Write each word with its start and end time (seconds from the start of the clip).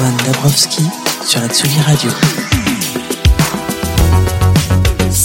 Antoine 0.00 0.16
Dabrowski 0.24 0.88
sur 1.26 1.42
la 1.42 1.48
Tsugi 1.48 1.78
Radio. 1.82 2.10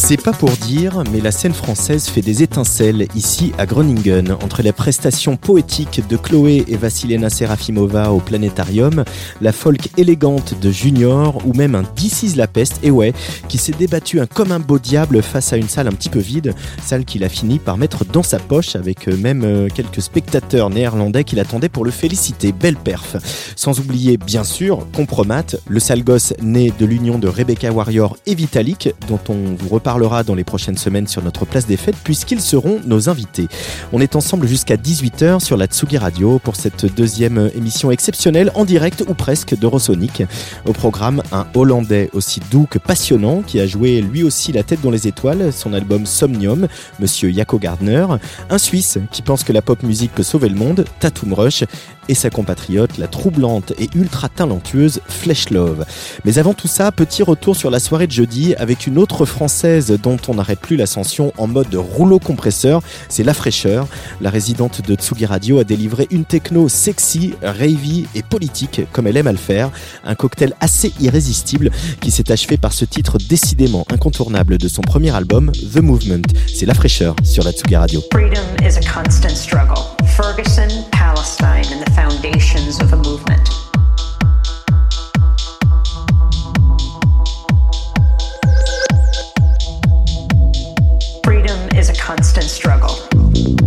C'est 0.07 0.21
pas 0.21 0.33
pour 0.33 0.51
dire, 0.51 1.03
mais 1.11 1.19
la 1.19 1.31
scène 1.31 1.55
française 1.55 2.05
fait 2.05 2.21
des 2.21 2.43
étincelles 2.43 3.07
ici 3.15 3.53
à 3.57 3.65
Groningen, 3.65 4.33
entre 4.43 4.61
les 4.61 4.71
prestations 4.71 5.35
poétiques 5.35 6.07
de 6.07 6.15
Chloé 6.15 6.63
et 6.67 6.77
Vassilena 6.77 7.31
Serafimova 7.31 8.11
au 8.11 8.19
Planétarium, 8.19 9.03
la 9.41 9.51
folk 9.51 9.89
élégante 9.97 10.59
de 10.61 10.69
Junior 10.69 11.41
ou 11.47 11.53
même 11.53 11.73
un 11.73 11.85
is 12.03 12.35
la 12.35 12.45
peste, 12.45 12.81
et 12.83 12.91
ouais, 12.91 13.13
qui 13.49 13.57
s'est 13.57 13.71
débattu 13.71 14.19
un 14.19 14.27
comme 14.27 14.51
un 14.51 14.59
beau 14.59 14.77
diable 14.77 15.23
face 15.23 15.53
à 15.53 15.57
une 15.57 15.67
salle 15.67 15.87
un 15.87 15.93
petit 15.93 16.09
peu 16.09 16.19
vide, 16.19 16.53
salle 16.83 17.03
qu'il 17.03 17.23
a 17.23 17.29
fini 17.29 17.57
par 17.57 17.79
mettre 17.79 18.05
dans 18.05 18.21
sa 18.21 18.37
poche 18.37 18.75
avec 18.75 19.07
euh, 19.07 19.17
même 19.17 19.41
euh, 19.43 19.69
quelques 19.73 20.03
spectateurs 20.03 20.69
néerlandais 20.69 21.23
qui 21.23 21.35
l'attendaient 21.35 21.67
pour 21.67 21.83
le 21.83 21.89
féliciter. 21.89 22.51
Belle 22.51 22.77
perf. 22.77 23.17
Sans 23.55 23.79
oublier, 23.79 24.17
bien 24.17 24.43
sûr, 24.43 24.85
Compromat, 24.93 25.55
le 25.67 25.79
sale 25.79 26.03
gosse 26.03 26.35
né 26.43 26.71
de 26.77 26.85
l'union 26.85 27.17
de 27.17 27.27
Rebecca 27.27 27.71
Warrior 27.71 28.17
et 28.27 28.35
Vitalik, 28.35 28.93
dont 29.07 29.19
on 29.29 29.55
vous 29.57 29.69
reparlera 29.95 30.23
dans 30.23 30.35
les 30.35 30.43
prochaines 30.43 30.77
semaines 30.77 31.07
sur 31.07 31.23
notre 31.23 31.45
place 31.45 31.67
des 31.67 31.77
fêtes 31.77 31.95
puisqu'ils 32.03 32.41
seront 32.41 32.81
nos 32.85 33.07
invités. 33.07 33.47
On 33.93 34.01
est 34.01 34.17
ensemble 34.17 34.45
jusqu'à 34.45 34.75
18h 34.75 35.39
sur 35.39 35.55
la 35.55 35.67
Tsugi 35.67 35.97
Radio 35.97 36.37
pour 36.37 36.57
cette 36.57 36.85
deuxième 36.93 37.49
émission 37.55 37.91
exceptionnelle 37.91 38.51
en 38.55 38.65
direct 38.65 39.05
ou 39.07 39.13
presque 39.13 39.57
d'Eurosonic. 39.57 40.23
Au 40.65 40.73
programme, 40.73 41.23
un 41.31 41.47
Hollandais 41.53 42.09
aussi 42.11 42.41
doux 42.51 42.67
que 42.69 42.77
passionnant 42.77 43.41
qui 43.41 43.61
a 43.61 43.67
joué 43.67 44.01
lui 44.01 44.23
aussi 44.23 44.51
la 44.51 44.63
tête 44.63 44.81
dans 44.81 44.91
les 44.91 45.07
étoiles, 45.07 45.53
son 45.53 45.71
album 45.71 46.05
Somnium, 46.05 46.67
Monsieur 46.99 47.31
Yako 47.31 47.57
Gardner, 47.57 48.05
un 48.49 48.57
Suisse 48.57 48.97
qui 49.11 49.21
pense 49.21 49.45
que 49.45 49.53
la 49.53 49.61
pop 49.61 49.81
musique 49.81 50.11
peut 50.13 50.23
sauver 50.23 50.49
le 50.49 50.55
monde, 50.55 50.83
Tatum 50.99 51.33
Rush, 51.33 51.63
et 52.09 52.15
sa 52.15 52.29
compatriote, 52.29 52.97
la 52.97 53.07
troublante 53.07 53.73
et 53.79 53.89
ultra 53.95 54.29
talentueuse 54.29 55.01
Flesh 55.07 55.49
Love. 55.49 55.85
Mais 56.23 56.37
avant 56.37 56.53
tout 56.53 56.67
ça, 56.67 56.91
petit 56.91 57.23
retour 57.23 57.55
sur 57.55 57.69
la 57.69 57.79
soirée 57.79 58.07
de 58.07 58.11
jeudi 58.11 58.55
avec 58.55 58.87
une 58.87 58.97
autre 58.97 59.25
française 59.25 59.97
dont 60.01 60.17
on 60.27 60.35
n'arrête 60.35 60.59
plus 60.59 60.75
l'ascension 60.75 61.33
en 61.37 61.47
mode 61.47 61.73
rouleau 61.75 62.19
compresseur, 62.19 62.81
c'est 63.09 63.23
La 63.23 63.33
Fraîcheur. 63.33 63.87
La 64.21 64.29
résidente 64.29 64.81
de 64.81 64.95
Tsugi 64.95 65.25
Radio 65.25 65.59
a 65.59 65.63
délivré 65.63 66.07
une 66.11 66.25
techno 66.25 66.69
sexy, 66.69 67.33
ravey 67.41 68.05
et 68.15 68.23
politique 68.23 68.81
comme 68.91 69.07
elle 69.07 69.17
aime 69.17 69.27
à 69.27 69.31
le 69.31 69.37
faire. 69.37 69.69
Un 70.03 70.15
cocktail 70.15 70.53
assez 70.59 70.93
irrésistible 70.99 71.71
qui 72.01 72.11
s'est 72.11 72.31
achevé 72.31 72.57
par 72.57 72.73
ce 72.73 72.85
titre 72.85 73.17
décidément 73.17 73.85
incontournable 73.91 74.57
de 74.57 74.67
son 74.67 74.81
premier 74.81 75.13
album, 75.15 75.51
The 75.51 75.81
Movement. 75.81 76.27
C'est 76.53 76.65
La 76.65 76.73
Fraîcheur 76.73 77.15
sur 77.23 77.43
la 77.43 77.51
Tsugi 77.51 77.75
Radio. 77.75 78.01
Freedom 78.11 78.45
is 78.63 78.77
a 78.77 78.81
constant 78.81 79.35
struggle. 79.35 79.95
Ferguson, 80.15 80.85
And 81.27 81.81
the 81.81 81.91
foundations 81.95 82.79
of 82.79 82.93
a 82.93 82.97
movement. 82.97 83.49
Freedom 91.25 91.75
is 91.75 91.89
a 91.89 91.95
constant 91.95 92.45
struggle. 92.45 93.64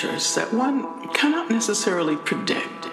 That 0.00 0.52
one 0.52 1.08
cannot 1.08 1.50
necessarily 1.50 2.14
predict. 2.14 2.86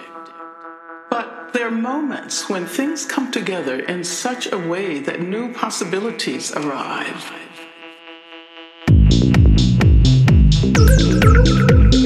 But 1.08 1.52
there 1.52 1.68
are 1.68 1.70
moments 1.70 2.48
when 2.48 2.66
things 2.66 3.06
come 3.06 3.30
together 3.30 3.78
in 3.78 4.02
such 4.02 4.50
a 4.50 4.58
way 4.58 4.98
that 4.98 5.20
new 5.20 5.52
possibilities 5.52 6.50
arrive. 6.56 7.30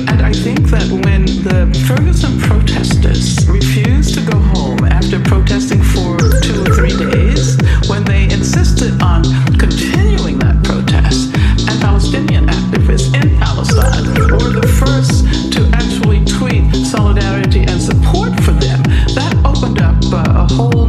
And 0.06 0.21
I 0.21 0.34
think 0.34 0.69
that 0.69 0.87
when 1.06 1.25
the 1.25 1.72
Ferguson 1.89 2.39
protesters 2.39 3.49
refused 3.49 4.12
to 4.16 4.31
go 4.31 4.39
home 4.39 4.84
after 4.84 5.19
protesting 5.21 5.83
for 5.83 6.19
two 6.43 6.60
or 6.60 6.75
three 6.75 6.97
days, 7.10 7.56
when 7.89 8.05
they 8.05 8.25
insisted 8.25 9.00
on 9.00 9.25
continuing 9.59 10.39
that 10.41 10.50
whole 20.56 20.79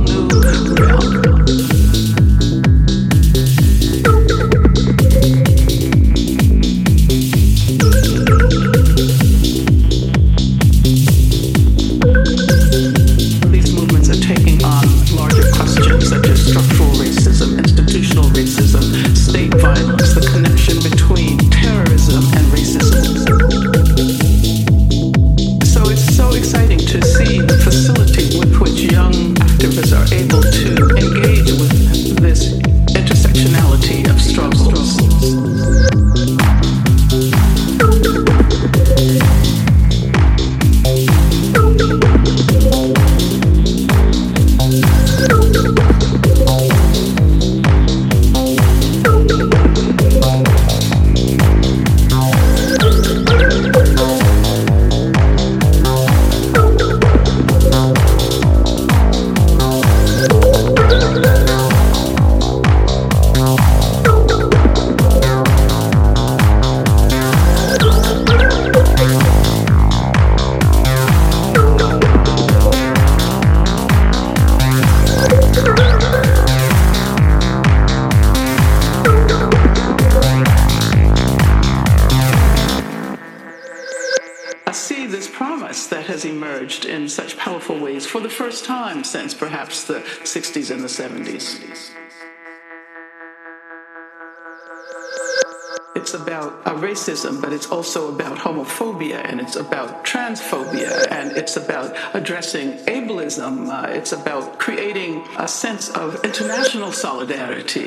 and 99.09 99.41
it's 99.41 99.55
about 99.55 100.05
transphobia, 100.05 101.07
and 101.11 101.35
it's 101.35 101.57
about 101.57 101.97
addressing 102.13 102.73
ableism. 102.85 103.67
Uh, 103.69 103.87
it's 103.89 104.11
about 104.11 104.59
creating 104.59 105.25
a 105.39 105.47
sense 105.47 105.89
of 105.89 106.23
international 106.23 106.91
solidarity. 106.91 107.81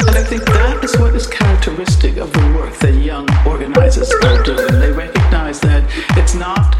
And 0.00 0.16
I 0.16 0.22
think 0.22 0.44
that 0.44 0.84
is 0.84 0.96
what 0.98 1.14
is 1.16 1.26
characteristic 1.26 2.16
of 2.16 2.32
the 2.32 2.54
work 2.56 2.74
that 2.78 2.94
young 2.94 3.28
organizers 3.46 4.12
are 4.24 4.42
doing. 4.44 4.78
They 4.78 4.92
recognize 4.92 5.58
that 5.60 5.82
it's 6.16 6.34
not 6.34 6.76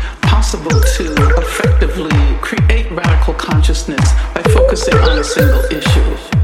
possible 0.47 0.81
to 0.81 1.13
effectively 1.39 2.39
create 2.41 2.89
radical 2.93 3.35
consciousness 3.35 4.13
by 4.33 4.41
focusing 4.53 4.95
on 4.95 5.19
a 5.19 5.25
single 5.25 5.65
issue. 5.73 6.37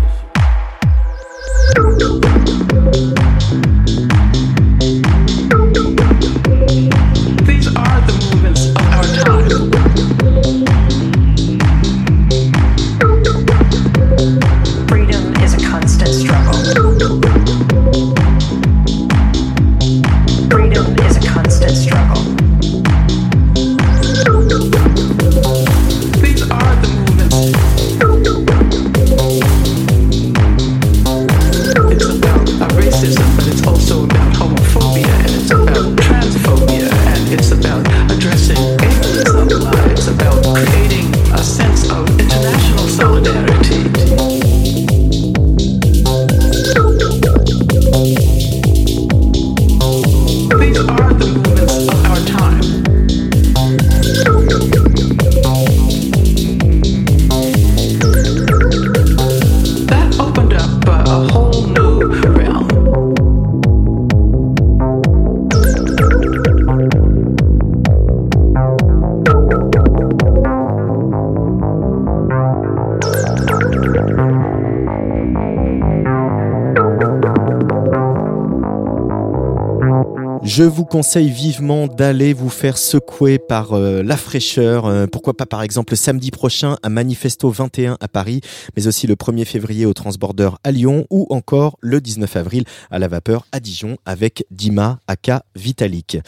Je 80.54 80.64
vous 80.64 80.84
conseille 80.84 81.30
vivement 81.30 81.86
d'aller 81.86 82.34
vous 82.34 82.50
faire 82.50 82.76
secouer 82.76 83.38
par 83.38 83.72
euh, 83.72 84.02
la 84.02 84.18
fraîcheur. 84.18 84.84
euh, 84.84 85.06
pourquoi 85.06 85.34
pas 85.34 85.46
par 85.46 85.62
exemple 85.62 85.96
samedi 85.96 86.30
prochain 86.30 86.76
à 86.82 86.90
Manifesto 86.90 87.48
21 87.48 87.96
à 87.98 88.06
Paris, 88.06 88.42
mais 88.76 88.86
aussi 88.86 89.06
le 89.06 89.14
1er 89.14 89.46
février 89.46 89.86
au 89.86 89.94
Transborder 89.94 90.50
à 90.62 90.70
Lyon 90.70 91.06
ou 91.08 91.26
encore 91.30 91.78
le 91.80 92.02
19 92.02 92.36
avril 92.36 92.64
à 92.90 92.98
la 92.98 93.08
Vapeur 93.08 93.46
à 93.50 93.60
Dijon 93.60 93.96
avec 94.04 94.44
Dima 94.50 95.00
Aka 95.06 95.42
Vitalik. 95.56 96.18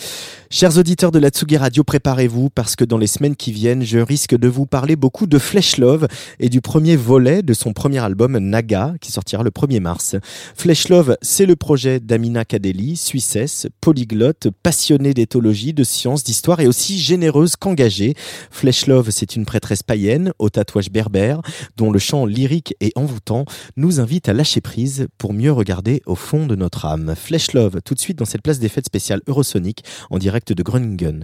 Chers 0.56 0.78
auditeurs 0.78 1.10
de 1.10 1.18
la 1.18 1.30
Tsugi 1.30 1.56
Radio, 1.56 1.82
préparez-vous 1.82 2.48
parce 2.48 2.76
que 2.76 2.84
dans 2.84 2.96
les 2.96 3.08
semaines 3.08 3.34
qui 3.34 3.50
viennent, 3.50 3.82
je 3.82 3.98
risque 3.98 4.36
de 4.36 4.46
vous 4.46 4.66
parler 4.66 4.94
beaucoup 4.94 5.26
de 5.26 5.40
Flesh 5.40 5.78
Love 5.78 6.06
et 6.38 6.48
du 6.48 6.60
premier 6.60 6.94
volet 6.94 7.42
de 7.42 7.52
son 7.52 7.72
premier 7.72 7.98
album 7.98 8.38
Naga 8.38 8.94
qui 9.00 9.10
sortira 9.10 9.42
le 9.42 9.50
1er 9.50 9.80
mars. 9.80 10.14
Flesh 10.54 10.90
Love, 10.90 11.16
c'est 11.22 11.46
le 11.46 11.56
projet 11.56 11.98
d'Amina 11.98 12.44
Kadeli, 12.44 12.94
suissesse, 12.94 13.66
polyglotte, 13.80 14.46
passionnée 14.62 15.12
d'éthologie, 15.12 15.74
de 15.74 15.82
sciences, 15.82 16.22
d'histoire 16.22 16.60
et 16.60 16.68
aussi 16.68 17.00
généreuse 17.00 17.56
qu'engagée. 17.56 18.14
Flesh 18.52 18.86
Love, 18.86 19.10
c'est 19.10 19.34
une 19.34 19.46
prêtresse 19.46 19.82
païenne 19.82 20.32
au 20.38 20.50
tatouage 20.50 20.92
berbère 20.92 21.42
dont 21.76 21.90
le 21.90 21.98
chant 21.98 22.26
lyrique 22.26 22.76
et 22.80 22.92
envoûtant 22.94 23.44
nous 23.76 23.98
invite 23.98 24.28
à 24.28 24.32
lâcher 24.32 24.60
prise 24.60 25.08
pour 25.18 25.32
mieux 25.32 25.50
regarder 25.50 26.00
au 26.06 26.14
fond 26.14 26.46
de 26.46 26.54
notre 26.54 26.84
âme. 26.84 27.16
Flesh 27.16 27.54
Love, 27.54 27.80
tout 27.84 27.94
de 27.94 27.98
suite 27.98 28.20
dans 28.20 28.24
cette 28.24 28.42
place 28.42 28.60
des 28.60 28.68
fêtes 28.68 28.86
spéciale 28.86 29.20
Eurosonic 29.26 29.82
en 30.10 30.18
direct 30.18 30.44
de 30.52 30.62
Groningen. 30.62 31.20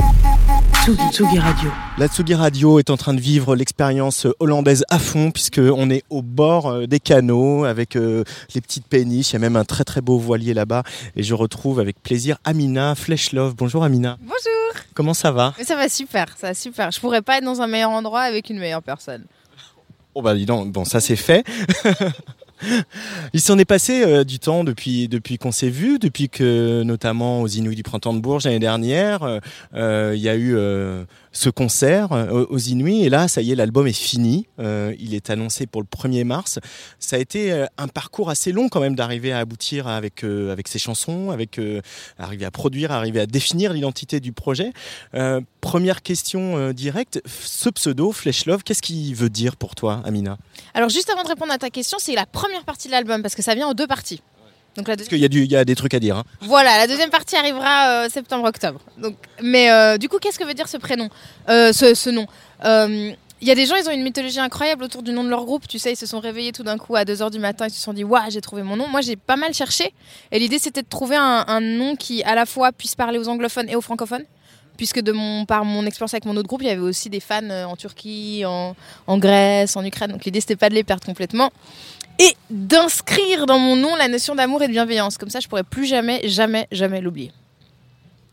Tsugi, 0.83 1.03
Tsugi 1.13 1.39
Radio. 1.39 1.71
La 1.99 2.09
Tsugi 2.09 2.35
Radio 2.35 2.79
est 2.79 2.89
en 2.89 2.97
train 2.97 3.13
de 3.13 3.21
vivre 3.21 3.55
l'expérience 3.55 4.27
hollandaise 4.39 4.85
à 4.89 4.99
fond 4.99 5.31
puisque 5.31 5.59
on 5.59 5.91
est 5.91 6.05
au 6.09 6.23
bord 6.23 6.69
euh, 6.69 6.87
des 6.87 7.01
canaux 7.01 7.65
avec 7.65 7.97
euh, 7.97 8.25
les 8.55 8.63
petites 8.63 8.87
péniches. 8.87 9.31
Il 9.31 9.33
y 9.35 9.37
a 9.37 9.41
même 9.41 9.57
un 9.57 9.65
très 9.65 9.85
très 9.85 10.01
beau 10.01 10.19
voilier 10.19 10.55
là-bas 10.55 10.83
et 11.17 11.23
je 11.23 11.35
retrouve 11.35 11.81
avec 11.81 12.03
plaisir 12.03 12.39
Amina 12.45 12.95
Fleshlove. 12.95 13.55
Bonjour 13.55 13.85
Amina. 13.85 14.17
Bonjour. 14.21 14.83
Comment 14.95 15.15
ça 15.15 15.33
va? 15.33 15.53
Ça 15.63 15.77
va 15.77 15.89
super, 15.91 16.35
ça 16.39 16.49
va 16.49 16.55
super. 16.55 16.91
Je 16.91 16.99
pourrais 16.99 17.23
pas 17.23 17.39
être 17.39 17.45
dans 17.45 17.61
un 17.61 17.67
meilleur 17.67 17.91
endroit 17.91 18.23
avec 18.23 18.49
une 18.49 18.59
meilleure 18.59 18.83
personne. 18.83 19.25
Oh 20.15 20.23
bah 20.23 20.35
dis 20.35 20.47
donc, 20.47 20.73
bon 20.73 20.85
ça 20.85 21.01
c'est 21.01 21.17
fait. 21.17 21.45
Il 23.33 23.41
s'en 23.41 23.59
est 23.59 23.65
passé 23.65 24.03
euh, 24.05 24.25
du 24.25 24.39
temps 24.39 24.65
depuis, 24.65 25.09
depuis 25.09 25.39
qu'on 25.39 25.53
s'est 25.53 25.71
vu, 25.71 25.99
depuis 25.99 26.29
que 26.29 26.83
notamment 26.83 27.43
aux 27.43 27.49
Inouïs 27.49 27.77
du 27.77 27.83
Printemps 27.83 28.15
de 28.15 28.21
Bourges 28.21 28.45
l'année 28.45 28.59
dernière, 28.59 29.23
euh, 29.23 29.39
euh, 29.75 30.13
il 30.15 30.23
y 30.23 30.29
a 30.29 30.37
eu 30.37 30.57
ce 31.33 31.51
concert 31.51 32.13
euh, 32.13 32.47
aux 32.49 32.59
Inouïs 32.59 33.05
et 33.05 33.09
là 33.09 33.29
ça 33.29 33.43
y 33.43 33.53
est 33.53 33.55
l'album 33.55 33.87
est 33.87 33.93
fini, 33.93 34.47
Euh, 34.59 34.95
il 34.99 35.15
est 35.15 35.31
annoncé 35.31 35.67
pour 35.67 35.81
le 35.81 35.87
1er 35.87 36.25
mars. 36.25 36.59
Ça 36.99 37.17
a 37.17 37.19
été 37.19 37.53
euh, 37.53 37.67
un 37.79 37.89
parcours 37.89 38.29
assez 38.31 38.53
long 38.53 38.69
quand 38.69 38.81
même 38.81 38.95
d'arriver 38.95 39.33
à 39.33 39.39
aboutir 39.39 39.87
avec, 39.89 40.23
avec 40.25 40.69
ces 40.69 40.79
chansons, 40.79 41.31
avec 41.31 41.61
arriver 42.19 42.45
à 42.45 42.51
produire, 42.51 42.93
arriver 42.93 43.21
à 43.21 43.27
définir 43.27 43.73
l'identité 43.73 44.21
du 44.21 44.33
projet. 44.33 44.73
Première 45.61 46.03
question 46.03 46.73
directe, 46.73 47.23
ce 47.27 47.71
pseudo 47.71 48.13
Flesh 48.13 48.47
Love, 48.47 48.63
qu'est-ce 48.63 48.83
qu'il 48.83 49.15
veut 49.15 49.31
dire 49.31 49.57
pour 49.57 49.75
toi 49.75 50.03
Amina? 50.05 50.39
Alors 50.75 50.89
juste 50.89 51.11
avant 51.11 51.23
de 51.23 51.29
répondre 51.29 51.53
à 51.53 51.59
ta 51.59 51.71
question, 51.71 51.99
c'est 52.01 52.15
la 52.15 52.27
première 52.27 52.65
partie 52.65 52.89
de 52.89 52.93
l'album 52.93 53.23
parce 53.23 53.35
que 53.35 53.43
ça 53.43 53.55
vient 53.55 53.69
en 53.69 53.75
deux 53.75 53.87
parties. 53.87 54.23
Donc 54.77 54.87
la 54.89 54.97
Parce 54.97 55.09
deuxième... 55.09 55.11
qu'il 55.11 55.19
y, 55.21 55.25
a 55.25 55.29
du- 55.29 55.45
il 55.45 55.51
y 55.51 55.57
a 55.57 55.65
des 55.65 55.75
trucs 55.75 55.95
à 55.95 56.01
dire. 56.01 56.17
hein. 56.17 56.25
Voilà, 56.43 56.79
la 56.79 56.87
deuxième 56.87 57.11
partie 57.11 57.37
arrivera 57.37 58.05
euh, 58.05 58.09
septembre-octobre. 58.09 58.81
Donc, 58.99 59.17
mais 59.43 59.71
euh, 59.71 59.99
du 59.99 60.09
coup, 60.09 60.19
qu'est-ce 60.19 60.39
que 60.39 60.45
veut 60.45 60.55
dire 60.55 60.69
ce 60.69 60.77
prénom, 60.77 61.09
Euh, 61.49 61.73
ce, 61.73 61.95
ce 61.95 62.11
nom? 62.11 62.27
Il 63.43 63.49
y 63.49 63.51
a 63.51 63.55
des 63.55 63.65
gens, 63.65 63.75
ils 63.77 63.89
ont 63.89 63.93
une 63.93 64.03
mythologie 64.03 64.39
incroyable 64.39 64.85
autour 64.85 65.03
du 65.03 65.13
nom 65.13 65.25
de 65.25 65.31
leur 65.31 65.47
groupe. 65.47 65.67
Tu 65.67 65.79
sais, 65.79 65.93
ils 65.93 65.97
se 65.97 66.05
sont 66.05 66.21
réveillés 66.21 66.53
tout 66.53 66.63
d'un 66.63 66.77
coup 66.77 66.95
à 66.95 67.05
2h 67.05 67.31
du 67.31 67.39
matin, 67.39 67.67
ils 67.67 67.73
se 67.73 67.81
sont 67.81 67.95
dit 67.95 68.05
Waouh, 68.05 68.31
j'ai 68.31 68.43
trouvé 68.43 68.63
mon 68.63 68.77
nom. 68.77 68.87
Moi, 68.87 69.01
j'ai 69.01 69.17
pas 69.17 69.37
mal 69.37 69.55
cherché. 69.55 69.95
Et 70.31 70.39
l'idée, 70.39 70.59
c'était 70.59 70.83
de 70.83 70.89
trouver 70.89 71.17
un, 71.17 71.45
un 71.49 71.61
nom 71.61 71.97
qui, 71.97 72.23
à 72.25 72.35
la 72.35 72.45
fois, 72.45 72.71
puisse 72.71 72.95
parler 72.95 73.19
aux 73.19 73.29
anglophones 73.29 73.71
et 73.71 73.77
aux 73.77 73.81
francophones. 73.81 74.25
Puisque 74.77 75.01
de 75.01 75.13
mon, 75.13 75.47
par 75.47 75.65
mon 75.65 75.85
expérience 75.87 76.13
avec 76.15 76.27
mon 76.27 76.37
autre 76.37 76.49
groupe, 76.49 76.61
il 76.63 76.69
y 76.69 76.71
avait 76.71 76.81
aussi 76.81 77.09
des 77.11 77.21
fans 77.21 77.49
en 77.51 77.77
Turquie, 77.77 78.45
en, 78.47 78.77
en 79.07 79.19
Grèce, 79.19 79.75
en 79.77 79.85
Ukraine. 79.85 80.13
Donc 80.13 80.25
l'idée, 80.27 80.41
c'était 80.41 80.57
pas 80.57 80.69
de 80.69 80.75
les 80.75 80.85
perdre 80.85 81.05
complètement. 81.05 81.51
Et 82.21 82.37
d'inscrire 82.51 83.47
dans 83.47 83.59
mon 83.59 83.77
nom 83.77 83.97
la 83.97 84.09
notion 84.09 84.35
d'amour 84.35 84.63
et 84.63 84.67
de 84.67 84.73
bienveillance. 84.73 85.17
Comme 85.17 85.31
ça, 85.31 85.41
je 85.41 85.49
pourrais 85.49 85.65
plus 85.65 85.87
jamais, 85.87 86.21
jamais, 86.29 86.69
jamais 86.71 87.01
l'oublier. 87.01 87.33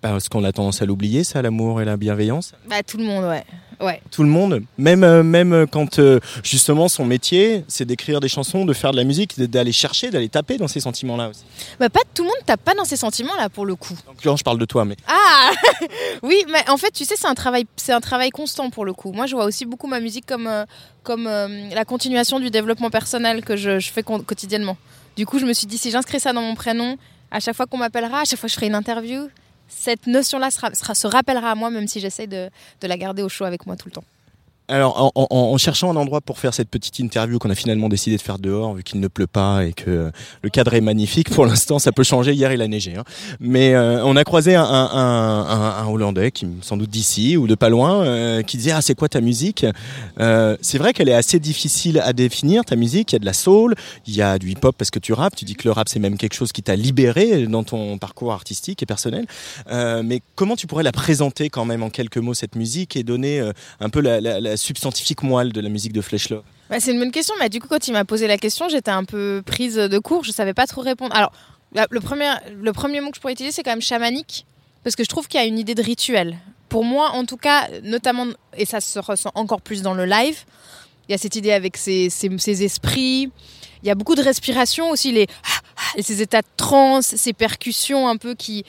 Parce 0.01 0.29
qu'on 0.29 0.43
a 0.43 0.51
tendance 0.51 0.81
à 0.81 0.85
l'oublier, 0.85 1.23
ça, 1.23 1.41
l'amour 1.41 1.81
et 1.81 1.85
la 1.85 1.97
bienveillance? 1.97 2.53
Bah, 2.69 2.83
tout 2.83 2.97
le 2.97 3.03
monde, 3.03 3.25
ouais. 3.25 3.43
Ouais. 3.79 4.01
Tout 4.09 4.23
le 4.23 4.29
monde, 4.29 4.63
même, 4.79 5.03
euh, 5.03 5.21
même 5.21 5.67
quand 5.69 5.99
euh, 5.99 6.19
justement 6.43 6.87
son 6.87 7.05
métier, 7.05 7.63
c'est 7.67 7.85
d'écrire 7.85 8.19
des 8.19 8.27
chansons, 8.27 8.65
de 8.65 8.73
faire 8.73 8.91
de 8.91 8.97
la 8.97 9.03
musique, 9.03 9.39
d'aller 9.39 9.71
chercher, 9.71 10.09
d'aller 10.09 10.29
taper 10.29 10.57
dans 10.57 10.67
ces 10.67 10.79
sentiments-là 10.79 11.29
aussi. 11.29 11.43
Bah, 11.79 11.89
pas 11.89 11.99
tout 12.13 12.23
le 12.23 12.29
monde 12.29 12.37
tape 12.45 12.61
pas 12.63 12.73
dans 12.73 12.85
ces 12.85 12.97
sentiments-là, 12.97 13.49
pour 13.49 13.67
le 13.67 13.75
coup. 13.75 13.93
Donc 14.07 14.23
là, 14.23 14.35
je 14.35 14.43
parle 14.43 14.57
de 14.57 14.65
toi, 14.65 14.83
mais 14.83 14.95
Ah 15.07 15.51
Oui, 16.23 16.43
mais 16.51 16.67
en 16.69 16.77
fait, 16.77 16.89
tu 16.91 17.05
sais, 17.05 17.15
c'est 17.15 17.27
un 17.27 17.35
travail, 17.35 17.65
c'est 17.75 17.93
un 17.93 18.01
travail 18.01 18.31
constant 18.31 18.71
pour 18.71 18.83
le 18.83 18.93
coup. 18.93 19.11
Moi, 19.11 19.27
je 19.27 19.35
vois 19.35 19.45
aussi 19.45 19.65
beaucoup 19.65 19.87
ma 19.87 19.99
musique 19.99 20.25
comme, 20.25 20.47
euh, 20.47 20.65
comme 21.03 21.27
euh, 21.27 21.69
la 21.69 21.85
continuation 21.85 22.39
du 22.39 22.49
développement 22.49 22.89
personnel 22.89 23.43
que 23.43 23.55
je, 23.55 23.79
je 23.79 23.91
fais 23.91 24.01
quotidiennement. 24.01 24.77
Du 25.15 25.27
coup, 25.27 25.37
je 25.37 25.45
me 25.45 25.53
suis 25.53 25.67
dit, 25.67 25.77
si 25.77 25.91
j'inscris 25.91 26.19
ça 26.19 26.33
dans 26.33 26.41
mon 26.41 26.55
prénom, 26.55 26.97
à 27.29 27.39
chaque 27.39 27.55
fois 27.55 27.67
qu'on 27.67 27.77
m'appellera, 27.77 28.21
à 28.21 28.25
chaque 28.25 28.39
fois 28.39 28.47
que 28.47 28.53
je 28.53 28.55
ferai 28.55 28.67
une 28.67 28.75
interview, 28.75 29.27
cette 29.67 30.07
notion-là 30.07 30.49
se 30.51 31.07
rappellera 31.07 31.51
à 31.51 31.55
moi, 31.55 31.69
même 31.69 31.87
si 31.87 31.99
j'essaie 31.99 32.27
de 32.27 32.49
la 32.81 32.97
garder 32.97 33.23
au 33.23 33.29
chaud 33.29 33.45
avec 33.45 33.65
moi 33.65 33.75
tout 33.75 33.87
le 33.87 33.93
temps. 33.93 34.03
Alors, 34.69 35.01
en, 35.01 35.11
en- 35.15 35.27
en 35.29 35.57
cherchant 35.57 35.89
un 35.91 35.95
endroit 35.95 36.19
pour 36.19 36.39
faire 36.39 36.53
cette 36.53 36.69
petite 36.69 36.99
interview 36.99 37.39
qu'on 37.39 37.49
a 37.49 37.55
finalement 37.55 37.87
décidé 37.87 38.17
de 38.17 38.21
faire 38.21 38.37
dehors, 38.37 38.73
vu 38.73 38.83
qu'il 38.83 38.99
ne 38.99 39.07
pleut 39.07 39.25
pas 39.27 39.63
et 39.65 39.71
que 39.71 40.11
le 40.41 40.49
cadre 40.49 40.73
est 40.73 40.81
magnifique, 40.81 41.29
pour 41.29 41.45
l'instant, 41.45 41.79
ça 41.79 41.93
peut 41.93 42.03
changer. 42.03 42.33
Hier, 42.33 42.51
il 42.51 42.61
a 42.61 42.67
neigé. 42.67 42.95
hein. 42.97 43.05
Mais 43.39 43.73
euh, 43.75 44.03
on 44.03 44.17
a 44.17 44.25
croisé 44.25 44.55
un, 44.55 44.63
un, 44.63 44.89
un, 44.91 45.45
un- 45.49 45.83
un 45.83 45.87
Hollandais, 45.87 46.31
qui 46.31 46.47
sans 46.61 46.75
doute 46.75 46.89
d'ici 46.89 47.37
ou 47.37 47.47
de 47.47 47.55
pas 47.55 47.69
loin, 47.69 48.03
euh, 48.03 48.41
qui 48.41 48.57
disait 48.57 48.71
Ah, 48.71 48.81
c'est 48.81 48.93
quoi 48.95 49.07
ta 49.07 49.21
musique? 49.21 49.65
Euh, 50.19 50.57
C'est 50.61 50.77
vrai 50.77 50.91
qu'elle 50.91 51.07
est 51.07 51.13
assez 51.13 51.39
difficile 51.39 52.01
à 52.03 52.11
définir, 52.11 52.65
ta 52.65 52.75
musique. 52.75 53.13
Il 53.13 53.15
y 53.15 53.17
a 53.17 53.19
de 53.19 53.25
la 53.25 53.33
soul, 53.33 53.73
il 54.05 54.15
y 54.15 54.21
a 54.21 54.37
du 54.37 54.49
hip-hop 54.51 54.75
parce 54.77 54.91
que 54.91 54.99
tu 54.99 55.13
rappes. 55.13 55.35
Tu 55.37 55.45
dis 55.45 55.55
que 55.55 55.65
le 55.65 55.71
rap, 55.71 55.87
c'est 55.87 55.99
même 55.99 56.17
quelque 56.17 56.33
chose 56.35 56.51
qui 56.51 56.61
t'a 56.61 56.75
libéré 56.75 57.47
dans 57.47 57.63
ton 57.63 57.97
parcours 57.97 58.33
artistique 58.33 58.83
et 58.83 58.85
personnel. 58.85 59.27
Euh, 59.71 60.01
mais 60.03 60.21
comment 60.35 60.57
tu 60.57 60.67
pourrais 60.67 60.83
la 60.83 60.91
présenter 60.91 61.49
quand 61.49 61.63
même 61.63 61.83
en 61.83 61.89
quelques 61.89 62.17
mots, 62.17 62.33
cette 62.33 62.55
musique, 62.57 62.97
et 62.97 63.03
donner 63.03 63.39
euh, 63.39 63.53
un 63.79 63.87
peu 63.87 64.01
la, 64.01 64.19
la, 64.19 64.41
la 64.41 64.56
substantifique 64.57 65.23
moelle 65.23 65.53
de 65.53 65.61
la 65.61 65.69
musique 65.69 65.93
de 65.93 66.01
Flesh 66.01 66.29
c'est 66.79 66.91
une 66.91 66.99
bonne 66.99 67.11
question, 67.11 67.33
mais 67.39 67.47
du 67.49 67.61
coup, 67.61 67.67
quand 67.67 67.87
il 67.87 67.93
m'a 67.93 68.03
posé 68.03 68.27
la 68.27 68.37
question, 68.37 68.67
j'étais 68.67 68.91
un 68.91 69.05
peu 69.05 69.41
prise 69.45 69.75
de 69.75 69.99
court, 69.99 70.23
je 70.23 70.31
savais 70.31 70.53
pas 70.53 70.67
trop 70.67 70.81
répondre. 70.81 71.15
Alors, 71.15 71.31
le 71.89 71.99
premier, 72.01 72.29
le 72.61 72.73
premier 72.73 72.99
mot 73.01 73.09
que 73.09 73.15
je 73.15 73.21
pourrais 73.21 73.33
utiliser, 73.33 73.53
c'est 73.53 73.63
quand 73.63 73.71
même 73.71 73.81
chamanique, 73.81 74.45
parce 74.83 74.95
que 74.95 75.03
je 75.03 75.09
trouve 75.09 75.27
qu'il 75.27 75.39
y 75.39 75.43
a 75.43 75.45
une 75.45 75.59
idée 75.59 75.75
de 75.75 75.81
rituel. 75.81 76.37
Pour 76.69 76.83
moi, 76.83 77.11
en 77.11 77.23
tout 77.23 77.37
cas, 77.37 77.67
notamment, 77.83 78.25
et 78.57 78.65
ça 78.65 78.81
se 78.81 78.99
ressent 78.99 79.31
encore 79.35 79.61
plus 79.61 79.81
dans 79.81 79.93
le 79.93 80.05
live, 80.05 80.43
il 81.07 81.13
y 81.13 81.15
a 81.15 81.17
cette 81.17 81.35
idée 81.35 81.53
avec 81.53 81.77
ces, 81.77 82.09
ces 82.09 82.63
esprits, 82.63 83.31
il 83.83 83.87
y 83.87 83.89
a 83.89 83.95
beaucoup 83.95 84.15
de 84.15 84.21
respiration 84.21 84.89
aussi, 84.89 85.13
les, 85.13 85.27
ces 86.01 86.21
états 86.21 86.41
de 86.41 86.47
transe, 86.57 87.15
ces 87.15 87.33
percussions 87.33 88.07
un 88.07 88.17
peu 88.17 88.35
qui... 88.35 88.65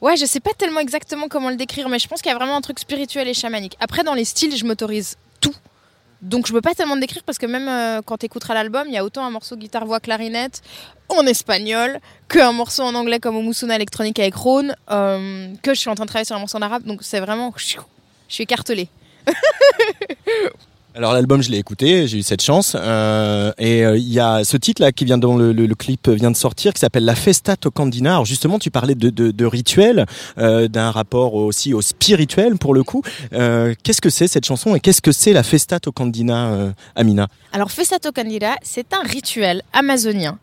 Ouais, 0.00 0.16
je 0.16 0.24
sais 0.24 0.40
pas 0.40 0.52
tellement 0.56 0.80
exactement 0.80 1.28
comment 1.28 1.50
le 1.50 1.56
décrire, 1.56 1.88
mais 1.88 1.98
je 1.98 2.08
pense 2.08 2.22
qu'il 2.22 2.32
y 2.32 2.34
a 2.34 2.38
vraiment 2.38 2.56
un 2.56 2.60
truc 2.60 2.80
spirituel 2.80 3.28
et 3.28 3.34
chamanique. 3.34 3.76
Après, 3.78 4.02
dans 4.02 4.14
les 4.14 4.24
styles, 4.24 4.56
je 4.56 4.64
m'autorise. 4.64 5.16
Donc 6.22 6.46
je 6.46 6.52
peux 6.52 6.60
pas 6.60 6.74
tellement 6.74 6.94
le 6.94 7.00
décrire 7.00 7.24
parce 7.24 7.38
que 7.38 7.46
même 7.46 7.68
euh, 7.68 8.00
quand 8.04 8.18
tu 8.18 8.26
écouteras 8.26 8.54
l'album, 8.54 8.84
il 8.86 8.94
y 8.94 8.96
a 8.96 9.04
autant 9.04 9.24
un 9.24 9.30
morceau 9.30 9.56
guitare 9.56 9.84
voix 9.84 9.98
clarinette 9.98 10.62
en 11.08 11.26
espagnol 11.26 11.98
qu'un 12.28 12.52
morceau 12.52 12.84
en 12.84 12.94
anglais 12.94 13.18
comme 13.18 13.36
Omusuna 13.36 13.74
électronique 13.74 14.18
avec 14.20 14.34
Rhône, 14.34 14.76
euh, 14.90 15.52
que 15.62 15.74
je 15.74 15.80
suis 15.80 15.90
en 15.90 15.94
train 15.96 16.04
de 16.04 16.08
travailler 16.08 16.24
sur 16.24 16.36
un 16.36 16.38
morceau 16.38 16.58
en 16.58 16.62
arabe. 16.62 16.84
Donc 16.84 17.02
c'est 17.02 17.20
vraiment 17.20 17.52
je 17.56 17.76
suis 18.28 18.44
écartelée. 18.44 18.88
Alors 20.94 21.14
l'album, 21.14 21.42
je 21.42 21.50
l'ai 21.50 21.56
écouté, 21.56 22.06
j'ai 22.06 22.18
eu 22.18 22.22
cette 22.22 22.42
chance. 22.42 22.76
euh, 22.78 23.50
et 23.56 23.82
euh, 23.82 23.96
il 23.96 24.12
y 24.12 24.20
a 24.20 24.44
ce 24.44 24.58
titre 24.58 24.82
là 24.82 24.92
qui 24.92 25.06
vient 25.06 25.16
dont 25.16 25.38
le, 25.38 25.52
le- 25.52 25.74
clip 25.74 26.06
vient 26.10 26.30
de 26.30 26.36
sortir, 26.36 26.74
qui 26.74 26.80
s'appelle 26.80 27.06
La 27.06 27.14
Festa 27.14 27.56
Tocandina. 27.56 28.10
Alors 28.12 28.26
justement, 28.26 28.58
tu 28.58 28.70
parlais 28.70 28.94
de, 28.94 29.08
de, 29.08 29.30
de 29.30 29.46
rituel, 29.46 30.04
euh, 30.36 30.68
d'un 30.68 30.90
rapport 30.90 31.32
aussi 31.34 31.72
au 31.72 31.80
spirituel 31.80 32.58
pour 32.58 32.74
le 32.74 32.82
coup. 32.84 33.02
Euh, 33.32 33.74
qu'est-ce 33.82 34.02
que 34.02 34.10
c'est 34.10 34.28
cette 34.28 34.44
chanson 34.44 34.74
et 34.74 34.80
qu'est-ce 34.80 35.00
que 35.00 35.12
c'est 35.12 35.32
la 35.32 35.42
Festa 35.42 35.80
Tocandina, 35.80 36.48
euh, 36.52 36.72
Amina? 36.94 37.28
Alors 37.54 37.70
Fesato 37.70 38.12
Candida, 38.12 38.56
c'est 38.62 38.92
un 38.92 39.02
rituel 39.02 39.62
amazonien. 39.72 40.38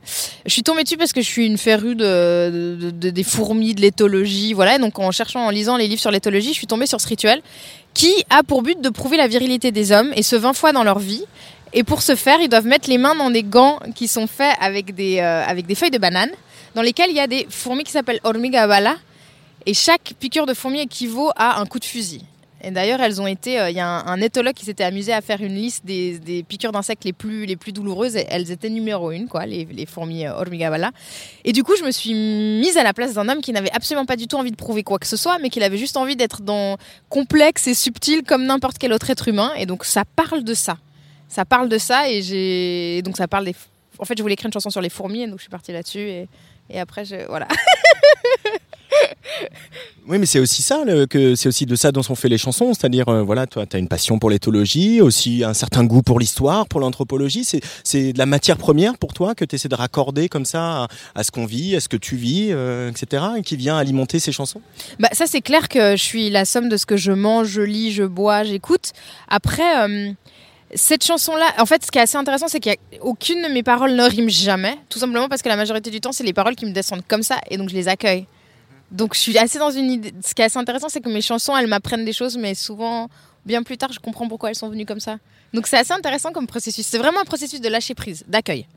Je 0.48 0.52
suis 0.52 0.64
tombée 0.64 0.84
dessus 0.84 0.98
parce 0.98 1.14
que 1.14 1.22
je 1.22 1.28
suis 1.28 1.46
une 1.46 1.60
férue 1.60 1.96
de, 1.96 2.78
de- 2.82 2.90
de- 2.92 3.10
des 3.12 3.24
fourmis, 3.24 3.76
de 3.76 3.82
l'éthologie, 3.82 4.54
voilà. 4.54 4.80
Donc 4.80 4.98
en 4.98 5.12
cherchant, 5.12 5.46
en 5.46 5.52
lisant 5.52 5.78
les 5.78 5.88
livres 5.88 6.02
sur 6.02 6.12
l'éthologie, 6.12 6.50
je 6.50 6.58
suis 6.58 6.68
tombée 6.68 6.88
sur 6.88 7.00
ce 7.00 7.08
rituel 7.08 7.42
qui 8.00 8.24
a 8.30 8.44
pour 8.44 8.62
but 8.62 8.80
de 8.80 8.88
prouver 8.88 9.18
la 9.18 9.28
virilité 9.28 9.74
des 9.74 9.92
hommes 9.92 10.14
et 10.16 10.24
ce 10.24 10.38
20 10.38 10.54
fois 10.54 10.72
dans 10.72 10.86
leur 10.86 11.00
vie. 11.00 11.26
Et 11.74 11.84
pour 11.84 12.02
ce 12.02 12.16
faire, 12.16 12.40
ils 12.40 12.48
doivent 12.48 12.66
mettre 12.66 12.90
les 12.90 12.98
mains 12.98 13.14
dans 13.14 13.30
des 13.30 13.44
gants 13.44 13.78
qui 13.94 14.08
sont 14.08 14.26
faits 14.26 14.56
avec 14.62 14.96
des, 14.96 15.20
euh, 15.20 15.44
avec 15.46 15.68
des 15.68 15.76
feuilles 15.76 15.92
de 15.92 15.98
banane, 15.98 16.30
dans 16.76 16.82
lesquelles 16.82 17.10
il 17.10 17.18
y 17.18 17.20
a 17.20 17.28
des 17.28 17.46
fourmis 17.50 17.84
qui 17.84 17.92
s'appellent 17.92 18.22
hormiga 18.24 18.68
bala. 18.68 18.96
Et 19.66 19.74
chaque 19.74 20.14
piqûre 20.18 20.46
de 20.46 20.54
fourmi 20.54 20.80
équivaut 20.80 21.32
à 21.36 21.60
un 21.60 21.66
coup 21.66 21.78
de 21.78 21.84
fusil. 21.84 22.22
Et 22.62 22.72
d'ailleurs, 22.72 23.00
elles 23.02 23.22
ont 23.22 23.28
été. 23.28 23.60
euh, 23.60 23.70
Il 23.70 23.76
y 23.78 23.80
a 23.80 23.88
un, 23.88 24.06
un 24.06 24.22
éthologue 24.22 24.54
qui 24.54 24.66
s'était 24.66 24.84
amusé 24.84 25.14
à 25.14 25.22
faire 25.22 25.42
une 25.42 25.56
liste 25.56 25.86
des, 25.86 26.20
des 26.20 26.44
piqûres 26.44 26.72
d'insectes 26.72 27.06
les 27.06 27.14
plus, 27.14 27.46
les 27.46 27.56
plus 27.56 27.72
douloureuses. 27.72 28.16
Et 28.18 28.26
elles 28.30 28.52
étaient 28.52 28.70
numéro 28.70 29.12
une, 29.12 29.28
quoi, 29.28 29.46
les, 29.46 29.86
fourmis 29.86 30.26
euh, 30.26 30.34
hormiga 30.34 30.70
bala. 30.70 30.92
Et 31.46 31.54
du 31.54 31.64
coup, 31.64 31.74
je 31.78 31.84
me 31.86 31.92
suis 31.92 32.14
mise 32.14 32.78
à 32.78 32.84
la 32.84 32.94
place 32.94 33.14
d'un 33.14 33.30
homme 33.30 33.42
qui 33.42 33.54
n'avait 33.54 33.72
absolument 33.72 34.06
pas 34.06 34.18
du 34.18 34.28
tout 34.28 34.36
envie 34.36 34.52
de 34.52 34.58
prouver 34.58 34.84
quoi 34.84 35.00
que 35.00 35.08
ce 35.08 35.16
soit, 35.18 35.38
mais 35.40 35.50
qui 35.50 35.64
avait 35.64 35.78
juste 35.78 35.96
envie 35.98 36.16
d'être 36.16 36.42
dans 36.42 36.78
complexe 37.08 37.68
et 37.68 37.74
subtil 37.74 38.24
comme 38.24 38.46
n'importe 38.46 38.78
quel 38.78 38.92
autre 38.94 39.10
être 39.10 39.28
humain. 39.28 39.52
Et 39.58 39.66
donc, 39.66 39.86
ça 39.86 40.04
parle 40.04 40.44
de 40.44 40.54
ça. 40.54 40.78
Ça 41.30 41.46
parle 41.46 41.70
de 41.70 41.78
ça. 41.78 42.10
Et. 42.10 43.02
Donc, 43.04 43.16
ça 43.18 43.28
parle 43.28 43.46
des. 43.46 43.56
En 44.00 44.06
fait, 44.06 44.18
je 44.18 44.22
voulais 44.22 44.34
écrire 44.34 44.48
une 44.48 44.54
chanson 44.54 44.70
sur 44.70 44.82
les 44.82 44.90
fourmis, 44.90 45.24
et 45.24 45.28
donc 45.28 45.38
je 45.40 45.44
suis 45.44 45.50
partie 45.50 45.72
là-dessus. 45.72 46.00
Et, 46.00 46.28
et 46.70 46.80
après, 46.80 47.06
je. 47.06 47.26
Voilà. 47.28 47.48
Oui, 50.08 50.18
mais 50.18 50.26
c'est 50.26 50.40
aussi 50.40 50.64
ça, 50.64 50.84
que 51.08 51.36
c'est 51.36 51.50
aussi 51.50 51.68
de 51.68 51.76
ça 51.76 51.92
dont 51.92 52.02
sont 52.02 52.16
fait 52.16 52.30
les 52.30 52.40
chansons. 52.40 52.74
C'est-à-dire, 52.74 53.10
euh, 53.10 53.22
voilà, 53.22 53.46
toi, 53.46 53.68
tu 53.68 53.76
as 53.76 53.80
une 53.80 53.88
passion 53.88 54.18
pour 54.18 54.32
l'éthologie, 54.32 55.02
aussi 55.02 55.44
un 55.44 55.54
certain 55.54 55.84
goût 55.84 56.02
pour 56.02 56.20
l'histoire, 56.20 56.68
pour 56.68 56.80
l'anthropologie. 56.80 57.46
C'est, 57.46 57.62
c'est 57.84 58.14
de 58.14 58.18
la 58.18 58.26
matière 58.26 58.58
première 58.58 58.98
pour 58.98 59.14
toi 59.14 59.36
que 59.36 59.46
tu 59.46 59.56
essaies 59.56 59.70
de 59.70 59.76
raccorder 59.76 60.28
comme 60.28 60.46
ça 60.46 60.84
à, 60.84 60.88
à 61.14 61.24
ce 61.24 61.30
qu'on 61.30 61.46
vit, 61.46 61.76
à 61.76 61.80
ce 61.80 61.88
que 61.90 61.98
tu 61.98 62.16
vis, 62.16 62.48
euh, 62.50 62.90
etc., 62.90 63.24
et 63.38 63.42
qui 63.44 63.56
vient 63.56 63.78
alimenter 63.78 64.20
ces 64.20 64.32
chansons? 64.32 64.62
Bah, 65.00 65.10
ça, 65.12 65.26
c'est 65.28 65.42
clair 65.42 65.70
que 65.70 65.96
je 65.96 66.04
suis 66.04 66.32
la 66.32 66.46
somme 66.46 66.70
de 66.70 66.78
ce 66.78 66.88
que 66.88 66.98
je 66.98 67.12
mange, 67.12 67.48
je 67.48 67.62
lis, 67.62 67.92
je 67.92 68.04
bois, 68.04 68.44
j'écoute. 68.44 68.94
Après, 69.28 69.88
euh, 69.88 70.12
cette 70.74 71.04
chanson-là, 71.04 71.54
en 71.60 71.66
fait, 71.68 71.86
ce 71.86 71.92
qui 71.92 72.00
est 72.00 72.02
assez 72.02 72.18
intéressant, 72.18 72.48
c'est 72.48 72.60
qu'aucune 72.60 73.44
de 73.44 73.54
mes 73.54 73.62
paroles 73.64 73.94
ne 73.94 74.04
rime 74.04 74.30
jamais. 74.30 74.76
Tout 74.90 74.98
simplement 75.00 75.30
parce 75.30 75.44
que 75.44 75.50
la 75.50 75.56
majorité 75.56 75.92
du 75.92 76.02
temps, 76.02 76.12
c'est 76.12 76.24
les 76.24 76.34
paroles 76.34 76.56
qui 76.56 76.66
me 76.66 76.72
descendent 76.72 77.04
comme 77.08 77.24
ça 77.24 77.36
et 77.50 77.58
donc 77.58 77.70
je 77.70 77.76
les 77.76 77.88
accueille. 77.88 78.26
Donc 78.92 79.14
je 79.14 79.20
suis 79.20 79.38
assez 79.38 79.60
dans 79.60 79.72
une 79.72 79.92
idée. 79.92 80.14
Ce 80.24 80.34
qui 80.34 80.42
est 80.42 80.46
assez 80.46 80.58
intéressant, 80.58 80.90
c'est 80.90 81.02
que 81.02 81.10
mes 81.10 81.22
chansons, 81.22 81.56
elles 81.56 81.68
m'apprennent 81.68 82.06
des 82.06 82.14
choses, 82.14 82.38
mais 82.38 82.56
souvent, 82.56 83.10
bien 83.46 83.64
plus 83.64 83.78
tard, 83.78 83.92
je 83.92 84.00
comprends 84.00 84.28
pourquoi 84.28 84.50
elles 84.50 84.56
sont 84.56 84.70
venues 84.70 84.86
comme 84.86 85.00
ça. 85.00 85.18
Donc 85.54 85.68
c'est 85.68 85.78
assez 85.78 85.94
intéressant 85.94 86.32
comme 86.32 86.48
processus. 86.48 86.86
C'est 86.86 86.98
vraiment 86.98 87.20
un 87.20 87.26
processus 87.26 87.62
de 87.62 87.70
lâcher 87.70 87.96
prise, 87.96 88.24
d'accueil. 88.28 88.68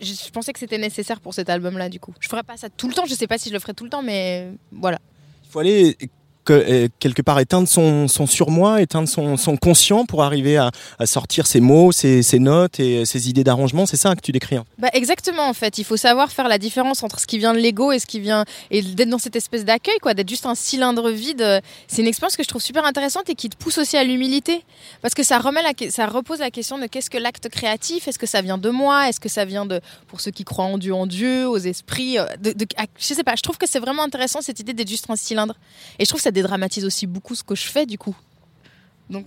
Je, 0.00 0.30
pensais 0.30 0.52
que 0.52 0.58
c'était 0.58 0.78
nécessaire 0.78 1.20
pour 1.20 1.34
cet 1.34 1.50
album-là, 1.50 1.88
du 1.88 2.00
coup. 2.00 2.14
Je 2.20 2.28
ferais 2.28 2.42
pas 2.42 2.56
ça 2.56 2.70
tout 2.70 2.88
le 2.88 2.94
temps. 2.94 3.04
Je 3.04 3.14
sais 3.14 3.26
pas 3.26 3.36
si 3.36 3.50
je 3.50 3.54
le 3.54 3.60
ferai 3.60 3.74
tout 3.74 3.84
le 3.84 3.90
temps, 3.90 4.02
mais 4.02 4.50
voilà. 4.72 4.98
Il 5.44 5.50
faut 5.50 5.58
aller 5.58 5.96
que- 6.44 6.52
euh, 6.52 6.88
quelque 6.98 7.22
part 7.22 7.38
éteindre 7.40 7.68
son, 7.68 8.08
son 8.08 8.26
surmoi, 8.26 8.80
éteindre 8.82 9.08
son, 9.08 9.36
son 9.36 9.56
conscient 9.56 10.04
pour 10.06 10.22
arriver 10.22 10.56
à, 10.56 10.70
sortir 11.04 11.46
ses 11.46 11.60
mots, 11.60 11.92
ses, 11.92 12.22
notes 12.38 12.80
et 12.80 13.04
ses 13.04 13.28
idées 13.28 13.44
d'arrangement. 13.44 13.86
C'est 13.86 13.96
ça 13.96 14.14
que 14.14 14.20
tu 14.20 14.32
décris. 14.32 14.56
hein. 14.56 14.64
Bah 14.78 14.88
exactement 14.92 15.48
en 15.48 15.52
fait, 15.54 15.78
il 15.78 15.84
faut 15.84 15.96
savoir 15.96 16.30
faire 16.32 16.48
la 16.48 16.58
différence 16.58 17.02
entre 17.02 17.20
ce 17.20 17.26
qui 17.26 17.38
vient 17.38 17.52
de 17.52 17.58
l'ego 17.58 17.92
et 17.92 17.98
ce 17.98 18.06
qui 18.06 18.20
vient 18.20 18.44
et 18.70 18.82
d'être 18.82 19.08
dans 19.08 19.18
cette 19.18 19.36
espèce 19.36 19.64
d'accueil 19.64 19.98
quoi, 20.00 20.14
d'être 20.14 20.28
juste 20.28 20.46
un 20.46 20.54
cylindre 20.54 21.10
vide. 21.10 21.42
euh, 21.42 21.60
C'est 21.88 22.02
une 22.02 22.08
expérience 22.08 22.36
que 22.36 22.42
je 22.42 22.48
trouve 22.48 22.62
super 22.62 22.84
intéressante 22.84 23.28
et 23.28 23.34
qui 23.34 23.48
te 23.48 23.56
pousse 23.56 23.78
aussi 23.78 23.96
à 23.96 24.04
l'humilité 24.04 24.64
parce 25.02 25.14
que 25.14 25.22
ça 25.22 25.38
remet 25.38 25.60
la, 25.62 25.90
ça 25.90 26.06
repose 26.06 26.38
la 26.40 26.50
question 26.50 26.78
de 26.78 26.86
qu'est-ce 26.86 27.10
que 27.10 27.18
l'acte 27.18 27.48
créatif, 27.48 28.08
est-ce 28.08 28.18
que 28.18 28.26
ça 28.26 28.40
vient 28.42 28.58
de 28.58 28.70
moi, 28.70 29.08
est-ce 29.08 29.20
que 29.20 29.28
ça 29.28 29.44
vient 29.44 29.66
de 29.66 29.80
pour 30.08 30.20
ceux 30.20 30.30
qui 30.30 30.44
croient 30.44 30.64
en 30.64 30.78
Dieu, 30.78 30.94
en 30.94 31.06
Dieu, 31.06 31.46
aux 31.48 31.58
esprits, 31.58 32.18
euh, 32.18 32.24
de, 32.40 32.52
de- 32.52 32.66
je 32.98 33.14
sais 33.14 33.22
pas, 33.24 33.34
je 33.36 33.42
trouve 33.42 33.58
que 33.58 33.66
c'est 33.68 33.78
vraiment 33.80 34.02
intéressant 34.02 34.40
cette 34.42 34.60
idée 34.60 34.72
d'être 34.72 34.88
juste 34.88 35.06
un 35.08 35.16
cylindre 35.16 35.54
et 35.98 36.04
je 36.04 36.08
trouve 36.08 36.20
que 36.20 36.24
ça 36.24 36.30
dédramatise 36.40 36.84
aussi 36.84 37.06
beaucoup 37.06 37.34
ce 37.34 37.44
que 37.44 37.54
je 37.54 37.66
fais 37.74 37.86
du 37.86 37.98
coup. 37.98 38.16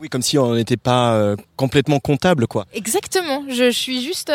Oui, 0.02 0.08
comme 0.08 0.22
si 0.22 0.38
on 0.38 0.56
n'était 0.56 0.78
pas 0.78 1.16
euh, 1.16 1.36
complètement 1.58 2.00
comptable, 2.00 2.48
quoi. 2.48 2.66
Exactement, 2.74 3.44
je, 3.50 3.66
je 3.66 3.78
suis 3.86 4.02
juste 4.02 4.30
euh, 4.30 4.34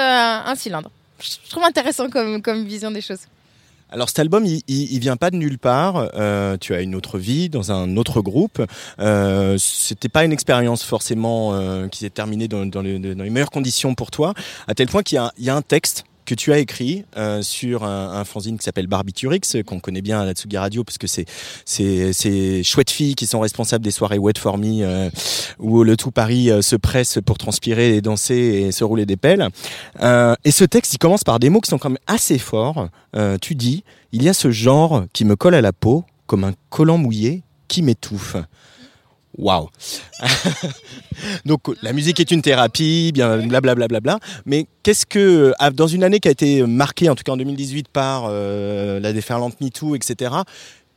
un 0.52 0.54
cylindre. 0.54 0.90
Je 1.20 1.50
trouve 1.50 1.64
intéressant 1.64 2.10
comme, 2.10 2.42
comme 2.42 2.64
vision 2.66 2.90
des 2.90 3.00
choses. 3.00 3.24
Alors 3.90 4.08
cet 4.10 4.18
album, 4.18 4.44
il, 4.44 4.60
il, 4.68 4.92
il 4.92 4.98
vient 5.00 5.16
pas 5.16 5.30
de 5.30 5.36
nulle 5.36 5.58
part. 5.58 6.10
Euh, 6.14 6.58
tu 6.60 6.74
as 6.74 6.82
une 6.82 6.94
autre 6.94 7.18
vie 7.18 7.48
dans 7.48 7.72
un 7.72 7.96
autre 7.96 8.20
groupe. 8.20 8.62
Euh, 9.00 9.56
C'était 9.58 10.10
pas 10.10 10.24
une 10.26 10.32
expérience 10.32 10.82
forcément 10.82 11.54
euh, 11.54 11.88
qui 11.88 12.00
s'est 12.00 12.10
terminée 12.10 12.48
dans, 12.48 12.66
dans, 12.66 12.82
les, 12.82 12.98
dans 12.98 13.24
les 13.24 13.30
meilleures 13.30 13.50
conditions 13.50 13.94
pour 13.94 14.10
toi, 14.10 14.34
à 14.66 14.74
tel 14.74 14.88
point 14.88 15.02
qu'il 15.02 15.18
y 15.38 15.48
a 15.48 15.56
un 15.56 15.62
texte 15.62 16.04
que 16.28 16.34
tu 16.34 16.52
as 16.52 16.58
écrit 16.58 17.06
euh, 17.16 17.40
sur 17.40 17.84
un, 17.84 18.12
un 18.12 18.24
fanzine 18.24 18.58
qui 18.58 18.64
s'appelle 18.64 18.86
Barbiturix, 18.86 19.40
qu'on 19.66 19.80
connaît 19.80 20.02
bien 20.02 20.20
à 20.20 20.26
la 20.26 20.32
Tsugi 20.32 20.58
Radio, 20.58 20.84
parce 20.84 20.98
que 20.98 21.06
c'est 21.06 21.24
ces 21.64 22.62
chouettes 22.62 22.90
filles 22.90 23.14
qui 23.14 23.26
sont 23.26 23.40
responsables 23.40 23.82
des 23.82 23.90
soirées 23.90 24.18
Wet 24.18 24.34
for 24.38 24.58
Me, 24.58 24.82
euh, 24.82 25.08
où 25.58 25.82
le 25.84 25.96
tout 25.96 26.10
Paris 26.10 26.50
euh, 26.50 26.60
se 26.60 26.76
presse 26.76 27.18
pour 27.24 27.38
transpirer 27.38 27.96
et 27.96 28.02
danser 28.02 28.34
et 28.34 28.72
se 28.72 28.84
rouler 28.84 29.06
des 29.06 29.16
pelles. 29.16 29.48
Euh, 30.02 30.34
et 30.44 30.50
ce 30.50 30.64
texte, 30.64 30.92
il 30.92 30.98
commence 30.98 31.24
par 31.24 31.38
des 31.38 31.48
mots 31.48 31.62
qui 31.62 31.70
sont 31.70 31.78
quand 31.78 31.88
même 31.88 31.98
assez 32.06 32.36
forts. 32.36 32.88
Euh, 33.16 33.38
tu 33.40 33.54
dis, 33.54 33.82
il 34.12 34.22
y 34.22 34.28
a 34.28 34.34
ce 34.34 34.50
genre 34.50 35.06
qui 35.14 35.24
me 35.24 35.34
colle 35.34 35.54
à 35.54 35.62
la 35.62 35.72
peau 35.72 36.04
comme 36.26 36.44
un 36.44 36.52
collant 36.68 36.98
mouillé 36.98 37.42
qui 37.68 37.80
m'étouffe. 37.80 38.36
Waouh 39.38 39.68
Donc 41.44 41.60
la 41.82 41.92
musique 41.92 42.18
est 42.20 42.30
une 42.30 42.42
thérapie, 42.42 43.12
bien 43.14 43.38
blablabla. 43.38 43.86
Bla, 43.86 44.00
bla, 44.00 44.00
bla, 44.00 44.18
mais 44.46 44.66
qu'est-ce 44.82 45.06
que, 45.06 45.52
ah, 45.58 45.70
dans 45.70 45.86
une 45.86 46.02
année 46.02 46.18
qui 46.18 46.28
a 46.28 46.30
été 46.30 46.62
marquée, 46.64 47.08
en 47.08 47.14
tout 47.14 47.22
cas 47.22 47.32
en 47.32 47.36
2018, 47.36 47.88
par 47.88 48.26
euh, 48.28 48.98
la 49.00 49.12
déferlante 49.12 49.60
MeToo, 49.60 49.94
etc., 49.94 50.32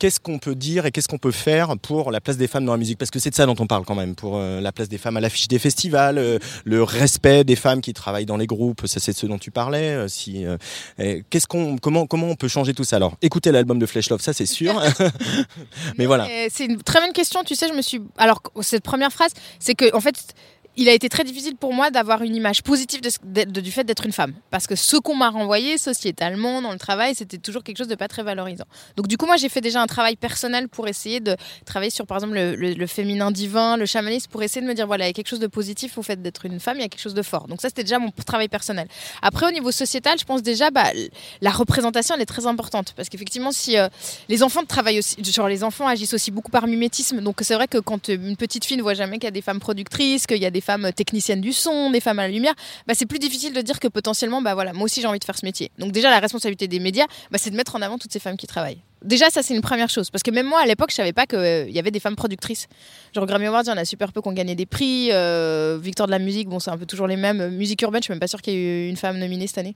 qu'est-ce 0.02 0.20
qu'on 0.20 0.40
peut 0.40 0.56
dire 0.56 0.88
et 0.88 0.92
qu'est-ce 0.92 1.08
qu'on 1.08 1.20
peut 1.20 1.30
faire 1.30 1.78
pour 1.78 2.10
la 2.10 2.20
place 2.20 2.36
des 2.36 2.48
femmes 2.48 2.66
dans 2.66 2.72
la 2.72 2.80
musique? 2.80 2.98
Parce 2.98 3.12
que 3.12 3.20
c'est 3.20 3.30
de 3.30 3.36
ça 3.36 3.46
dont 3.46 3.56
on 3.60 3.68
parle 3.68 3.86
quand 3.86 3.94
même, 3.94 4.16
pour 4.16 4.38
euh, 4.38 4.60
la 4.60 4.72
place 4.72 4.90
des 4.90 4.98
femmes 4.98 5.16
à 5.16 5.20
l'affiche 5.20 5.48
des 5.48 5.60
festivals, 5.60 6.18
euh, 6.18 6.40
le 6.66 6.82
respect 6.82 7.44
des 7.44 7.56
femmes 7.56 7.82
qui 7.82 7.94
travaillent 7.94 8.26
dans 8.26 8.38
les 8.38 8.48
groupes, 8.48 8.88
ça 8.88 9.00
c'est 9.00 9.14
ce 9.14 9.28
dont 9.28 9.38
tu 9.38 9.52
parlais. 9.52 9.92
euh, 9.92 10.08
si, 10.08 10.44
qu'est-ce 11.30 11.46
qu'on, 11.46 11.78
comment, 11.78 12.08
comment 12.08 12.30
on 12.30 12.36
peut 12.36 12.48
changer 12.48 12.74
tout 12.74 12.84
ça? 12.84 12.96
Alors, 12.96 13.16
écoutez 13.22 13.52
l'album 13.52 13.78
de 13.78 13.86
Flesh 13.86 14.10
Love, 14.10 14.22
ça 14.22 14.34
c'est 14.34 14.48
sûr. 14.48 14.74
Mais 16.00 16.08
voilà. 16.08 16.28
C'est 16.50 16.66
une 16.66 16.82
très 16.82 17.00
bonne 17.00 17.14
question. 17.14 17.44
Tu 17.44 17.54
sais, 17.54 17.68
je 17.68 17.74
me 17.74 17.84
suis. 17.84 18.02
Alors, 18.18 18.42
cette 18.62 18.84
première 18.84 19.12
phrase, 19.12 19.34
c'est 19.60 19.76
que, 19.76 19.96
en 19.96 20.02
fait, 20.02 20.16
il 20.78 20.90
a 20.90 20.94
été 20.94 21.10
très 21.10 21.24
difficile 21.24 21.56
pour 21.56 21.74
moi 21.74 21.92
d'avoir 21.92 22.22
une 22.22 22.36
image 22.36 22.64
positive 22.64 23.02
du 23.02 23.72
fait 23.72 23.84
d'être 23.84 24.06
une 24.06 24.12
femme. 24.12 24.34
Parce 24.50 24.68
que 24.68 24.76
ce 24.76 24.98
qu'on 24.98 25.16
m'a 25.16 25.30
renvoyé 25.30 25.78
sociétalement 25.78 26.62
dans 26.62 26.72
le 26.72 26.80
travail, 26.80 27.14
c'était 27.16 27.38
toujours 27.38 27.64
quelque 27.64 27.78
chose 27.78 27.88
de 27.88 27.96
pas 27.96 28.08
très 28.08 28.24
valorisant. 28.24 28.66
Donc 28.96 29.08
du 29.08 29.18
coup, 29.18 29.26
moi, 29.26 29.38
j'ai 29.38 29.50
fait 29.50 29.62
déjà 29.62 29.82
un 29.82 29.88
travail 29.88 30.16
personnel 30.16 30.70
pour 30.70 30.88
essayer 30.88 31.20
de 31.20 31.36
travailler 31.66 31.92
sur, 31.92 32.06
par 32.06 32.18
exemple, 32.18 32.36
le, 32.36 32.88
féminin 32.88 33.32
divin, 33.32 33.78
le 33.78 33.86
chamanisme, 33.86 34.30
pour 34.32 34.44
essayer 34.44 34.62
de 34.62 34.68
me 34.68 34.74
dire, 34.74 34.88
voilà, 34.88 35.06
il 35.06 35.10
y 35.10 35.12
a 35.12 35.14
quelque 35.14 35.30
chose 35.30 35.40
de 35.40 35.48
positif 35.48 35.98
au 35.98 36.04
fait 36.04 36.22
d'être 36.22 36.46
une 36.46 36.60
femme, 36.60 36.78
il 36.78 36.82
y 36.82 36.86
a 36.86 36.90
quelque 36.90 37.02
chose 37.02 37.14
de 37.14 37.22
fort. 37.22 37.48
Donc 37.48 37.62
ça, 37.62 37.70
c'était 37.70 37.84
déjà 37.84 38.00
mon 38.00 38.12
travail 38.26 38.48
personnel. 38.48 38.88
Après, 39.22 39.48
au 39.48 39.52
niveau 39.52 39.72
sociétal, 39.72 40.18
je 40.20 40.26
pense 40.26 40.42
déjà, 40.42 40.72
bah, 40.72 40.92
la 41.42 41.52
représentation, 41.52 42.16
elle 42.16 42.22
est 42.22 42.26
très 42.26 42.46
importante. 42.46 42.94
Parce 42.96 43.10
qu'effectivement, 43.10 43.52
si 43.52 43.78
euh, 43.78 43.88
les 44.30 44.44
enfants 44.44 44.64
travaillent 44.64 45.02
genre 45.24 45.48
les 45.48 45.64
enfants 45.64 45.88
agissent 45.88 46.14
aussi 46.14 46.32
beaucoup 46.32 46.52
par 46.52 46.68
mimétisme. 46.68 47.22
Donc 47.22 47.40
c'est 47.42 47.56
vrai 47.56 47.68
que 47.68 47.78
quand 47.78 48.10
euh, 48.10 48.14
une 48.14 48.38
petite 48.38 48.66
fille 48.66 48.78
ne 48.78 48.82
voit 48.82 48.94
jamais 48.94 49.18
qu'il 49.18 49.26
y 49.26 49.28
a 49.28 49.32
des 49.32 49.42
femmes 49.42 49.60
productrices, 49.60 50.28
qu'il 50.28 50.38
y 50.38 50.46
a 50.46 50.52
des 50.52 50.61
femmes 50.62 50.86
euh, 50.86 50.92
techniciennes 50.92 51.42
du 51.42 51.54
son, 51.54 51.92
des 51.92 52.00
femmes 52.00 52.20
à 52.20 52.24
la 52.24 52.34
lumière, 52.34 52.54
bah, 52.88 52.94
c'est 52.96 53.06
plus 53.06 53.20
difficile 53.20 53.54
de 53.54 53.62
dire 53.62 53.80
que 53.80 53.88
potentiellement, 53.88 54.42
bah 54.42 54.54
voilà, 54.54 54.74
moi 54.74 54.84
aussi 54.84 55.02
j'ai 55.02 55.08
envie 55.08 55.20
de 55.20 55.24
faire 55.24 55.38
ce 55.38 55.46
métier. 55.46 55.72
Donc 55.80 55.92
déjà 55.92 56.10
la 56.10 56.20
responsabilité 56.20 56.68
des 56.68 56.80
médias, 56.80 57.06
bah, 57.32 57.38
c'est 57.40 57.50
de 57.50 57.56
mettre 57.56 57.76
en 57.76 57.82
avant 57.82 57.98
toutes 57.98 58.14
ces 58.14 58.20
femmes 58.20 58.38
qui 58.38 58.48
travaillent. 58.48 58.80
Déjà, 59.04 59.32
ça 59.32 59.42
c'est 59.42 59.56
une 59.56 59.62
première 59.62 59.90
chose, 59.90 60.12
parce 60.12 60.22
que 60.22 60.30
même 60.30 60.46
moi 60.46 60.60
à 60.62 60.66
l'époque, 60.68 60.92
je 60.92 60.96
savais 60.96 61.14
pas 61.14 61.26
qu'il 61.26 61.72
y 61.72 61.80
avait 61.80 61.90
des 61.92 62.00
femmes 62.00 62.16
productrices. 62.16 62.68
Genre 63.16 63.26
Grammy 63.26 63.48
Awards, 63.48 63.64
il 63.66 63.70
y 63.70 63.72
en 63.72 63.78
a 63.78 63.86
super 63.86 64.12
peu 64.14 64.22
qui 64.22 64.28
ont 64.28 64.34
gagné 64.34 64.54
des 64.56 64.68
prix. 64.68 65.10
Euh, 65.12 65.80
Victoire 65.82 66.06
de 66.08 66.12
la 66.12 66.20
musique, 66.20 66.48
bon, 66.48 66.60
c'est 66.60 66.70
un 66.70 66.78
peu 66.78 66.86
toujours 66.86 67.08
les 67.08 67.16
mêmes. 67.18 67.50
Musique 67.50 67.82
urbaine, 67.82 68.02
je 68.02 68.06
suis 68.06 68.14
même 68.14 68.20
pas 68.20 68.28
sûre 68.28 68.42
qu'il 68.42 68.54
y 68.54 68.58
ait 68.58 68.86
eu 68.86 68.90
une 68.90 68.98
femme 68.98 69.18
nominée 69.18 69.48
cette 69.48 69.58
année. 69.58 69.76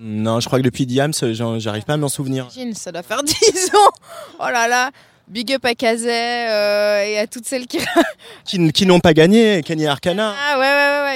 Non, 0.00 0.38
je 0.38 0.46
crois 0.46 0.58
que 0.58 0.64
depuis 0.64 0.86
Diams, 0.86 1.12
j'arrive 1.58 1.84
pas 1.84 1.94
à 1.94 1.96
m'en 1.96 2.08
souvenir. 2.08 2.48
Ça 2.74 2.92
doit 2.92 3.02
faire 3.02 3.22
10 3.24 3.34
ans. 3.74 3.90
Oh 4.38 4.48
là 4.52 4.68
là. 4.68 4.90
Big 5.28 5.52
up 5.52 5.64
à 5.64 5.74
Kazay 5.74 6.08
euh, 6.48 7.02
et 7.04 7.18
à 7.18 7.26
toutes 7.26 7.44
celles 7.46 7.66
qui. 7.66 7.78
Qui, 8.44 8.72
qui 8.72 8.86
n'ont 8.86 8.98
pas 9.00 9.12
gagné, 9.12 9.62
Kenny 9.62 9.86
Arcana. 9.86 10.34
Ah 10.38 10.58
ouais, 10.58 10.64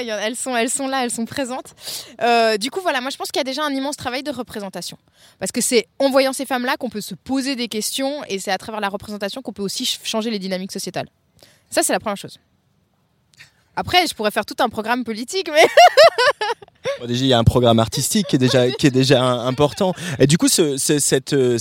ouais, 0.05 0.13
ouais, 0.13 0.21
elles 0.23 0.35
sont, 0.35 0.55
elles 0.55 0.69
sont 0.69 0.87
là, 0.87 1.03
elles 1.03 1.09
sont 1.09 1.25
présentes. 1.25 1.73
Euh, 2.21 2.57
du 2.57 2.69
coup, 2.69 2.79
voilà, 2.81 3.01
moi 3.01 3.09
je 3.09 3.17
pense 3.17 3.29
qu'il 3.31 3.39
y 3.39 3.41
a 3.41 3.43
déjà 3.43 3.63
un 3.63 3.71
immense 3.73 3.97
travail 3.97 4.21
de 4.21 4.29
représentation. 4.29 4.97
Parce 5.39 5.51
que 5.51 5.59
c'est 5.61 5.87
en 5.97 6.11
voyant 6.11 6.31
ces 6.31 6.45
femmes-là 6.45 6.77
qu'on 6.77 6.89
peut 6.89 7.01
se 7.01 7.15
poser 7.15 7.55
des 7.55 7.67
questions 7.67 8.23
et 8.27 8.37
c'est 8.37 8.51
à 8.51 8.57
travers 8.59 8.81
la 8.81 8.89
représentation 8.89 9.41
qu'on 9.41 9.51
peut 9.53 9.63
aussi 9.63 9.85
ch- 9.85 9.99
changer 10.03 10.29
les 10.29 10.37
dynamiques 10.37 10.71
sociétales. 10.71 11.07
Ça, 11.71 11.81
c'est 11.81 11.93
la 11.93 11.99
première 11.99 12.17
chose. 12.17 12.37
Après, 13.75 14.05
je 14.05 14.13
pourrais 14.13 14.29
faire 14.31 14.45
tout 14.45 14.55
un 14.59 14.69
programme 14.69 15.03
politique, 15.03 15.49
mais 15.51 15.65
Bon, 16.99 17.07
déjà, 17.07 17.23
il 17.23 17.27
y 17.29 17.33
a 17.33 17.39
un 17.39 17.43
programme 17.43 17.79
artistique 17.79 18.27
qui 18.27 18.35
est 18.35 18.39
déjà, 18.39 18.69
qui 18.69 18.85
est 18.87 18.91
déjà 18.91 19.23
important. 19.23 19.93
Et 20.19 20.27
du 20.27 20.37
coup, 20.37 20.49
ce, 20.49 20.77
ce- 20.77 20.99
cette, 20.99 21.33
euh, 21.33 21.57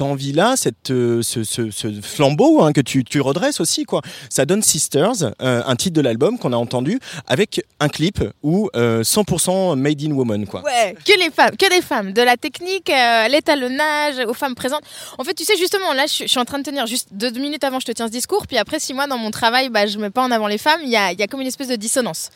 cette 0.00 0.08
envie-là, 0.08 0.56
cette, 0.56 0.90
euh, 0.90 1.22
ce, 1.22 2.00
flambeau 2.02 2.62
hein, 2.62 2.72
que 2.72 2.80
tu, 2.80 3.20
redresses 3.20 3.60
aussi, 3.60 3.84
quoi. 3.84 4.00
Ça 4.30 4.46
donne 4.46 4.62
Sisters, 4.62 5.32
euh, 5.42 5.62
un 5.66 5.76
titre 5.76 5.94
de 5.94 6.00
l'album 6.00 6.38
qu'on 6.38 6.52
a 6.52 6.56
entendu, 6.56 6.98
avec 7.26 7.62
un 7.80 7.88
clip 7.88 8.22
où 8.42 8.70
euh, 8.76 9.02
100% 9.02 9.76
made 9.76 10.02
in 10.02 10.12
woman, 10.12 10.46
quoi. 10.46 10.62
Ouais, 10.62 10.96
que 11.04 11.18
les 11.18 11.30
femmes, 11.30 11.56
que 11.56 11.68
des 11.68 11.82
femmes, 11.82 12.12
de 12.12 12.22
la 12.22 12.36
technique, 12.36 12.88
euh, 12.88 13.28
l'étalonnage, 13.28 14.26
aux 14.26 14.34
femmes 14.34 14.54
présentes. 14.54 14.82
En 15.18 15.24
fait, 15.24 15.34
tu 15.34 15.44
sais, 15.44 15.56
justement, 15.56 15.92
là, 15.92 16.06
je 16.06 16.26
suis, 16.26 16.38
en 16.38 16.44
train 16.44 16.58
de 16.58 16.64
tenir 16.64 16.86
juste 16.86 17.08
deux 17.12 17.30
minutes 17.32 17.64
avant, 17.64 17.78
je 17.78 17.86
te 17.86 17.92
tiens 17.92 18.06
ce 18.06 18.12
discours, 18.12 18.46
puis 18.46 18.56
après, 18.56 18.80
six 18.80 18.94
mois 18.94 19.06
dans 19.06 19.18
mon 19.18 19.30
travail, 19.30 19.68
bah, 19.68 19.86
je 19.86 19.98
mets 19.98 20.10
pas 20.10 20.22
en 20.22 20.30
avant 20.30 20.46
les 20.46 20.58
femmes, 20.58 20.80
il 20.82 20.90
y 20.90 20.96
a, 20.96 21.12
il 21.12 21.20
y 21.20 21.22
a 21.22 21.26
comme 21.26 21.42
une 21.42 21.46
espèce 21.46 21.68
de 21.68 21.76
dissonance. 21.76 22.30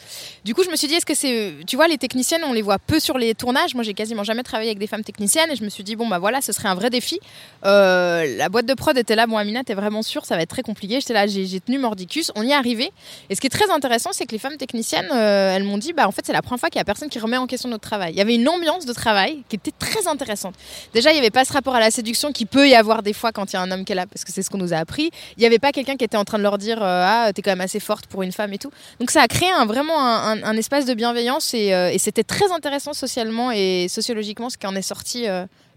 Du 0.44 0.54
coup, 0.54 0.64
je 0.64 0.70
me 0.70 0.76
suis 0.76 0.88
dit, 0.88 0.94
est-ce 0.94 1.06
que 1.06 1.14
c'est, 1.14 1.54
tu 1.66 1.76
vois, 1.76 1.88
les 1.88 1.98
techniciennes, 1.98 2.42
on 2.44 2.52
les 2.52 2.62
voit 2.62 2.78
peu 2.78 3.00
sur 3.00 3.16
les 3.16 3.34
tournages. 3.34 3.74
Moi, 3.74 3.84
j'ai 3.84 3.94
quasiment 3.94 4.24
jamais 4.24 4.42
travaillé 4.42 4.68
avec 4.70 4.78
des 4.78 4.86
femmes 4.86 5.04
techniciennes, 5.04 5.50
et 5.50 5.56
je 5.56 5.64
me 5.64 5.70
suis 5.70 5.84
dit, 5.84 5.96
bon, 5.96 6.08
bah 6.08 6.18
voilà, 6.18 6.42
ce 6.42 6.52
serait 6.52 6.68
un 6.68 6.74
vrai 6.74 6.90
défi. 6.90 7.20
Euh, 7.66 8.36
la 8.36 8.48
boîte 8.48 8.66
de 8.66 8.74
prod 8.74 8.96
était 8.96 9.16
là, 9.16 9.26
bon, 9.26 9.36
Amina, 9.36 9.64
t'es 9.64 9.74
vraiment 9.74 10.02
sûre, 10.02 10.24
ça 10.24 10.36
va 10.36 10.42
être 10.42 10.50
très 10.50 10.62
compliqué. 10.62 11.00
J'étais 11.00 11.14
là, 11.14 11.26
j'ai 11.26 11.60
tenu 11.60 11.78
mordicus, 11.78 12.30
on 12.34 12.42
y 12.42 12.50
est 12.50 12.54
arrivé. 12.54 12.92
Et 13.30 13.34
ce 13.34 13.40
qui 13.40 13.46
est 13.46 13.50
très 13.50 13.70
intéressant, 13.70 14.10
c'est 14.12 14.26
que 14.26 14.32
les 14.32 14.38
femmes 14.38 14.56
techniciennes, 14.56 15.08
euh, 15.12 15.54
elles 15.54 15.64
m'ont 15.64 15.78
dit, 15.78 15.92
bah 15.92 16.06
en 16.06 16.12
fait, 16.12 16.22
c'est 16.26 16.32
la 16.32 16.42
première 16.42 16.60
fois 16.60 16.70
qu'il 16.70 16.78
y 16.78 16.82
a 16.82 16.84
personne 16.84 17.08
qui 17.08 17.18
remet 17.18 17.36
en 17.36 17.46
question 17.46 17.68
notre 17.68 17.88
travail. 17.88 18.12
Il 18.12 18.18
y 18.18 18.20
avait 18.20 18.34
une 18.34 18.48
ambiance 18.48 18.84
de 18.84 18.92
travail 18.92 19.42
qui 19.48 19.56
était 19.56 19.72
très 19.78 20.06
intéressante. 20.06 20.54
Déjà, 20.92 21.10
il 21.10 21.14
n'y 21.14 21.20
avait 21.20 21.30
pas 21.30 21.44
ce 21.44 21.52
rapport 21.52 21.74
à 21.74 21.80
la 21.80 21.90
séduction 21.90 22.32
qui 22.32 22.44
peut 22.44 22.68
y 22.68 22.74
avoir 22.74 23.02
des 23.02 23.12
fois 23.12 23.32
quand 23.32 23.52
il 23.52 23.56
y 23.56 23.58
a 23.58 23.62
un 23.62 23.70
homme 23.70 23.84
qui 23.84 23.92
est 23.92 23.96
là, 23.96 24.06
parce 24.06 24.24
que 24.24 24.32
c'est 24.32 24.42
ce 24.42 24.50
qu'on 24.50 24.58
nous 24.58 24.74
a 24.74 24.76
appris. 24.76 25.10
Il 25.36 25.40
n'y 25.40 25.46
avait 25.46 25.58
pas 25.58 25.72
quelqu'un 25.72 25.96
qui 25.96 26.04
était 26.04 26.16
en 26.16 26.24
train 26.24 26.38
de 26.38 26.42
leur 26.42 26.58
dire, 26.58 26.82
euh, 26.82 27.04
ah, 27.06 27.32
t'es 27.34 27.40
quand 27.40 27.52
même 27.52 27.60
assez 27.60 27.80
forte 27.80 28.06
pour 28.06 28.22
une 28.22 28.32
femme 28.32 28.52
et 28.52 28.58
tout. 28.58 28.70
Donc 29.00 29.10
ça 29.10 29.22
a 29.22 29.28
créé 29.28 29.48
vraiment 29.66 29.98
un, 29.98 30.56
espace 30.56 30.84
de 30.84 30.94
bienveillance 30.94 31.54
et, 31.54 31.68
et 31.68 31.98
c'était 31.98 32.22
très 32.24 32.50
intéressant 32.52 32.92
socialement 32.92 33.50
et 33.50 33.86
sociologiquement 33.88 34.50
ce 34.50 34.56
qui 34.56 34.66
en 34.66 34.76
est 34.76 34.82
sorti 34.82 35.26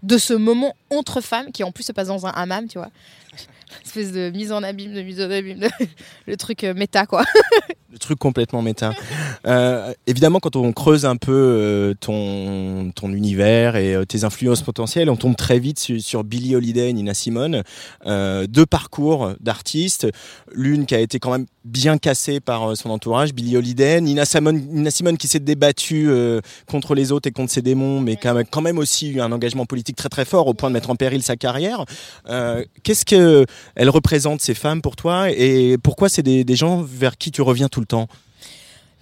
de 0.02 0.18
ce 0.18 0.34
moment 0.34 0.74
entre 0.90 1.20
femmes 1.20 1.52
qui 1.52 1.64
en 1.64 1.72
plus 1.72 1.84
se 1.84 1.92
passe 1.92 2.08
dans 2.08 2.26
un 2.26 2.30
hammam, 2.30 2.68
tu 2.68 2.78
vois. 2.78 2.90
Espèce 3.84 4.12
de 4.12 4.30
mise 4.30 4.52
en 4.52 4.62
abîme, 4.62 4.94
de 4.94 5.02
mise 5.02 5.20
en 5.20 5.30
abîme, 5.30 5.60
de- 5.60 5.68
le 6.26 6.36
truc 6.36 6.64
euh, 6.64 6.74
méta 6.74 7.06
quoi. 7.06 7.24
Le 7.90 7.98
truc 7.98 8.18
complètement 8.18 8.60
méta. 8.60 8.92
Euh, 9.46 9.94
évidemment, 10.06 10.40
quand 10.40 10.56
on 10.56 10.72
creuse 10.74 11.06
un 11.06 11.16
peu 11.16 11.32
euh, 11.32 11.94
ton, 11.98 12.92
ton 12.94 13.10
univers 13.14 13.76
et 13.76 13.94
euh, 13.94 14.04
tes 14.04 14.24
influences 14.24 14.60
potentielles, 14.60 15.08
on 15.08 15.16
tombe 15.16 15.34
très 15.36 15.58
vite 15.58 15.78
sur, 15.78 15.98
sur 15.98 16.22
Billie 16.22 16.54
Holiday 16.54 16.90
et 16.90 16.92
Nina 16.92 17.14
Simone. 17.14 17.62
Deux 18.04 18.66
parcours 18.66 19.32
d'artistes. 19.40 20.06
L'une 20.52 20.84
qui 20.84 20.94
a 20.94 21.00
été 21.00 21.18
quand 21.18 21.30
même 21.30 21.46
bien 21.64 21.96
cassée 21.96 22.40
par 22.40 22.76
son 22.76 22.90
entourage, 22.90 23.32
Billie 23.32 23.56
Holiday. 23.56 24.02
Nina 24.02 24.26
Simone, 24.26 24.58
Nina 24.70 24.90
Simone 24.90 25.16
qui 25.16 25.26
s'est 25.26 25.40
débattue 25.40 26.10
contre 26.70 26.94
les 26.94 27.10
autres 27.10 27.28
et 27.28 27.32
contre 27.32 27.52
ses 27.52 27.62
démons, 27.62 28.00
mais 28.00 28.16
qui 28.16 28.28
a 28.28 28.44
quand 28.44 28.60
même 28.60 28.78
aussi 28.78 29.08
eu 29.12 29.20
un 29.22 29.32
engagement 29.32 29.64
politique 29.64 29.96
très 29.96 30.10
très 30.10 30.26
fort 30.26 30.46
au 30.46 30.52
point 30.52 30.68
de 30.68 30.74
mettre 30.74 30.90
en 30.90 30.96
péril 30.96 31.22
sa 31.22 31.36
carrière. 31.36 31.84
Qu'est-ce 32.82 33.06
que 33.06 33.46
elles 33.74 33.90
représentent 33.90 34.40
ces 34.40 34.54
femmes 34.54 34.82
pour 34.82 34.96
toi 34.96 35.30
et 35.30 35.76
pourquoi 35.82 36.08
c'est 36.08 36.22
des, 36.22 36.44
des 36.44 36.56
gens 36.56 36.82
vers 36.82 37.16
qui 37.16 37.30
tu 37.30 37.42
reviens 37.42 37.68
tout 37.68 37.80
le 37.80 37.86
temps? 37.86 38.08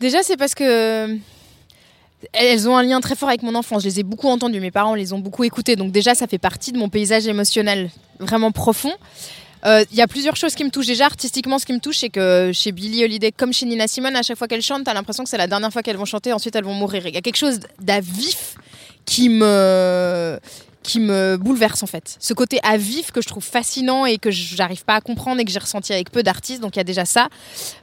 Déjà, 0.00 0.22
c'est 0.22 0.36
parce 0.36 0.54
que 0.54 1.16
elles 2.32 2.68
ont 2.68 2.76
un 2.76 2.82
lien 2.82 3.00
très 3.00 3.14
fort 3.14 3.28
avec 3.28 3.42
mon 3.42 3.54
enfance. 3.54 3.82
Je 3.82 3.88
les 3.88 4.00
ai 4.00 4.02
beaucoup 4.02 4.28
entendues. 4.28 4.60
Mes 4.60 4.70
parents 4.70 4.94
les 4.94 5.12
ont 5.12 5.18
beaucoup 5.18 5.44
écoutées. 5.44 5.76
Donc 5.76 5.92
déjà, 5.92 6.14
ça 6.14 6.26
fait 6.26 6.38
partie 6.38 6.72
de 6.72 6.78
mon 6.78 6.88
paysage 6.88 7.26
émotionnel 7.26 7.90
vraiment 8.18 8.52
profond. 8.52 8.92
Euh, 9.64 9.84
Il 9.90 9.96
y 9.96 10.02
a 10.02 10.06
plusieurs 10.06 10.36
choses 10.36 10.54
qui 10.54 10.64
me 10.64 10.70
touchent. 10.70 10.86
Déjà, 10.86 11.06
artistiquement, 11.06 11.58
ce 11.58 11.66
qui 11.66 11.72
me 11.72 11.78
touche, 11.80 11.98
c'est 11.98 12.08
que 12.08 12.50
chez 12.52 12.72
Billie 12.72 13.04
Holiday, 13.04 13.32
comme 13.32 13.52
chez 13.52 13.66
Nina 13.66 13.86
Simone, 13.86 14.16
à 14.16 14.22
chaque 14.22 14.38
fois 14.38 14.48
qu'elles 14.48 14.62
chantent, 14.62 14.84
t'as 14.84 14.94
l'impression 14.94 15.24
que 15.24 15.30
c'est 15.30 15.38
la 15.38 15.46
dernière 15.46 15.72
fois 15.72 15.82
qu'elles 15.82 15.96
vont 15.96 16.04
chanter. 16.04 16.32
Ensuite, 16.32 16.54
elles 16.56 16.64
vont 16.64 16.74
mourir. 16.74 17.06
Il 17.06 17.14
y 17.14 17.18
a 17.18 17.20
quelque 17.20 17.36
chose 17.36 17.60
d'à 17.80 18.00
vif 18.00 18.56
qui 19.04 19.28
me 19.28 20.38
qui 20.86 21.00
me 21.00 21.36
bouleverse 21.36 21.82
en 21.82 21.86
fait. 21.86 22.16
Ce 22.20 22.32
côté 22.32 22.60
à 22.62 22.76
vif 22.76 23.10
que 23.10 23.20
je 23.20 23.26
trouve 23.26 23.44
fascinant 23.44 24.06
et 24.06 24.18
que 24.18 24.30
j'arrive 24.30 24.84
pas 24.84 24.94
à 24.94 25.00
comprendre 25.00 25.40
et 25.40 25.44
que 25.44 25.50
j'ai 25.50 25.58
ressenti 25.58 25.92
avec 25.92 26.10
peu 26.10 26.22
d'artistes. 26.22 26.62
Donc 26.62 26.76
il 26.76 26.78
y 26.78 26.80
a 26.80 26.84
déjà 26.84 27.04
ça. 27.04 27.28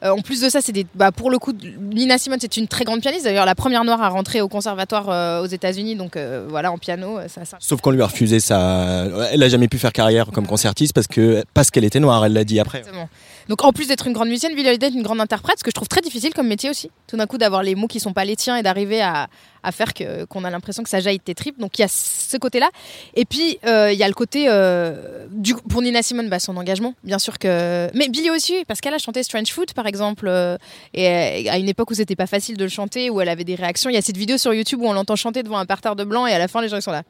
Euh, 0.04 0.12
en 0.12 0.22
plus 0.22 0.40
de 0.42 0.50
ça, 0.50 0.62
c'est 0.62 0.72
des, 0.72 0.86
bah, 0.96 1.12
pour 1.12 1.30
le 1.30 1.38
coup, 1.38 1.52
Nina 1.82 2.18
Simone, 2.18 2.40
c'est 2.42 2.56
une 2.56 2.68
très 2.68 2.86
grande 2.86 3.02
pianiste. 3.02 3.26
D'ailleurs, 3.26 3.46
la 3.46 3.56
première 3.56 3.84
noire 3.84 4.02
à 4.02 4.08
rentrer 4.08 4.40
au 4.40 4.48
conservatoire 4.48 5.10
euh, 5.10 5.44
aux 5.44 5.48
États-Unis. 5.48 5.96
Donc 5.96 6.16
euh, 6.16 6.46
voilà, 6.50 6.72
en 6.72 6.78
piano, 6.78 7.20
ça, 7.28 7.44
ça. 7.44 7.58
Sauf 7.60 7.82
qu'on 7.82 7.92
lui 7.92 8.02
a 8.02 8.06
refusé 8.06 8.40
ça. 8.40 9.06
Elle 9.32 9.44
a 9.44 9.50
jamais 9.50 9.68
pu 9.68 9.78
faire 9.78 9.92
carrière 9.92 10.28
comme 10.32 10.48
concertiste 10.48 10.94
parce 10.94 11.08
que 11.08 11.44
parce 11.54 11.72
qu'elle 11.72 11.86
était 11.86 12.00
noire. 12.00 12.26
Elle 12.26 12.34
l'a 12.34 12.46
dit 12.46 12.60
après. 12.60 12.80
Exactement. 12.80 13.10
Donc 13.50 13.64
en 13.64 13.72
plus 13.72 13.88
d'être 13.88 14.08
une 14.08 14.14
grande 14.14 14.30
musicienne, 14.30 14.54
Holiday 14.54 14.88
est 14.88 14.94
une 14.94 15.04
grande 15.04 15.22
interprète, 15.22 15.60
ce 15.60 15.64
que 15.64 15.70
je 15.70 15.76
trouve 15.76 15.88
très 15.88 16.02
difficile 16.02 16.34
comme 16.34 16.48
métier 16.48 16.70
aussi. 16.70 16.92
Tout 17.08 17.18
d'un 17.18 17.28
coup 17.28 17.38
d'avoir 17.38 17.64
les 17.64 17.76
mots 17.76 17.88
qui 17.88 18.00
sont 18.00 18.14
pas 18.14 18.26
les 18.26 18.36
tiens 18.36 18.58
et 18.58 18.64
d'arriver 18.64 19.02
à, 19.02 19.28
faire 19.72 19.94
qu'on 20.28 20.44
a 20.44 20.50
l'impression 20.50 20.84
que 20.84 20.90
ça 20.90 21.00
jaillit 21.00 21.20
de 21.20 21.24
tes 21.24 21.36
tripes. 21.36 21.58
Donc 21.60 21.80
il 21.80 21.84
y 21.84 21.86
a 21.86 21.88
ce 21.88 22.36
côté-là. 22.38 22.70
Et 23.16 23.26
puis 23.26 23.60
euh, 23.66 23.92
il 23.92 23.98
y 23.98 24.04
a 24.04 24.08
le 24.08 24.14
côté 24.14 24.46
euh, 24.50 25.26
pour 25.70 25.82
Nina 25.82 26.02
Simone, 26.02 26.30
bah, 26.30 26.40
son 26.40 26.58
engagement, 26.58 26.96
bien 27.04 27.20
sûr 27.20 27.40
que. 27.40 27.90
Mais 27.94 28.10
Billie 28.10 28.30
aussi, 28.30 28.66
parce 28.68 28.82
qu'elle 28.82 28.94
a 28.94 28.98
chanté 28.98 29.24
Strange 29.24 29.52
Foot 29.52 29.74
par 29.74 29.88
exemple, 29.88 30.28
euh, 30.28 30.58
et 30.94 31.50
à 31.50 31.58
une 31.58 31.70
époque 31.70 31.92
où 31.92 31.94
c'était 31.94 32.16
pas 32.16 32.28
facile 32.28 32.58
de 32.58 32.64
le 32.64 32.70
chanter, 32.70 33.10
où 33.10 33.22
elle 33.22 33.30
avait 33.30 33.46
des 33.46 33.56
réactions. 33.56 33.90
Il 33.90 33.94
y 33.94 33.98
a 33.98 34.02
cette 34.02 34.18
vidéo 34.18 34.38
sur 34.38 34.54
YouTube 34.54 34.82
où 34.82 34.88
on 34.88 34.94
l'entend 34.94 35.16
chanter 35.16 35.44
devant 35.44 35.58
un 35.58 35.66
parterre 35.66 35.96
de 35.96 36.04
blancs 36.04 36.30
et 36.30 36.34
à 36.34 36.40
la 36.40 36.48
fin 36.48 36.62
les 36.62 36.70
gens 36.70 36.82
sont 36.82 36.92
là. 36.92 37.04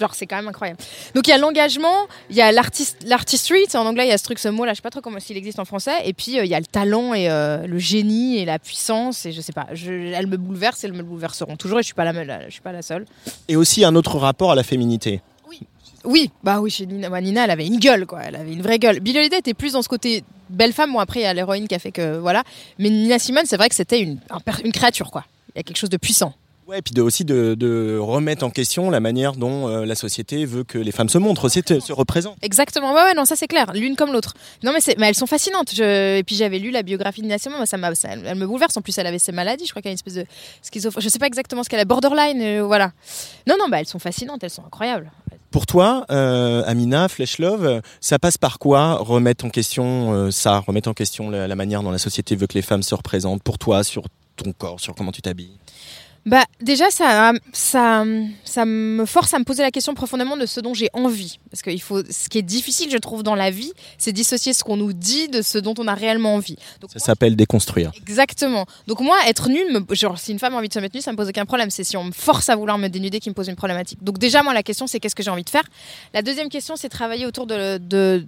Genre, 0.00 0.14
c'est 0.14 0.26
quand 0.26 0.36
même 0.36 0.48
incroyable. 0.48 0.78
Donc, 1.14 1.28
il 1.28 1.30
y 1.30 1.32
a 1.34 1.38
l'engagement, 1.38 2.06
il 2.30 2.34
y 2.36 2.40
a 2.42 2.50
l'artist- 2.50 2.96
l'artistry, 3.06 3.64
en 3.74 3.86
anglais, 3.86 4.06
il 4.06 4.08
y 4.08 4.12
a 4.12 4.18
ce 4.18 4.24
truc, 4.24 4.38
ce 4.38 4.48
mot-là, 4.48 4.72
je 4.72 4.76
sais 4.76 4.82
pas 4.82 4.90
trop 4.90 5.00
comment 5.00 5.20
s'il 5.20 5.36
existe 5.36 5.58
en 5.60 5.64
français. 5.64 5.92
Et 6.04 6.12
puis, 6.12 6.38
euh, 6.38 6.44
il 6.44 6.50
y 6.50 6.54
a 6.54 6.58
le 6.60 6.66
talent 6.66 7.14
et 7.14 7.28
euh, 7.30 7.66
le 7.66 7.78
génie 7.78 8.38
et 8.38 8.44
la 8.44 8.58
puissance. 8.58 9.26
Et 9.26 9.32
je 9.32 9.40
sais 9.40 9.52
pas, 9.52 9.66
je, 9.74 9.92
elles 9.92 10.26
me 10.26 10.36
bouleversent 10.36 10.82
et 10.82 10.86
elles 10.88 10.92
me 10.92 11.02
bouleverseront 11.04 11.56
toujours. 11.56 11.78
Et 11.78 11.82
je 11.82 11.86
suis 11.86 11.94
pas 11.94 12.04
la, 12.04 12.24
la- 12.24 12.46
je 12.46 12.52
suis 12.52 12.62
pas 12.62 12.72
la 12.72 12.82
seule. 12.82 13.04
Et 13.48 13.54
aussi 13.56 13.84
un 13.84 13.94
autre 13.94 14.18
rapport 14.18 14.50
à 14.50 14.54
la 14.54 14.64
féminité. 14.64 15.20
Oui, 16.04 16.32
bah 16.42 16.58
oui, 16.60 16.68
chez 16.68 16.84
Nina, 16.86 17.08
bah, 17.08 17.20
Nina, 17.20 17.44
elle 17.44 17.50
avait 17.52 17.66
une 17.66 17.78
gueule, 17.78 18.06
quoi. 18.06 18.22
Elle 18.24 18.34
avait 18.34 18.52
une 18.52 18.62
vraie 18.62 18.80
gueule. 18.80 18.98
Billie 18.98 19.20
Holiday 19.20 19.38
était 19.38 19.54
plus 19.54 19.74
dans 19.74 19.82
ce 19.82 19.88
côté 19.88 20.24
belle 20.50 20.72
femme. 20.72 20.92
Bon, 20.92 20.98
après, 20.98 21.20
il 21.20 21.22
y 21.22 21.26
a 21.26 21.32
l'héroïne 21.34 21.68
qui 21.68 21.76
a 21.76 21.78
fait 21.78 21.92
que, 21.92 22.16
voilà. 22.18 22.42
Mais 22.80 22.90
Nina 22.90 23.20
Simone, 23.20 23.44
c'est 23.46 23.56
vrai 23.56 23.68
que 23.68 23.74
c'était 23.76 24.00
une, 24.00 24.18
une 24.64 24.72
créature, 24.72 25.12
quoi. 25.12 25.24
Il 25.54 25.58
y 25.58 25.60
a 25.60 25.62
quelque 25.62 25.76
chose 25.76 25.90
de 25.90 25.96
puissant. 25.98 26.32
Ouais, 26.72 26.78
et 26.78 26.82
puis 26.82 26.94
de, 26.94 27.02
aussi 27.02 27.26
de, 27.26 27.54
de 27.54 27.98
remettre 28.00 28.46
en 28.46 28.50
question 28.50 28.88
la 28.88 28.98
manière 29.00 29.32
dont 29.34 29.68
euh, 29.68 29.84
la 29.84 29.94
société 29.94 30.46
veut 30.46 30.64
que 30.64 30.78
les 30.78 30.90
femmes 30.90 31.10
se 31.10 31.18
montrent, 31.18 31.46
se 31.50 31.92
représentent. 31.92 32.38
Exactement, 32.40 32.94
ouais, 32.94 33.02
ouais, 33.02 33.14
non, 33.14 33.26
ça 33.26 33.36
c'est 33.36 33.46
clair, 33.46 33.72
l'une 33.74 33.94
comme 33.94 34.10
l'autre. 34.10 34.32
Non, 34.62 34.72
mais, 34.72 34.78
mais 34.96 35.08
elles 35.08 35.14
sont 35.14 35.26
fascinantes. 35.26 35.74
Je... 35.74 36.16
Et 36.18 36.22
puis 36.22 36.34
j'avais 36.34 36.58
lu 36.58 36.70
la 36.70 36.82
biographie 36.82 37.20
de 37.20 37.26
Nina 37.26 37.36
Simone, 37.36 37.58
moi, 37.58 37.66
ça 37.66 37.76
ça- 37.94 38.08
elle 38.12 38.38
me 38.38 38.46
bouleverse. 38.46 38.74
En 38.78 38.80
plus, 38.80 38.96
elle 38.96 39.06
avait 39.06 39.18
ses 39.18 39.32
maladies, 39.32 39.66
je 39.66 39.70
crois 39.70 39.82
qu'elle 39.82 39.90
a 39.90 39.92
une 39.92 39.96
espèce 39.96 40.14
de 40.14 40.24
schizophrénie. 40.62 41.04
Je 41.04 41.10
sais 41.10 41.18
pas 41.18 41.26
exactement 41.26 41.62
ce 41.62 41.68
qu'elle 41.68 41.80
a, 41.80 41.84
borderline, 41.84 42.40
euh, 42.40 42.62
voilà. 42.64 42.92
Non, 43.46 43.56
non, 43.58 43.68
bah 43.68 43.80
elles 43.80 43.86
sont 43.86 43.98
fascinantes, 43.98 44.42
elles 44.42 44.48
sont 44.48 44.64
incroyables. 44.64 45.12
Pour 45.50 45.66
toi, 45.66 46.06
euh, 46.10 46.62
Amina, 46.66 47.08
Flesh 47.08 47.36
Love, 47.36 47.82
ça 48.00 48.18
passe 48.18 48.38
par 48.38 48.58
quoi 48.58 48.94
remettre 48.94 49.44
en 49.44 49.50
question 49.50 50.14
euh, 50.14 50.30
ça, 50.30 50.60
remettre 50.60 50.88
en 50.88 50.94
question 50.94 51.28
la, 51.28 51.46
la 51.46 51.54
manière 51.54 51.82
dont 51.82 51.90
la 51.90 51.98
société 51.98 52.34
veut 52.34 52.46
que 52.46 52.54
les 52.54 52.62
femmes 52.62 52.82
se 52.82 52.94
représentent 52.94 53.42
pour 53.42 53.58
toi, 53.58 53.84
sur 53.84 54.04
ton 54.36 54.52
corps, 54.52 54.80
sur 54.80 54.94
comment 54.94 55.12
tu 55.12 55.20
t'habilles? 55.20 55.58
Bah 56.24 56.44
déjà 56.60 56.88
ça, 56.90 57.32
ça, 57.52 58.04
ça 58.44 58.64
me 58.64 59.04
force 59.06 59.34
à 59.34 59.40
me 59.40 59.44
poser 59.44 59.62
la 59.62 59.72
question 59.72 59.92
profondément 59.94 60.36
de 60.36 60.46
ce 60.46 60.60
dont 60.60 60.72
j'ai 60.72 60.88
envie. 60.92 61.38
Parce 61.50 61.62
que 61.62 61.70
il 61.70 61.80
faut, 61.82 62.00
ce 62.08 62.28
qui 62.28 62.38
est 62.38 62.42
difficile 62.42 62.90
je 62.92 62.98
trouve 62.98 63.24
dans 63.24 63.34
la 63.34 63.50
vie, 63.50 63.72
c'est 63.98 64.12
dissocier 64.12 64.52
ce 64.52 64.62
qu'on 64.62 64.76
nous 64.76 64.92
dit 64.92 65.28
de 65.28 65.42
ce 65.42 65.58
dont 65.58 65.74
on 65.78 65.88
a 65.88 65.94
réellement 65.94 66.34
envie. 66.36 66.56
Donc, 66.80 66.90
Ça 66.92 67.00
s'appelle 67.00 67.34
déconstruire. 67.34 67.90
Exactement. 67.96 68.66
Donc 68.86 69.00
moi, 69.00 69.16
être 69.26 69.48
nue, 69.48 69.64
me- 69.72 69.94
genre 69.94 70.16
si 70.18 70.30
une 70.30 70.38
femme 70.38 70.54
a 70.54 70.58
envie 70.58 70.68
de 70.68 70.74
se 70.74 70.78
mettre 70.78 70.94
nue, 70.94 71.02
ça 71.02 71.10
me 71.10 71.16
pose 71.16 71.28
aucun 71.28 71.44
problème. 71.44 71.70
C'est 71.70 71.82
si 71.84 71.96
on 71.96 72.04
me 72.04 72.12
force 72.12 72.48
à 72.48 72.54
vouloir 72.56 72.78
me 72.78 72.86
dénuder 72.88 73.18
qui 73.18 73.28
me 73.28 73.34
pose 73.34 73.48
une 73.48 73.56
problématique. 73.56 74.02
Donc 74.04 74.18
déjà, 74.18 74.44
moi, 74.44 74.54
la 74.54 74.62
question, 74.62 74.86
c'est 74.86 75.00
qu'est-ce 75.00 75.16
que 75.16 75.22
j'ai 75.24 75.30
envie 75.30 75.42
de 75.44 75.50
faire? 75.50 75.64
La 76.14 76.22
deuxième 76.22 76.48
question, 76.50 76.76
c'est 76.76 76.88
travailler 76.88 77.26
autour 77.26 77.46
de, 77.46 77.78
de... 77.78 78.24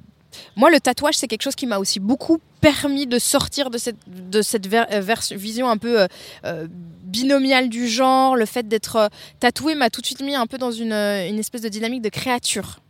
Moi, 0.57 0.71
le 0.71 0.81
tatouage, 0.81 1.15
c'est 1.15 1.27
quelque 1.27 1.43
chose 1.43 1.55
qui 1.55 1.67
m'a 1.67 1.79
aussi 1.79 2.01
beaucoup 2.01 2.39
permis 2.61 3.07
de 3.07 3.19
sortir 3.19 3.71
de 3.71 3.79
cette, 3.79 3.97
de 4.07 4.43
cette 4.43 4.73
euh, 4.73 5.15
vision 5.33 5.69
un 5.69 5.77
peu 5.77 6.01
euh, 6.01 6.07
euh, 6.45 6.67
binomiale 6.71 7.69
du 7.69 7.89
genre. 7.89 8.37
Le 8.37 8.47
fait 8.47 8.67
d'être 8.67 9.11
tatouée 9.41 9.75
m'a 9.75 9.91
tout 9.91 10.01
de 10.01 10.07
suite 10.07 10.23
mis 10.23 10.35
un 10.35 10.47
peu 10.47 10.59
dans 10.59 10.73
une, 10.73 10.93
une 10.93 11.39
espèce 11.39 11.63
de 11.63 11.69
dynamique 11.69 12.03
de 12.03 12.09
créature. 12.09 12.81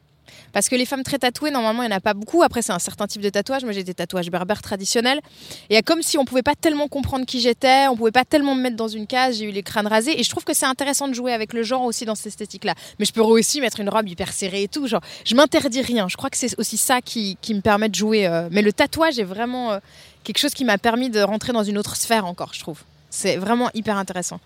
Parce 0.55 0.69
que 0.69 0.77
les 0.77 0.87
femmes 0.87 1.03
très 1.03 1.19
tatouées, 1.19 1.51
normalement, 1.51 1.83
il 1.83 1.89
n'y 1.89 1.95
en 1.95 1.97
a 1.97 2.01
pas 2.01 2.15
beaucoup. 2.15 2.43
Après, 2.43 2.63
c'est 2.63 2.73
un 2.73 2.79
certain 2.79 3.07
type 3.07 3.21
de 3.21 3.29
tatouage. 3.29 3.65
Moi, 3.65 3.73
j'ai 3.73 3.83
des 3.83 3.93
tatouages 3.93 4.31
berbères 4.31 4.63
traditionnels. 4.63 5.21
Et 5.69 5.83
comme 5.83 6.01
si 6.01 6.17
on 6.17 6.25
pouvait 6.25 6.43
pas 6.43 6.55
tellement 6.55 6.87
comprendre 6.87 7.27
qui 7.27 7.41
j'étais, 7.41 7.89
on 7.89 7.97
pouvait 7.97 8.13
pas 8.13 8.25
tellement 8.25 8.55
me 8.55 8.63
mettre 8.63 8.77
dans 8.77 8.89
une 8.89 9.07
case, 9.09 9.39
j'ai 9.39 9.47
eu 9.47 9.51
les 9.51 9.65
crânes 9.65 9.89
rasés. 9.89 10.19
Et 10.19 10.23
je 10.23 10.31
trouve 10.31 10.45
que 10.45 10.55
c'est 10.55 10.67
intéressant 10.67 11.09
de 11.09 11.13
jouer 11.13 11.33
avec 11.33 11.53
le 11.53 11.65
genre 11.65 11.83
aussi 11.83 12.05
dans 12.05 12.15
cette 12.15 12.29
esthétique-là. 12.29 12.75
Mais 12.99 13.05
je 13.05 13.13
peux 13.13 13.21
aussi 13.21 13.61
mettre 13.61 13.81
une 13.81 13.89
robe 13.89 14.09
hyper 14.09 14.33
serrée 14.33 14.63
et 14.63 14.69
tout. 14.69 14.87
Genre, 14.87 15.03
je 15.25 15.35
m'interdis 15.35 15.83
rien. 15.83 16.09
Je 16.09 16.17
crois 16.17 16.31
que 16.31 16.37
c'est 16.37 16.57
aussi 16.59 16.77
ça 16.77 17.01
qui, 17.01 17.37
me 17.51 17.61
permet 17.61 17.89
de 17.89 17.95
jouer. 17.97 18.27
euh. 18.27 18.49
Mais 18.53 18.63
le 18.63 18.73
tatouage 18.73 19.19
est 19.19 19.25
vraiment 19.25 19.73
euh, 19.73 19.79
quelque 20.23 20.39
chose 20.39 20.55
qui 20.55 20.65
m'a 20.65 20.79
permis 20.79 21.11
de 21.11 21.21
rentrer 21.21 21.53
dans 21.53 21.65
une 21.65 21.79
autre 21.79 21.97
sphère 21.97 22.27
encore, 22.27 22.55
je 22.55 22.61
trouve. 22.61 22.81
C'est 23.11 23.37
vraiment 23.37 23.71
hyper 23.75 23.97
intéressant. 23.97 24.41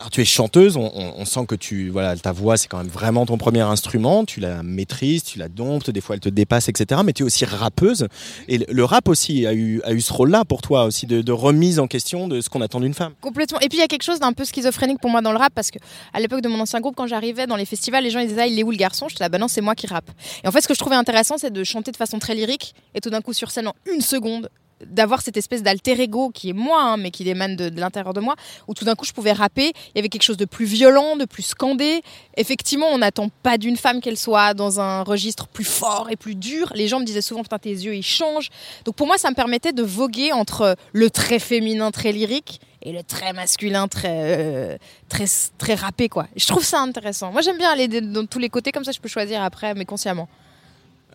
Alors 0.00 0.12
tu 0.12 0.20
es 0.20 0.24
chanteuse, 0.24 0.76
on, 0.76 1.24
sent 1.24 1.46
que 1.46 1.56
tu, 1.56 1.88
voilà, 1.88 2.16
ta 2.16 2.30
voix 2.30 2.56
c'est 2.56 2.68
quand 2.68 2.78
même 2.78 2.86
vraiment 2.86 3.26
ton 3.26 3.36
premier 3.36 3.62
instrument, 3.62 4.24
tu 4.24 4.38
la 4.38 4.62
maîtrises, 4.62 5.24
tu 5.24 5.40
la 5.40 5.48
domptes, 5.48 5.90
des 5.90 6.00
fois 6.00 6.14
elle 6.14 6.20
te 6.20 6.28
dépasse, 6.28 6.68
etc. 6.68 7.00
Mais 7.04 7.12
tu 7.12 7.24
es 7.24 7.26
aussi 7.26 7.44
rappeuse, 7.44 8.06
et 8.46 8.58
le, 8.58 8.84
rap 8.84 9.08
aussi 9.08 9.44
a 9.44 9.52
eu, 9.52 9.82
a 9.82 9.92
eu 9.92 10.00
ce 10.00 10.12
rôle-là 10.12 10.44
pour 10.44 10.62
toi 10.62 10.84
aussi, 10.84 11.06
de, 11.06 11.32
remise 11.32 11.80
en 11.80 11.88
question 11.88 12.28
de 12.28 12.40
ce 12.40 12.48
qu'on 12.48 12.60
attend 12.60 12.78
d'une 12.78 12.94
femme. 12.94 13.12
Complètement. 13.20 13.58
Et 13.58 13.68
puis 13.68 13.78
il 13.78 13.80
y 13.80 13.84
a 13.84 13.88
quelque 13.88 14.04
chose 14.04 14.20
d'un 14.20 14.32
peu 14.32 14.44
schizophrénique 14.44 15.00
pour 15.00 15.10
moi 15.10 15.20
dans 15.20 15.32
le 15.32 15.38
rap 15.38 15.52
parce 15.52 15.72
que 15.72 15.78
à 16.12 16.20
l'époque 16.20 16.42
de 16.42 16.48
mon 16.48 16.60
ancien 16.60 16.80
groupe, 16.80 16.94
quand 16.94 17.08
j'arrivais 17.08 17.48
dans 17.48 17.56
les 17.56 17.66
festivals, 17.66 18.04
les 18.04 18.10
gens 18.10 18.20
ils 18.20 18.28
disaient 18.28 18.42
ah, 18.42 18.46
il 18.46 18.56
est 18.56 18.62
où 18.62 18.70
le 18.70 18.76
garçon? 18.76 19.08
J'étais 19.08 19.24
là 19.24 19.28
bah 19.28 19.38
non 19.38 19.48
c'est 19.48 19.62
moi 19.62 19.74
qui 19.74 19.88
rappe. 19.88 20.10
Et 20.44 20.48
en 20.48 20.52
fait 20.52 20.60
ce 20.60 20.68
que 20.68 20.74
je 20.74 20.78
trouvais 20.78 20.96
intéressant 20.96 21.38
c'est 21.38 21.52
de 21.52 21.64
chanter 21.64 21.90
de 21.90 21.96
façon 21.96 22.20
très 22.20 22.36
lyrique 22.36 22.72
et 22.94 23.00
tout 23.00 23.10
d'un 23.10 23.20
coup 23.20 23.32
sur 23.32 23.50
scène 23.50 23.66
en 23.66 23.74
une 23.92 24.00
seconde 24.00 24.48
d'avoir 24.84 25.22
cette 25.22 25.36
espèce 25.36 25.62
d'alter 25.62 26.00
ego 26.00 26.30
qui 26.30 26.50
est 26.50 26.54
moi 26.54 26.82
hein, 26.82 26.96
mais 26.96 27.10
qui 27.10 27.28
émane 27.28 27.56
de, 27.56 27.80
l'intérieur 27.80 28.14
de 28.14 28.20
moi 28.20 28.34
où 28.66 28.74
tout 28.74 28.84
d'un 28.84 28.94
coup 28.94 29.04
je 29.04 29.12
pouvais 29.12 29.32
rapper 29.32 29.72
il 29.74 29.96
y 29.96 29.98
avait 29.98 30.08
quelque 30.08 30.22
chose 30.22 30.36
de 30.36 30.44
plus 30.44 30.64
violent 30.64 31.16
de 31.16 31.24
plus 31.24 31.42
scandé. 31.42 32.02
Effectivement 32.36 32.86
on 32.86 32.98
n'attend 32.98 33.28
pas 33.42 33.58
d'une 33.58 33.76
femme 33.76 34.00
qu'elle 34.00 34.16
soit 34.16 34.54
dans 34.54 34.80
un 34.80 35.02
registre 35.02 35.48
plus 35.48 35.64
fort 35.64 36.08
et 36.10 36.16
plus 36.16 36.34
dur. 36.34 36.72
Les 36.74 36.88
gens 36.88 37.00
me 37.00 37.04
disaient 37.04 37.22
souvent 37.22 37.42
putain 37.42 37.58
tes 37.58 37.70
yeux 37.70 37.94
ils 37.94 38.04
changent. 38.04 38.50
Donc 38.84 38.94
pour 38.94 39.06
moi 39.06 39.18
ça 39.18 39.30
me 39.30 39.34
permettait 39.34 39.72
de 39.72 39.82
voguer 39.82 40.32
entre 40.32 40.76
le 40.92 41.10
très 41.10 41.38
féminin 41.38 41.90
très 41.90 42.12
lyrique 42.12 42.60
et 42.82 42.92
le 42.92 43.02
très 43.02 43.32
masculin 43.32 43.88
très 43.88 44.38
euh, 44.38 44.76
très 45.08 45.26
très 45.58 45.74
rappé 45.74 46.08
quoi. 46.08 46.26
Je 46.36 46.46
trouve 46.46 46.64
ça 46.64 46.80
intéressant. 46.80 47.32
Moi 47.32 47.42
j'aime 47.42 47.58
bien 47.58 47.70
aller 47.70 47.88
dans 47.88 48.26
tous 48.26 48.38
les 48.38 48.48
côtés 48.48 48.72
comme 48.72 48.84
ça 48.84 48.92
je 48.92 49.00
peux 49.00 49.08
choisir 49.08 49.42
après 49.42 49.74
mais 49.74 49.84
consciemment 49.84 50.28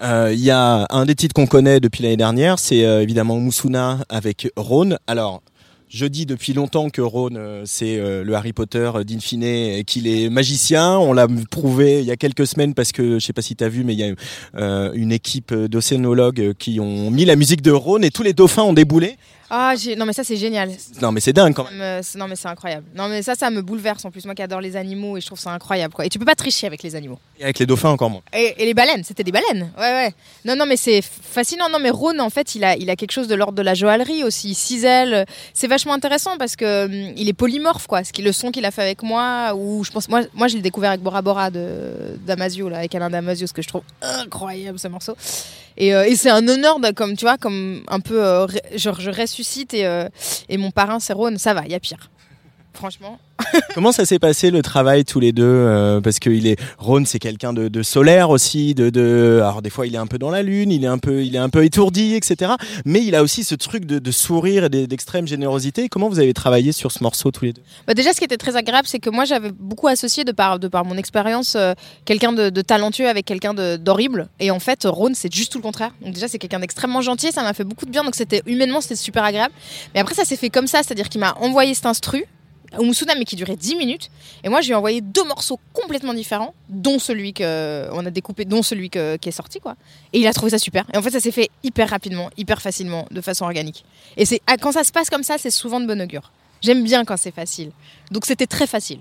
Euh, 0.02 0.32
Il 0.34 0.40
y 0.40 0.52
a 0.52 0.88
un 0.90 1.06
des 1.06 1.16
titres 1.16 1.34
qu'on 1.34 1.48
connaît 1.48 1.80
depuis 1.80 2.04
l'année 2.04 2.18
dernière, 2.18 2.60
c'est 2.60 2.86
euh, 2.86 3.02
évidemment 3.02 3.40
Moussuna 3.40 4.00
avec 4.10 4.50
Rhône. 4.56 4.98
Alors, 5.08 5.42
je 5.94 6.08
dis 6.08 6.26
depuis 6.26 6.54
longtemps 6.54 6.90
que 6.90 7.02
Rhône, 7.02 7.38
euh, 7.38 7.62
c'est 7.68 8.00
euh, 8.00 8.24
le 8.24 8.34
Harry 8.34 8.52
Potter 8.52 8.90
d'Infine 9.06 9.44
et 9.44 9.84
qu'il 9.86 10.08
est 10.08 10.28
magicien. 10.28 10.98
On 10.98 11.14
l'a 11.14 11.28
prouvé 11.52 12.00
il 12.00 12.06
y 12.06 12.12
a 12.12 12.16
quelques 12.16 12.48
semaines 12.48 12.74
parce 12.74 12.92
que, 12.92 13.20
je 13.20 13.26
sais 13.26 13.32
pas 13.32 13.44
si 13.44 13.56
tu 13.56 13.64
as 13.64 13.70
vu, 13.70 13.84
mais 13.84 13.94
il 13.94 14.00
y 14.00 14.04
a 14.04 14.16
euh, 14.58 14.92
une 14.96 15.12
équipe 15.12 15.54
d'océanologues 15.54 16.54
qui 16.58 16.80
ont 16.80 17.12
mis 17.12 17.26
la 17.26 17.36
musique 17.36 17.62
de 17.62 17.70
Rhône 17.70 18.04
et 18.04 18.10
tous 18.10 18.24
les 18.24 18.34
dauphins 18.34 18.64
ont 18.64 18.74
déboulé. 18.74 19.18
Ah 19.56 19.76
j'ai- 19.76 19.96
non 19.96 20.06
mais 20.06 20.14
ça 20.14 20.24
c'est 20.24 20.36
génial 20.38 20.70
Non, 21.02 21.12
mais 21.12 21.20
c'est 21.20 21.34
dingue 21.34 21.54
quand 21.54 21.66
même. 21.70 22.02
non 22.16 22.28
mais 22.28 22.36
c'est 22.36 22.48
incroyable 22.48 22.86
non 22.96 23.08
mais 23.08 23.22
ça 23.22 23.36
ça 23.36 23.50
me 23.52 23.62
bouleverse 23.62 24.04
en 24.06 24.10
plus 24.12 24.26
moi 24.26 24.34
qui 24.34 24.42
adore 24.42 24.62
les 24.62 24.76
animaux 24.76 25.16
et 25.18 25.22
je 25.22 25.28
trouve 25.28 25.40
ça 25.40 25.52
incroyable 25.52 25.94
quoi 25.94 26.06
et 26.06 26.10
tu 26.10 26.18
peux 26.18 26.26
pas 26.26 26.36
tricher 26.36 26.66
avec 26.66 26.82
les 26.82 26.96
animaux 26.96 27.20
Et 27.40 27.44
avec 27.44 27.60
les 27.60 27.66
dauphins 27.68 27.90
encore 27.90 28.10
moins. 28.10 28.22
Et, 28.34 28.56
et 28.58 28.66
les 28.66 28.74
baleines, 28.74 29.04
c'était 29.04 29.24
des 29.24 29.32
baleines. 29.32 29.72
Ouais, 29.78 29.92
ouais. 30.00 30.14
Non, 30.46 30.56
non, 30.56 30.66
mais 30.66 30.78
c'est 30.78 31.02
fascinant. 31.02 31.68
Non, 31.70 31.80
mais 31.80 31.90
Rhône, 31.90 32.20
en 32.22 32.30
fait, 32.30 32.56
il 32.56 32.64
a, 32.64 32.76
il 32.78 32.90
a 32.90 32.96
quelque 32.96 33.12
chose 33.12 33.28
de 33.28 33.36
l'ordre 33.36 33.58
de 33.58 33.62
la 33.62 33.74
joaillerie 33.74 34.24
aussi. 34.24 34.54
Cisèle. 34.56 35.26
C'est 35.54 35.68
vachement 35.68 35.94
intéressant 35.94 36.38
parce 36.38 36.56
que 36.56 36.86
hum, 36.86 37.14
il 37.18 37.28
est 37.30 37.34
polymorphe, 37.34 37.88
quoi. 37.88 38.04
Ce 38.04 38.12
qui, 38.14 38.22
le 38.22 38.32
son 38.32 38.52
qu'il 38.52 38.66
a 38.66 38.72
fait 38.72 38.82
avec 38.84 39.04
moi, 39.04 39.54
ou 39.56 39.84
je 39.84 39.92
pense, 39.92 40.08
moi, 40.10 40.22
moi, 40.34 40.48
je 40.48 40.56
l'ai 40.56 40.62
découvert 40.62 40.92
avec 40.92 41.02
Bora 41.02 41.22
Bora 41.22 41.50
de 41.52 42.18
Damasio, 42.26 42.70
là, 42.70 42.78
avec 42.80 42.94
Alain 42.96 43.10
Damasio, 43.10 43.46
ce 43.48 43.54
que 43.54 43.62
je 43.62 43.68
trouve 43.68 43.84
incroyable 44.02 44.80
ce 44.80 44.88
morceau. 44.88 45.16
Et, 45.78 45.94
euh, 45.96 46.06
et 46.06 46.16
c'est 46.16 46.30
un 46.30 46.48
honneur, 46.48 46.80
de, 46.80 46.92
comme 46.92 47.16
tu 47.16 47.26
vois, 47.26 47.38
comme 47.38 47.84
un 47.88 48.00
peu, 48.00 48.24
euh, 48.24 48.48
genre, 48.76 49.00
je 49.00 49.10
ressuscite 49.10 49.74
et, 49.74 49.86
euh, 49.86 50.08
et 50.50 50.58
mon 50.58 50.72
parrain, 50.72 51.00
c'est 51.00 51.14
Rhône. 51.14 51.38
Ça 51.38 51.54
va, 51.54 51.64
il 51.66 51.72
y 51.72 51.76
a 51.76 51.80
pire. 51.80 52.10
Franchement. 52.74 53.20
Comment 53.76 53.92
ça 53.92 54.06
s'est 54.06 54.20
passé 54.20 54.50
le 54.52 54.62
travail 54.62 55.06
tous 55.06 55.20
les 55.20 55.32
deux 55.32 55.44
euh, 55.44 56.02
Parce 56.02 56.20
que 56.20 56.30
il 56.30 56.48
est 56.48 56.58
Ron, 56.78 57.04
c'est 57.06 57.20
quelqu'un 57.20 57.54
de, 57.54 57.68
de 57.68 57.84
solaire 57.84 58.30
aussi, 58.30 58.74
de, 58.74 58.90
de 58.90 59.40
alors 59.44 59.62
des 59.62 59.70
fois 59.70 59.86
il 59.86 59.94
est 59.96 60.00
un 60.00 60.08
peu 60.08 60.18
dans 60.18 60.30
la 60.32 60.42
lune, 60.44 60.72
il 60.72 60.84
est 60.84 60.88
un 60.88 60.98
peu 60.98 61.24
il 61.24 61.36
est 61.36 61.40
un 61.40 61.50
peu 61.50 61.64
étourdi, 61.64 62.16
etc. 62.16 62.54
Mais 62.86 63.04
il 63.04 63.16
a 63.16 63.22
aussi 63.24 63.44
ce 63.44 63.56
truc 63.56 63.86
de, 63.86 64.00
de 64.00 64.12
sourire 64.12 64.66
et 64.66 64.70
d'e- 64.70 64.86
d'extrême 64.88 65.28
générosité. 65.28 65.88
Comment 65.90 66.10
vous 66.10 66.20
avez 66.20 66.34
travaillé 66.34 66.72
sur 66.72 66.92
ce 66.92 67.04
morceau 67.04 67.32
tous 67.32 67.46
les 67.46 67.54
deux? 67.54 67.62
Bah 67.88 67.94
déjà, 67.94 68.14
ce 68.14 68.18
qui 68.20 68.26
était 68.26 68.38
très 68.38 68.56
agréable, 68.56 68.88
c'est 68.88 69.00
que 69.00 69.10
moi, 69.10 69.26
j'avais 69.26 69.52
beaucoup 69.52 69.88
associé 69.88 70.24
de 70.24 70.32
par, 70.32 70.60
de 70.60 70.68
par 70.68 70.84
mon 70.86 70.98
expérience 70.98 71.56
euh, 71.56 71.74
quelqu'un 72.06 72.34
de, 72.34 72.50
de 72.50 72.62
talentueux 72.62 73.08
avec 73.10 73.26
quelqu'un 73.26 73.54
de- 73.54 73.78
d'horrible. 73.78 74.30
Et 74.40 74.52
en 74.52 74.60
fait, 74.60 74.82
Rhône, 74.86 75.16
c'est 75.16 75.34
juste 75.34 75.52
tout 75.52 75.58
le 75.60 75.64
contraire. 75.64 75.92
Donc 76.02 76.14
déjà, 76.14 76.28
c'est 76.28 76.40
quelqu'un 76.40 76.60
d'extrêmement 76.60 77.02
gentil, 77.02 77.32
ça 77.32 77.44
m'a 77.44 77.54
fait 77.54 77.64
beaucoup 77.66 77.86
de 77.86 77.92
bien. 77.92 78.04
Donc 78.04 78.16
c'était 78.16 78.42
humainement, 78.46 78.82
c'était 78.82 78.96
super 78.96 79.24
agréable. 79.24 79.54
Mais 79.94 80.00
après, 80.00 80.16
ça 80.16 80.26
s'est 80.26 80.38
fait 80.38 80.50
comme 80.50 80.68
ça, 80.68 80.80
c'est-à-dire 80.84 81.10
qu'il 81.10 81.20
m'a 81.22 81.34
envoyé 81.40 81.74
cet 81.74 81.86
instru. 81.86 82.26
Ou 82.80 82.84
Moussuna, 82.84 83.14
mais 83.16 83.26
qui 83.26 83.36
durait 83.36 83.56
10 83.56 83.76
minutes. 83.76 84.10
Et 84.44 84.50
moi, 84.50 84.62
je 84.62 84.68
lui 84.68 84.74
ai 84.74 84.76
envoyé 84.76 85.02
deux 85.02 85.24
morceaux 85.26 85.60
complètement 85.74 86.14
différents, 86.14 86.54
dont 86.70 87.00
celui 87.00 87.34
que 87.34 87.88
on 87.92 88.06
a 88.06 88.10
découpé, 88.10 88.46
dont 88.46 88.64
celui 88.64 88.90
que- 88.90 89.16
qui 89.18 89.30
est 89.30 89.34
sorti, 89.34 89.60
quoi. 89.60 89.76
Et 90.14 90.20
il 90.20 90.28
a 90.28 90.34
trouvé 90.34 90.52
ça 90.52 90.58
super. 90.58 90.86
Et 90.94 90.98
en 90.98 91.02
fait, 91.02 91.12
ça 91.12 91.20
s'est 91.20 91.32
fait 91.32 91.50
hyper 91.64 91.90
rapidement, 91.90 92.30
hyper 92.38 92.62
facilement, 92.62 93.08
de 93.12 93.22
façon 93.22 93.46
organique. 93.46 93.86
Et 94.18 94.26
c'est 94.26 94.42
ah, 94.48 94.58
quand 94.58 94.72
ça 94.72 94.84
se 94.84 94.92
passe 94.92 95.10
comme 95.10 95.24
ça, 95.24 95.38
c'est 95.38 95.52
souvent 95.52 95.80
de 95.80 95.86
bon 95.86 96.02
augure. 96.02 96.32
J'aime 96.62 96.84
bien 96.84 97.04
quand 97.06 97.18
c'est 97.18 97.34
facile. 97.34 97.72
Donc 98.12 98.26
c'était 98.26 98.48
très 98.48 98.68
facile. 98.68 99.00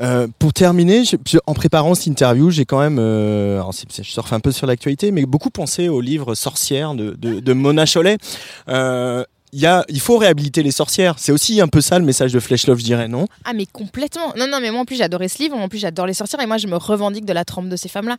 Euh, 0.00 0.26
pour 0.38 0.54
terminer, 0.54 1.04
je- 1.04 1.36
en 1.46 1.52
préparant 1.52 1.94
cette 1.94 2.06
interview, 2.06 2.50
j'ai 2.50 2.64
quand 2.64 2.80
même, 2.80 2.98
euh, 2.98 3.56
alors 3.56 3.72
je 3.72 4.02
surfe 4.02 4.32
un 4.32 4.40
peu 4.40 4.50
sur 4.50 4.66
l'actualité, 4.66 5.10
mais 5.10 5.26
beaucoup 5.26 5.50
pensé 5.50 5.90
au 5.90 6.00
livre 6.00 6.34
Sorcière 6.34 6.94
de, 6.94 7.10
de, 7.10 7.52
Mona 7.52 7.84
Chollet. 7.84 8.16
Euh, 8.68 9.22
il 9.52 10.00
faut 10.00 10.16
réhabiliter 10.16 10.62
les 10.62 10.70
sorcières. 10.70 11.16
C'est 11.18 11.32
aussi 11.32 11.60
un 11.60 11.68
peu 11.68 11.80
ça 11.80 11.98
le 11.98 12.04
message 12.04 12.32
de 12.32 12.40
Flesh 12.40 12.66
Love, 12.66 12.78
je 12.78 12.84
dirais, 12.84 13.08
non? 13.08 13.26
Ah 13.44 13.52
mais 13.52 13.66
complètement. 13.66 14.32
Non 14.36 14.46
non 14.48 14.60
mais 14.60 14.70
moi 14.70 14.80
en 14.80 14.84
plus 14.84 14.96
j'adorais 14.96 15.28
ce 15.28 15.38
livre, 15.38 15.56
en 15.56 15.68
plus 15.68 15.78
j'adore 15.78 16.06
les 16.06 16.14
sorcières 16.14 16.40
et 16.40 16.46
moi 16.46 16.56
je 16.56 16.66
me 16.66 16.76
revendique 16.76 17.24
de 17.24 17.32
la 17.32 17.44
trempe 17.44 17.68
de 17.68 17.76
ces 17.76 17.88
femmes-là. 17.88 18.16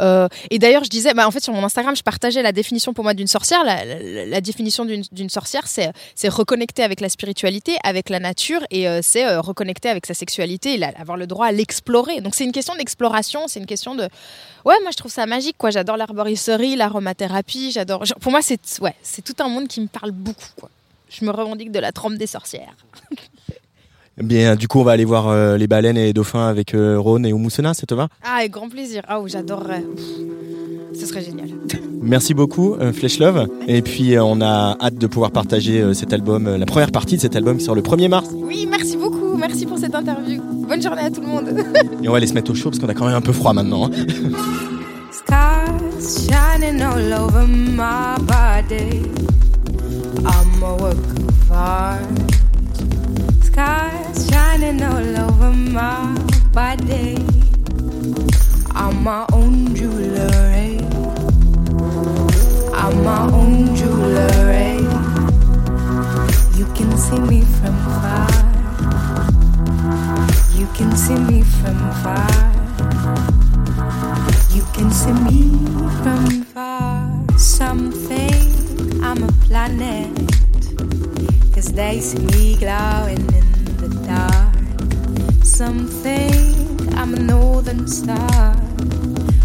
Euh, 0.00 0.28
et 0.50 0.58
d'ailleurs 0.58 0.84
je 0.84 0.90
disais, 0.90 1.12
bah, 1.14 1.26
en 1.26 1.30
fait 1.30 1.42
sur 1.42 1.52
mon 1.52 1.64
Instagram 1.64 1.96
je 1.96 2.02
partageais 2.02 2.42
la 2.42 2.52
définition 2.52 2.92
pour 2.92 3.04
moi 3.04 3.14
d'une 3.14 3.26
sorcière. 3.26 3.64
La, 3.64 4.40
définition 4.40 4.84
d'une 4.84 5.30
sorcière 5.30 5.66
c'est 5.66 6.28
reconnecter 6.28 6.82
avec 6.82 7.00
la 7.00 7.08
spiritualité, 7.08 7.76
avec 7.82 8.08
la 8.08 8.20
nature 8.20 8.60
et 8.70 8.88
euh, 8.88 9.00
c'est 9.02 9.26
euh, 9.26 9.40
reconnecter 9.40 9.88
avec 9.88 10.06
sa 10.06 10.14
sexualité 10.14 10.78
et 10.78 10.84
avoir 10.84 11.16
le 11.16 11.26
droit 11.26 11.46
à 11.46 11.52
l'explorer. 11.52 12.20
Donc 12.20 12.34
c'est 12.34 12.44
une 12.44 12.52
question 12.52 12.74
d'exploration, 12.76 13.48
c'est 13.48 13.60
une 13.60 13.66
question 13.66 13.94
de... 13.94 14.08
Ouais 14.66 14.74
moi 14.82 14.90
je 14.90 14.96
trouve 14.96 15.12
ça 15.12 15.26
magique 15.26 15.56
quoi. 15.56 15.70
J'adore 15.70 15.96
l'arboristerie, 15.96 16.74
l'aromathérapie, 16.74 17.70
j'adore... 17.70 18.02
Pour 18.20 18.32
moi 18.32 18.42
c'est 18.42 18.60
ouais, 18.80 18.94
c'est 19.00 19.22
tout 19.22 19.40
un 19.42 19.48
monde 19.48 19.68
qui 19.68 19.80
me 19.80 19.86
parle 19.86 20.10
beaucoup 20.10 20.50
quoi. 20.58 20.68
Je 21.08 21.24
me 21.24 21.30
revendique 21.30 21.70
de 21.70 21.78
la 21.78 21.92
trempe 21.92 22.14
des 22.14 22.26
sorcières. 22.26 22.74
Eh 24.18 24.22
Bien, 24.22 24.56
du 24.56 24.66
coup, 24.66 24.80
on 24.80 24.82
va 24.82 24.92
aller 24.92 25.04
voir 25.04 25.28
euh, 25.28 25.58
les 25.58 25.66
baleines 25.66 25.98
et 25.98 26.06
les 26.06 26.12
dauphins 26.14 26.48
avec 26.48 26.74
euh, 26.74 26.98
Rhône 26.98 27.26
et 27.26 27.34
Oumoussena, 27.34 27.74
ça 27.74 27.86
te 27.86 27.94
va? 27.94 28.08
Ah, 28.24 28.36
avec 28.38 28.50
grand 28.50 28.68
plaisir. 28.68 29.02
Ah, 29.06 29.20
oui, 29.20 29.30
j'adorerais. 29.30 29.84
Ce 30.98 31.06
serait 31.06 31.22
génial. 31.22 31.48
Merci 32.02 32.34
beaucoup, 32.34 32.74
euh, 32.74 32.92
Flesh 32.92 33.18
Love. 33.18 33.48
Et 33.68 33.82
puis, 33.82 34.14
euh, 34.16 34.24
on 34.24 34.40
a 34.40 34.76
hâte 34.80 34.94
de 34.96 35.06
pouvoir 35.06 35.30
partager 35.30 35.80
euh, 35.80 35.92
cet 35.94 36.12
album, 36.12 36.46
euh, 36.46 36.56
la 36.58 36.66
première 36.66 36.90
partie 36.92 37.16
de 37.16 37.20
cet 37.20 37.36
album 37.36 37.58
qui 37.58 37.64
sort 37.64 37.74
le 37.74 37.82
1er 37.82 38.08
mars. 38.08 38.28
Oui, 38.34 38.66
merci 38.70 38.96
beaucoup. 38.96 39.36
Merci 39.36 39.66
pour 39.66 39.78
cette 39.78 39.94
interview. 39.94 40.40
Bonne 40.68 40.82
journée 40.82 41.02
à 41.02 41.10
tout 41.10 41.20
le 41.20 41.26
monde. 41.26 41.48
Et 42.02 42.08
on 42.08 42.12
va 42.12 42.16
aller 42.18 42.26
se 42.26 42.34
mettre 42.34 42.50
au 42.50 42.54
chaud 42.54 42.70
parce 42.70 42.78
qu'on 42.78 42.88
a 42.88 42.94
quand 42.94 43.06
même 43.06 43.14
un 43.16 43.20
peu 43.20 43.32
froid 43.32 43.52
maintenant. 43.52 43.86
hein. 43.86 43.90
Scars 45.10 45.66
shining 46.00 46.80
all 46.82 47.12
over 47.12 47.46
my 47.46 48.16
body. 48.26 49.02
I'm 50.24 50.62
a 50.62 50.76
work 50.76 50.96
of 50.96 51.52
art. 51.52 52.00
Scars 53.42 54.28
shining 54.30 54.82
all 54.82 55.28
over 55.28 55.52
my 55.52 56.14
body. 56.52 57.16
I'm 58.74 59.02
my 59.02 59.24
own 59.32 59.74
jewelry. 59.74 59.95
My 63.06 63.22
own 63.30 63.76
jewelry. 63.76 64.82
You 66.58 66.66
can 66.74 66.90
see 66.98 67.20
me 67.30 67.40
from 67.58 67.76
far. 68.02 68.26
You 70.58 70.66
can 70.74 70.90
see 70.96 71.14
me 71.14 71.42
from 71.42 71.78
far. 72.02 72.36
You 74.56 74.64
can 74.74 74.90
see 74.90 75.12
me 75.28 75.40
from 76.02 76.42
far. 76.52 77.38
Something, 77.38 78.42
I'm 79.04 79.22
a 79.22 79.32
planet. 79.46 80.10
Cause 81.54 81.72
they 81.72 82.00
see 82.00 82.26
me 82.34 82.56
glowing 82.56 83.24
in 83.40 83.48
the 83.82 83.90
dark. 84.04 85.44
Something, 85.44 86.34
I'm 86.98 87.14
a 87.14 87.20
northern 87.20 87.86
star. 87.86 88.56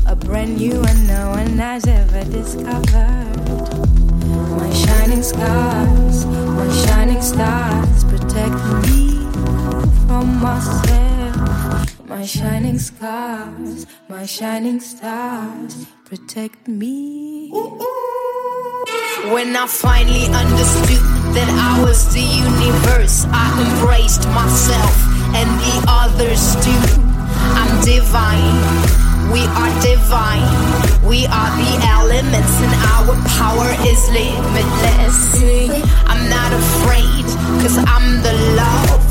A 0.07 0.15
brand 0.15 0.57
new 0.57 0.81
one 0.81 1.05
no 1.05 1.29
one 1.29 1.59
has 1.59 1.85
ever 1.85 2.23
discovered. 2.23 3.30
My 4.81 4.87
shining 4.87 5.21
scars, 5.21 6.25
my 6.25 6.69
shining 6.85 7.21
stars 7.21 8.03
protect 8.05 8.55
me 8.87 9.29
from 10.07 10.39
myself. 10.41 12.07
My 12.07 12.25
shining 12.25 12.79
scars, 12.79 13.85
my 14.09 14.25
shining 14.25 14.79
stars 14.79 15.85
protect 16.05 16.67
me. 16.67 17.51
When 19.29 19.55
I 19.55 19.67
finally 19.67 20.25
understood 20.33 21.03
that 21.37 21.49
I 21.69 21.83
was 21.83 22.11
the 22.11 22.25
universe, 22.49 23.25
I 23.29 23.53
embraced 23.61 24.25
myself 24.29 24.95
and 25.37 25.49
the 25.61 25.85
others 25.87 26.55
too. 26.65 27.01
I'm 27.53 27.85
divine, 27.85 28.57
we 29.29 29.41
are 29.59 29.71
divine, 29.81 30.49
we 31.05 31.25
are 31.27 31.51
the 31.61 31.71
elements, 31.97 32.53
and 32.65 32.73
our 32.95 33.13
power 33.37 33.69
is 33.85 34.01
limitless. 34.09 35.19
I'm 36.09 36.23
not 36.29 36.51
afraid, 36.53 37.25
cause 37.61 37.77
I'm 37.77 38.21
the 38.23 38.33
love. 38.55 39.05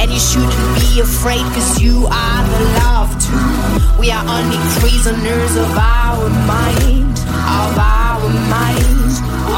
And 0.00 0.10
you 0.12 0.20
shouldn't 0.20 0.74
be 0.80 1.00
afraid, 1.00 1.44
cause 1.54 1.80
you 1.80 2.06
are 2.06 2.42
the 2.54 2.62
love 2.82 3.10
too. 3.22 4.00
We 4.00 4.10
are 4.10 4.24
only 4.36 4.58
prisoners 4.80 5.56
of 5.56 5.70
our 5.76 6.28
mind, 6.46 7.16
of 7.60 7.72
our 7.78 8.28
mind, 8.56 9.12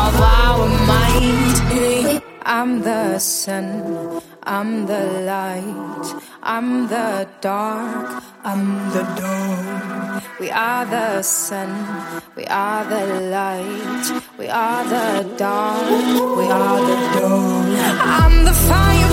of 0.04 0.14
our 0.20 0.66
mind. 0.86 2.22
I'm 2.48 2.82
the 2.82 3.18
sun, 3.18 4.22
I'm 4.44 4.86
the 4.86 5.02
light, 5.26 6.22
I'm 6.42 6.86
the 6.86 7.28
dark, 7.40 8.22
Dawn. 8.46 10.22
We 10.38 10.52
are 10.52 10.86
the 10.86 11.20
sun, 11.22 11.68
we 12.36 12.44
are 12.44 12.84
the 12.84 13.20
light, 13.22 14.22
we 14.38 14.46
are 14.48 14.84
the 14.84 15.34
dawn, 15.36 16.36
we 16.38 16.44
are 16.44 16.80
the 16.80 17.18
dawn. 17.18 17.74
I'm 17.74 18.44
the 18.44 18.52
fire 18.52 19.05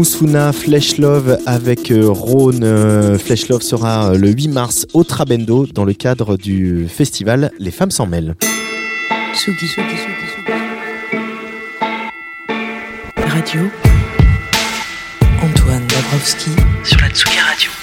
the 0.00 0.20
Umusuna 0.20 0.52
Flesh 0.52 0.98
Love 0.98 1.38
avec 1.46 1.90
euh, 1.90 2.08
Rhône. 2.08 2.64
Euh, 2.64 3.18
Flesh 3.18 3.48
Love 3.48 3.62
sera 3.62 4.12
euh, 4.12 4.16
le 4.16 4.30
8 4.30 4.48
mars 4.48 4.86
au 4.94 5.04
Trabendo 5.04 5.66
dans 5.66 5.84
le 5.84 5.92
cadre 5.92 6.36
du 6.36 6.86
festival 6.88 7.50
Les 7.58 7.70
Femmes 7.70 7.90
s'en 7.90 8.06
mêlent. 8.06 8.34
Tsugi, 9.34 9.66
Tsugi, 9.66 9.88
Tsugi, 9.88 10.14
Tsugi. 10.32 10.52
Radio. 13.26 13.60
Antoine 15.42 15.86
Dabrowski 15.86 16.50
sur 16.84 17.00
la 17.00 17.10
Tsugi 17.10 17.38
Radio. 17.38 17.79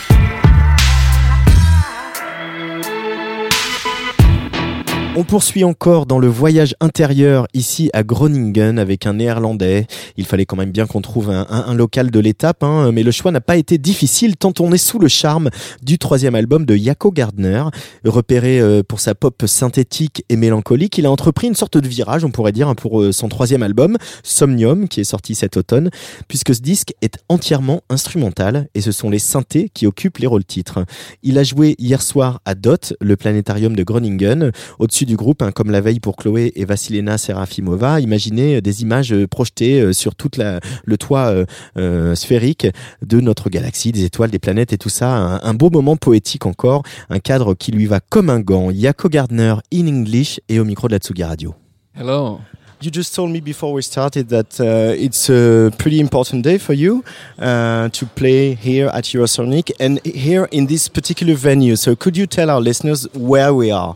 On 5.19 5.23
poursuit 5.23 5.63
encore 5.63 6.05
dans 6.05 6.19
le 6.19 6.27
voyage 6.27 6.75
intérieur 6.79 7.47
ici 7.55 7.89
à 7.93 8.03
Groningen 8.03 8.77
avec 8.77 9.07
un 9.07 9.13
néerlandais. 9.15 9.87
Il 10.15 10.27
fallait 10.27 10.45
quand 10.45 10.57
même 10.57 10.69
bien 10.69 10.85
qu'on 10.85 11.01
trouve 11.01 11.31
un, 11.31 11.73
local 11.73 12.11
de 12.11 12.19
l'étape, 12.19 12.61
hein, 12.61 12.91
mais 12.91 13.01
le 13.01 13.09
choix 13.09 13.31
n'a 13.31 13.41
pas 13.41 13.57
été 13.57 13.79
difficile 13.79 14.37
tant 14.37 14.53
on 14.59 14.71
est 14.71 14.77
sous 14.77 14.99
le 14.99 15.07
charme 15.07 15.49
du 15.81 15.97
troisième 15.97 16.35
album 16.35 16.67
de 16.67 16.75
Jaco 16.75 17.11
Gardner. 17.11 17.63
Repéré 18.05 18.59
euh, 18.59 18.83
pour 18.87 18.99
sa 18.99 19.15
pop 19.15 19.43
synthétique 19.47 20.23
et 20.29 20.35
mélancolique, 20.35 20.99
il 20.99 21.07
a 21.07 21.11
entrepris 21.11 21.47
une 21.47 21.55
sorte 21.55 21.79
de 21.79 21.87
virage, 21.87 22.23
on 22.23 22.29
pourrait 22.29 22.51
dire, 22.51 22.67
hein, 22.67 22.75
pour 22.75 23.01
euh, 23.01 23.11
son 23.11 23.27
troisième 23.27 23.63
album, 23.63 23.97
Somnium, 24.21 24.87
qui 24.87 24.99
est 24.99 25.03
sorti 25.03 25.33
cet 25.33 25.57
automne, 25.57 25.89
puisque 26.27 26.53
ce 26.53 26.61
disque 26.61 26.93
est 27.01 27.17
entièrement 27.27 27.81
instrumental 27.89 28.67
et 28.75 28.81
ce 28.81 28.91
sont 28.91 29.09
les 29.09 29.17
synthés 29.17 29.71
qui 29.73 29.87
occupent 29.87 30.19
les 30.19 30.27
rôles 30.27 30.45
titres. 30.45 30.85
Il 31.23 31.39
a 31.39 31.43
joué 31.43 31.73
hier 31.79 32.03
soir 32.03 32.39
à 32.45 32.53
Dot, 32.53 32.93
le 33.01 33.15
planétarium 33.15 33.75
de 33.75 33.81
Groningen, 33.81 34.51
au-dessus 34.77 35.06
du 35.07 35.15
groupe, 35.15 35.41
hein, 35.41 35.51
comme 35.51 35.71
la 35.71 35.81
veille 35.81 35.99
pour 35.99 36.15
Chloé 36.15 36.51
et 36.55 36.65
Vasilena 36.65 37.17
Serafimova. 37.17 37.99
Imaginez 37.99 38.57
euh, 38.57 38.61
des 38.61 38.83
images 38.83 39.13
euh, 39.13 39.25
projetées 39.25 39.81
euh, 39.81 39.93
sur 39.93 40.13
toute 40.13 40.37
la, 40.37 40.59
le 40.85 40.97
toit 40.97 41.27
euh, 41.27 41.45
euh, 41.77 42.13
sphérique 42.13 42.67
de 43.03 43.19
notre 43.19 43.49
galaxie, 43.49 43.91
des 43.91 44.03
étoiles, 44.03 44.29
des 44.29 44.37
planètes 44.37 44.73
et 44.73 44.77
tout 44.77 44.89
ça. 44.89 45.09
Un, 45.09 45.39
un 45.41 45.53
beau 45.55 45.71
moment 45.71 45.95
poétique 45.95 46.45
encore, 46.45 46.83
un 47.09 47.19
cadre 47.19 47.55
qui 47.55 47.71
lui 47.71 47.87
va 47.87 47.99
comme 47.99 48.29
un 48.29 48.41
gant. 48.41 48.69
Yako 48.69 49.09
Gardner 49.09 49.55
in 49.73 49.87
English 49.87 50.39
et 50.49 50.59
au 50.59 50.65
micro 50.65 50.87
de 50.87 50.93
la 50.93 50.99
Tsugi 50.99 51.23
Radio. 51.23 51.55
Hello. 51.95 52.39
You 52.79 52.91
just 52.93 53.15
told 53.15 53.31
me 53.31 53.39
before 53.41 53.73
we 53.73 53.81
started 53.81 54.27
that 54.27 54.59
uh, 54.59 54.93
it's 54.95 55.31
a 55.31 55.71
pretty 55.79 55.99
important 55.99 56.43
day 56.43 56.59
for 56.59 56.75
you 56.75 57.03
uh, 57.39 57.89
to 57.89 58.05
play 58.13 58.53
here 58.53 58.91
at 58.93 59.05
Eurosonic 59.05 59.71
and 59.79 59.99
here 60.05 60.47
in 60.51 60.67
this 60.67 60.87
particular 60.87 61.33
venue. 61.33 61.75
So 61.75 61.95
could 61.95 62.15
you 62.15 62.27
tell 62.27 62.51
our 62.51 62.61
listeners 62.61 63.07
where 63.15 63.51
we 63.51 63.71
are? 63.71 63.95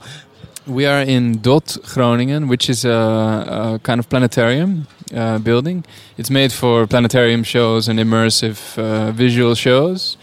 We 0.71 0.85
are 0.85 1.01
in 1.01 1.41
Dot 1.41 1.77
Groningen, 1.83 2.47
which 2.47 2.69
is 2.69 2.85
a, 2.85 3.75
a 3.75 3.79
kind 3.83 3.99
of 3.99 4.07
planetarium 4.07 4.87
uh, 5.13 5.39
building. 5.39 5.83
It's 6.17 6.29
made 6.29 6.53
for 6.53 6.87
planetarium 6.87 7.43
shows 7.43 7.89
and 7.89 7.99
immersive 7.99 8.77
uh, 8.77 9.11
visual 9.11 9.53
shows. 9.55 10.15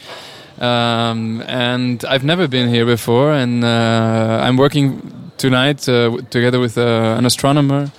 Um, 0.58 1.42
and 1.46 2.02
I've 2.06 2.24
never 2.24 2.48
been 2.48 2.70
here 2.70 2.86
before, 2.86 3.32
and 3.32 3.62
uh, 3.62 4.40
I'm 4.42 4.56
working 4.56 5.30
tonight 5.36 5.86
uh, 5.86 6.16
together 6.30 6.58
with 6.58 6.78
uh, 6.78 7.16
an 7.18 7.26
astronomer 7.26 7.92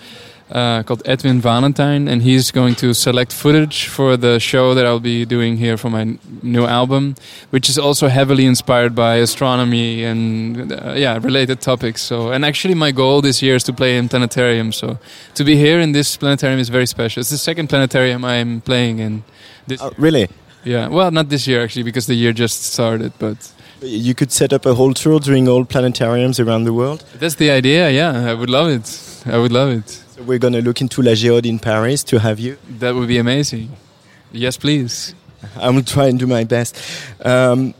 uh, 0.52 0.84
called 0.84 1.02
Edwin 1.06 1.40
Valentine, 1.42 2.08
and 2.08 2.22
he's 2.24 2.52
going 2.52 2.76
to 2.76 2.94
select 2.94 3.32
footage 3.34 3.88
for 3.88 4.18
the 4.18 4.40
show 4.40 4.74
that 4.74 4.86
I'll 4.86 5.00
be 5.00 5.26
doing 5.26 5.58
here 5.58 5.78
for 5.78 5.90
my 5.90 6.02
n- 6.02 6.20
new 6.42 6.66
album, 6.66 7.16
which 7.52 7.70
is 7.70 7.78
also 7.78 8.08
heavily 8.08 8.46
inspired 8.46 8.96
by 8.96 9.16
astronomy 9.16 10.04
and 10.04 10.72
uh, 10.72 10.94
yeah, 10.96 11.20
related 11.22 11.62
topics. 11.62 12.02
So, 12.02 12.32
and 12.32 12.44
actually, 12.44 12.74
my 12.76 12.92
goal 12.92 13.22
this 13.22 13.42
year 13.42 13.56
is 13.56 13.64
to 13.66 13.74
play 13.74 13.98
in 13.98 14.10
planetarium. 14.10 14.72
So, 14.72 14.98
to 15.36 15.44
be 15.44 15.56
here 15.56 15.80
in 15.80 15.92
this 15.92 16.18
planetarium 16.18 16.60
is 16.60 16.70
very 16.70 16.88
special. 16.88 17.22
It's 17.22 17.30
the 17.30 17.38
second 17.38 17.68
planetarium 17.70 18.26
I'm 18.26 18.62
playing 18.62 19.00
in. 19.00 19.24
This 19.68 19.82
Oh, 19.82 19.92
really? 19.98 20.28
yeah, 20.64 20.88
well, 20.88 21.12
not 21.12 21.30
this 21.30 21.46
year 21.48 21.64
actually, 21.64 21.84
because 21.84 22.06
the 22.08 22.16
year 22.16 22.34
just 22.34 22.64
started, 22.64 23.14
but. 23.20 23.38
You 23.82 24.14
could 24.14 24.30
set 24.34 24.52
up 24.52 24.66
a 24.66 24.74
whole 24.76 24.94
tour 24.94 25.20
during 25.22 25.48
all 25.48 25.64
planetariums 25.64 26.38
around 26.46 26.66
the 26.66 26.74
world. 26.74 27.06
That's 27.18 27.36
the 27.36 27.50
idea, 27.50 27.90
yeah. 27.90 28.30
I 28.30 28.34
would 28.34 28.50
love 28.50 28.68
it. 28.68 29.24
I 29.26 29.38
would 29.38 29.54
love 29.54 29.70
it. 29.70 30.04
So 30.20 30.26
we're 30.26 30.38
going 30.38 30.52
to 30.52 30.62
look 30.62 30.82
into 30.82 31.02
La 31.02 31.14
Géode 31.14 31.46
in 31.46 31.60
Paris 31.60 32.04
to 32.04 32.20
have 32.20 32.40
you. 32.40 32.58
That 32.80 32.94
would 32.94 33.08
be 33.08 33.20
amazing. 33.20 33.72
Yes, 34.34 34.58
please. 34.58 35.16
I 35.56 35.70
will 35.70 35.82
try 35.82 36.08
and 36.08 36.20
do 36.20 36.28
my 36.28 36.44
best. 36.44 36.76
Um, 37.24 37.74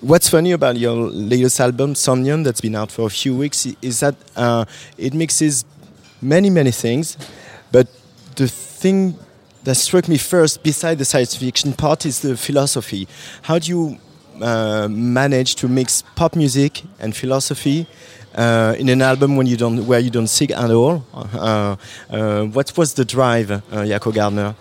what's 0.00 0.28
funny 0.28 0.50
about 0.50 0.78
your 0.78 0.96
latest 0.96 1.60
album, 1.60 1.94
Somnium, 1.94 2.42
that's 2.42 2.60
been 2.60 2.74
out 2.74 2.90
for 2.90 3.06
a 3.06 3.10
few 3.10 3.36
weeks, 3.36 3.68
is 3.80 4.00
that 4.00 4.16
uh, 4.34 4.64
it 4.96 5.14
mixes 5.14 5.64
many, 6.20 6.50
many 6.50 6.72
things, 6.72 7.16
but 7.70 7.86
the 8.34 8.48
thing 8.48 9.16
that 9.62 9.76
struck 9.76 10.08
me 10.08 10.18
first, 10.18 10.64
beside 10.64 10.98
the 10.98 11.04
science 11.04 11.36
fiction 11.36 11.72
part, 11.72 12.04
is 12.04 12.20
the 12.20 12.36
philosophy. 12.36 13.06
How 13.42 13.60
do 13.60 13.70
you 13.70 13.98
uh, 14.42 14.88
manage 14.90 15.54
to 15.56 15.68
mix 15.68 16.02
pop 16.16 16.34
music 16.34 16.82
and 16.98 17.14
philosophy 17.14 17.86
in 18.78 18.88
an 18.88 19.02
album 19.02 19.36
when 19.36 19.46
you 19.46 19.56
don't, 19.56 19.86
where 19.86 20.00
you 20.00 20.10
don't 20.10 20.28
sing 20.28 20.50
at 20.52 20.70
all? 20.70 21.04
Uh, 21.12 21.76
uh, 22.10 22.44
what 22.44 22.76
was 22.76 22.94
the 22.94 23.04
drive, 23.04 23.50
uh, 23.50 23.60
Jaco 23.70 24.12
Gardner? 24.12 24.54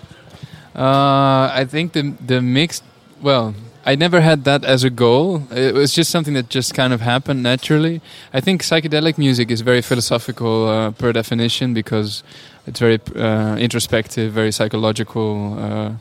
Uh, 0.75 1.49
I 1.51 1.65
think 1.65 1.93
the 1.93 2.13
the 2.25 2.39
mixed. 2.39 2.83
Well, 3.21 3.55
I 3.83 3.95
never 3.95 4.21
had 4.21 4.43
that 4.43 4.63
as 4.65 4.83
a 4.83 4.89
goal. 4.89 5.43
It 5.49 5.73
was 5.73 5.93
just 5.93 6.11
something 6.11 6.33
that 6.33 6.49
just 6.49 6.73
kind 6.75 6.93
of 6.93 7.01
happened 7.01 7.41
naturally. 7.41 8.01
I 8.33 8.41
think 8.41 8.61
psychedelic 8.61 9.17
music 9.17 9.49
is 9.49 9.61
very 9.61 9.81
philosophical 9.81 10.67
uh, 10.67 10.91
per 10.91 11.13
definition 11.13 11.73
because 11.73 12.21
it's 12.67 12.79
very 12.79 12.99
uh, 13.15 13.55
introspective, 13.55 14.33
very 14.33 14.51
psychological. 14.51 15.57
Uh, 15.57 15.91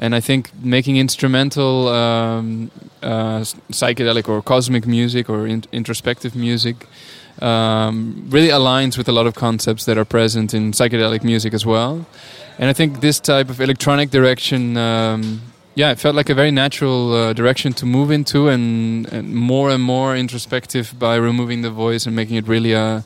and 0.00 0.14
I 0.14 0.20
think 0.20 0.50
making 0.64 0.96
instrumental 0.96 1.88
um, 1.88 2.70
uh, 3.02 3.40
psychedelic 3.70 4.28
or 4.28 4.40
cosmic 4.42 4.86
music 4.86 5.28
or 5.28 5.46
in- 5.46 5.64
introspective 5.72 6.34
music 6.34 6.86
um, 7.42 8.26
really 8.30 8.48
aligns 8.48 8.96
with 8.96 9.08
a 9.08 9.12
lot 9.12 9.26
of 9.26 9.34
concepts 9.34 9.84
that 9.84 9.98
are 9.98 10.06
present 10.06 10.54
in 10.54 10.72
psychedelic 10.72 11.22
music 11.22 11.52
as 11.52 11.66
well. 11.66 12.06
And 12.58 12.70
I 12.70 12.72
think 12.72 13.00
this 13.00 13.20
type 13.20 13.50
of 13.50 13.60
electronic 13.60 14.10
direction, 14.10 14.78
um, 14.78 15.42
yeah, 15.74 15.90
it 15.90 15.98
felt 15.98 16.14
like 16.14 16.30
a 16.30 16.34
very 16.34 16.50
natural 16.50 17.12
uh, 17.12 17.32
direction 17.34 17.74
to 17.74 17.86
move 17.86 18.10
into, 18.10 18.48
and, 18.48 19.06
and, 19.12 19.34
more 19.34 19.70
and 19.70 19.82
more 19.82 20.16
introspective 20.16 20.98
by 20.98 21.16
removing 21.16 21.60
the 21.60 21.70
voice 21.70 22.06
and 22.06 22.16
making 22.16 22.36
it 22.36 22.48
really 22.48 22.72
a, 22.72 23.04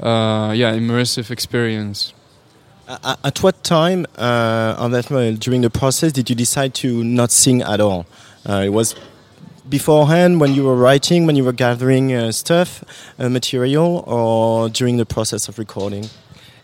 uh, 0.00 0.52
yeah, 0.52 0.72
immersive 0.74 1.30
experience. 1.30 2.12
At 2.90 3.40
what 3.40 3.62
time 3.62 4.04
uh, 4.18 4.74
on 4.76 4.90
that 4.90 5.06
during 5.38 5.60
the 5.60 5.70
process 5.70 6.10
did 6.10 6.28
you 6.28 6.34
decide 6.34 6.74
to 6.74 7.04
not 7.04 7.30
sing 7.30 7.62
at 7.62 7.80
all? 7.80 8.04
Uh, 8.44 8.62
it 8.66 8.70
was 8.70 8.96
beforehand 9.68 10.40
when 10.40 10.56
you 10.56 10.64
were 10.64 10.74
writing, 10.74 11.24
when 11.24 11.36
you 11.36 11.44
were 11.44 11.52
gathering 11.52 12.12
uh, 12.12 12.32
stuff, 12.32 12.82
uh, 13.16 13.28
material, 13.28 14.02
or 14.08 14.68
during 14.68 14.96
the 14.96 15.06
process 15.06 15.48
of 15.48 15.56
recording? 15.56 16.06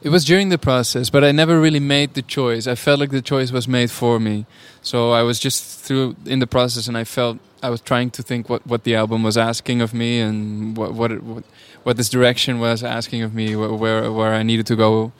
It 0.03 0.09
was 0.09 0.25
during 0.25 0.49
the 0.49 0.59
process, 0.59 1.11
but 1.11 1.23
I 1.23 1.31
never 1.31 1.61
really 1.61 1.79
made 1.79 2.15
the 2.15 2.23
choice. 2.23 2.67
I 2.67 2.75
felt 2.75 2.99
like 2.99 3.11
the 3.11 3.23
choice 3.23 3.53
was 3.53 3.69
made 3.69 3.93
for 3.93 4.19
me. 4.19 4.47
So 4.83 5.12
I 5.12 5.23
was 5.23 5.39
just 5.39 5.85
through 5.85 6.17
in 6.27 6.41
the 6.41 6.49
process, 6.49 6.89
and 6.89 6.99
I 6.99 7.05
felt 7.05 7.39
I 7.62 7.71
was 7.71 7.81
trying 7.81 8.11
to 8.11 8.23
think 8.25 8.49
what, 8.49 8.67
what 8.67 8.83
the 8.83 8.97
album 8.97 9.23
was 9.23 9.39
asking 9.39 9.81
of 9.81 9.95
me, 9.95 10.19
and 10.19 10.77
what 10.77 10.93
what, 10.93 11.12
it, 11.12 11.23
what, 11.23 11.45
what 11.85 11.97
this 11.97 12.09
direction 12.09 12.59
was 12.59 12.83
asking 12.83 13.23
of 13.23 13.33
me, 13.33 13.55
where 13.55 14.11
where 14.11 14.35
I 14.35 14.43
needed 14.43 14.67
to 14.67 14.75
go. 14.77 15.12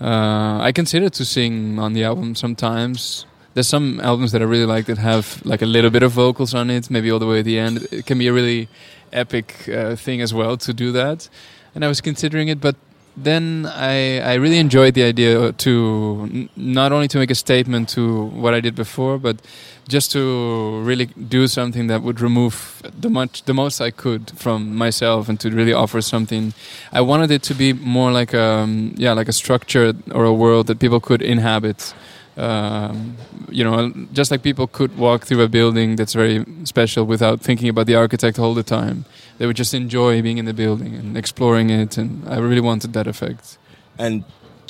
Uh, 0.00 0.58
I 0.60 0.72
consider 0.72 1.08
to 1.08 1.24
sing 1.24 1.78
on 1.78 1.92
the 1.92 2.04
album 2.04 2.34
sometimes. 2.34 3.26
There's 3.54 3.68
some 3.68 4.00
albums 4.00 4.32
that 4.32 4.42
I 4.42 4.44
really 4.44 4.66
like 4.66 4.86
that 4.86 4.98
have 4.98 5.40
like 5.44 5.62
a 5.62 5.66
little 5.66 5.90
bit 5.90 6.02
of 6.02 6.12
vocals 6.12 6.54
on 6.54 6.70
it, 6.70 6.90
maybe 6.90 7.10
all 7.10 7.20
the 7.20 7.26
way 7.26 7.38
at 7.38 7.44
the 7.44 7.58
end. 7.58 7.86
It 7.92 8.04
can 8.04 8.18
be 8.18 8.26
a 8.26 8.32
really 8.32 8.68
epic 9.12 9.68
uh, 9.68 9.94
thing 9.94 10.20
as 10.20 10.34
well 10.34 10.56
to 10.56 10.74
do 10.74 10.90
that. 10.92 11.28
And 11.74 11.84
I 11.84 11.88
was 11.88 12.00
considering 12.00 12.48
it, 12.48 12.60
but 12.60 12.76
then 13.16 13.66
I, 13.72 14.18
I 14.20 14.34
really 14.34 14.58
enjoyed 14.58 14.94
the 14.94 15.04
idea 15.04 15.52
to 15.52 16.48
not 16.56 16.90
only 16.90 17.06
to 17.08 17.18
make 17.18 17.30
a 17.30 17.34
statement 17.36 17.88
to 17.90 18.24
what 18.24 18.54
I 18.54 18.60
did 18.60 18.74
before, 18.74 19.18
but 19.18 19.40
just 19.88 20.12
to 20.12 20.80
really 20.82 21.06
do 21.06 21.46
something 21.46 21.88
that 21.88 22.02
would 22.02 22.20
remove 22.20 22.82
the 22.98 23.10
much 23.10 23.42
the 23.44 23.54
most 23.54 23.80
I 23.80 23.90
could 23.90 24.30
from 24.36 24.76
myself 24.76 25.28
and 25.28 25.38
to 25.40 25.50
really 25.50 25.72
offer 25.72 26.00
something. 26.00 26.54
I 26.92 27.00
wanted 27.00 27.30
it 27.30 27.42
to 27.44 27.54
be 27.54 27.72
more 27.72 28.12
like 28.12 28.34
a 28.34 28.42
um, 28.42 28.94
yeah 28.96 29.12
like 29.12 29.28
a 29.28 29.32
structure 29.32 29.92
or 30.12 30.24
a 30.24 30.32
world 30.32 30.66
that 30.66 30.78
people 30.78 31.00
could 31.00 31.22
inhabit. 31.22 31.94
Um, 32.36 33.16
you 33.48 33.62
know, 33.62 33.92
just 34.12 34.32
like 34.32 34.42
people 34.42 34.66
could 34.66 34.98
walk 34.98 35.24
through 35.24 35.42
a 35.42 35.48
building 35.48 35.94
that's 35.94 36.14
very 36.14 36.44
special 36.64 37.04
without 37.04 37.40
thinking 37.40 37.68
about 37.68 37.86
the 37.86 37.94
architect 37.94 38.40
all 38.40 38.54
the 38.54 38.64
time 38.64 39.04
they 39.38 39.46
would 39.46 39.56
just 39.56 39.74
enjoy 39.74 40.22
being 40.22 40.38
in 40.38 40.44
the 40.44 40.54
building 40.54 40.94
and 40.94 41.16
exploring 41.16 41.70
it. 41.70 41.98
And 41.98 42.28
I 42.28 42.38
really 42.38 42.60
wanted 42.60 42.92
that 42.92 43.06
effect. 43.06 43.58
And 43.98 44.24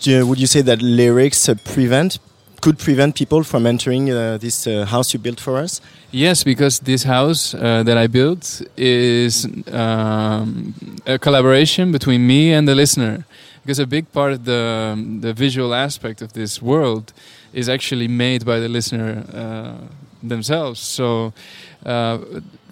uh, 0.06 0.26
would 0.26 0.38
you 0.38 0.46
say 0.46 0.62
that 0.62 0.82
lyrics 0.82 1.48
uh, 1.48 1.54
prevent 1.64 2.18
could 2.64 2.78
prevent 2.78 3.14
people 3.14 3.44
from 3.44 3.66
entering 3.66 4.10
uh, 4.10 4.38
this 4.38 4.66
uh, 4.66 4.86
house 4.86 5.12
you 5.12 5.20
built 5.20 5.38
for 5.38 5.58
us? 5.58 5.82
Yes, 6.10 6.44
because 6.44 6.80
this 6.80 7.02
house 7.04 7.54
uh, 7.54 7.82
that 7.82 7.98
I 7.98 8.06
built 8.06 8.62
is 8.74 9.46
um, 9.70 10.74
a 11.06 11.18
collaboration 11.18 11.92
between 11.92 12.26
me 12.26 12.54
and 12.54 12.66
the 12.66 12.74
listener. 12.74 13.26
Because 13.62 13.82
a 13.82 13.86
big 13.86 14.10
part 14.12 14.32
of 14.32 14.44
the 14.44 14.96
the 15.20 15.32
visual 15.34 15.74
aspect 15.74 16.22
of 16.22 16.32
this 16.32 16.62
world 16.62 17.12
is 17.52 17.68
actually 17.68 18.08
made 18.08 18.44
by 18.44 18.58
the 18.60 18.68
listener 18.68 19.24
uh, 19.42 20.28
themselves. 20.28 20.80
So 20.80 21.32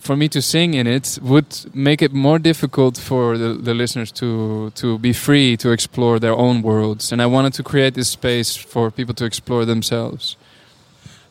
for 0.02 0.16
me 0.16 0.28
to 0.28 0.42
sing 0.42 0.74
in 0.74 0.86
it 0.86 1.18
would 1.22 1.46
make 1.72 2.02
it 2.02 2.12
more 2.12 2.38
difficult 2.38 2.98
for 2.98 3.38
the, 3.38 3.54
the, 3.54 3.72
listeners 3.72 4.10
to 4.10 4.70
to 4.74 4.98
be 4.98 5.12
free 5.12 5.56
to 5.56 5.70
explore 5.70 6.18
their 6.18 6.34
own 6.34 6.60
worlds. 6.60 7.12
And 7.12 7.22
I 7.22 7.26
wanted 7.26 7.52
to 7.54 7.62
create 7.62 7.94
this 7.94 8.08
space 8.08 8.56
for 8.56 8.90
people 8.90 9.14
to 9.14 9.24
explore 9.24 9.64
themselves. 9.64 10.36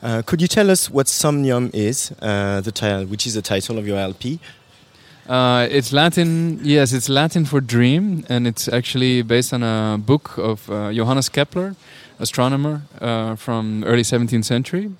Uh, 0.01 0.21
could 0.25 0.41
you 0.41 0.47
tell 0.47 0.71
us 0.71 0.89
what 0.89 1.07
Somnium 1.07 1.69
is, 1.73 2.12
uh, 2.21 2.62
the 2.62 2.71
title, 2.71 3.05
which 3.05 3.27
is 3.27 3.34
the 3.34 3.41
title 3.41 3.77
of 3.77 3.86
your 3.86 3.97
LP? 3.97 4.39
Uh, 5.27 5.67
it's 5.69 5.91
Latin, 5.93 6.60
yes, 6.63 6.93
it's 6.93 7.10
Latin 7.10 7.45
for 7.45 7.62
dream, 7.62 8.25
and 8.27 8.47
it's 8.47 8.67
actually 8.67 9.21
based 9.21 9.53
on 9.53 9.62
a 9.63 9.97
book 9.97 10.38
of 10.38 10.69
uh, 10.69 10.91
Johannes 10.91 11.29
Kepler, 11.29 11.75
astronomer 12.19 12.81
uh, 12.99 13.36
from 13.36 13.84
early 13.84 14.03
17th 14.03 14.45
century. 14.45 14.91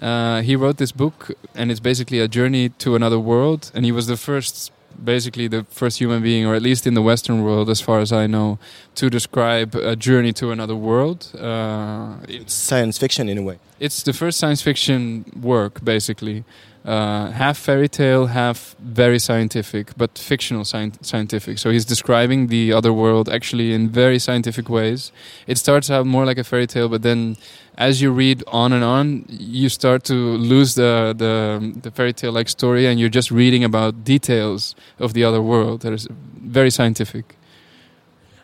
Uh, 0.00 0.40
he 0.42 0.56
wrote 0.56 0.78
this 0.78 0.92
book, 0.92 1.30
and 1.54 1.70
it's 1.70 1.80
basically 1.80 2.20
a 2.20 2.28
journey 2.28 2.70
to 2.70 2.94
another 2.94 3.18
world. 3.18 3.70
And 3.74 3.84
he 3.84 3.92
was 3.92 4.06
the 4.06 4.16
first, 4.16 4.72
basically 5.02 5.46
the 5.48 5.64
first 5.70 5.98
human 5.98 6.22
being, 6.22 6.46
or 6.46 6.54
at 6.54 6.62
least 6.62 6.86
in 6.86 6.94
the 6.94 7.02
Western 7.02 7.42
world, 7.42 7.68
as 7.68 7.80
far 7.80 8.00
as 8.00 8.12
I 8.12 8.26
know, 8.26 8.58
to 8.94 9.10
describe 9.10 9.74
a 9.74 9.94
journey 9.96 10.32
to 10.34 10.50
another 10.50 10.76
world. 10.76 11.30
Uh, 11.38 12.14
it's 12.28 12.54
science 12.54 12.96
fiction 12.98 13.28
in 13.28 13.38
a 13.38 13.42
way. 13.42 13.58
It's 13.78 14.02
the 14.02 14.12
first 14.12 14.38
science 14.38 14.62
fiction 14.62 15.24
work, 15.40 15.84
basically. 15.84 16.44
Uh, 16.82 17.30
half 17.32 17.58
fairy 17.58 17.88
tale, 17.88 18.26
half 18.26 18.74
very 18.80 19.18
scientific, 19.18 19.92
but 19.98 20.16
fictional 20.16 20.64
sci- 20.64 20.92
scientific. 21.02 21.58
So 21.58 21.70
he's 21.70 21.84
describing 21.84 22.46
the 22.46 22.72
other 22.72 22.90
world 22.90 23.28
actually 23.28 23.74
in 23.74 23.90
very 23.90 24.18
scientific 24.18 24.70
ways. 24.70 25.12
It 25.46 25.58
starts 25.58 25.90
out 25.90 26.06
more 26.06 26.24
like 26.24 26.38
a 26.38 26.44
fairy 26.44 26.66
tale, 26.66 26.88
but 26.88 27.02
then 27.02 27.36
as 27.76 28.00
you 28.00 28.10
read 28.10 28.42
on 28.46 28.72
and 28.72 28.82
on, 28.82 29.26
you 29.28 29.68
start 29.68 30.04
to 30.04 30.14
lose 30.14 30.74
the 30.74 31.14
the, 31.16 31.78
the 31.82 31.90
fairy 31.90 32.14
tale 32.14 32.32
like 32.32 32.48
story, 32.48 32.86
and 32.86 32.98
you're 32.98 33.10
just 33.10 33.30
reading 33.30 33.62
about 33.62 34.02
details 34.02 34.74
of 34.98 35.12
the 35.12 35.22
other 35.22 35.42
world 35.42 35.82
that 35.82 35.92
is 35.92 36.08
very 36.10 36.70
scientific. 36.70 37.36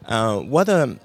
Uh, 0.05 0.41
what 0.41 0.69
um, 0.69 1.01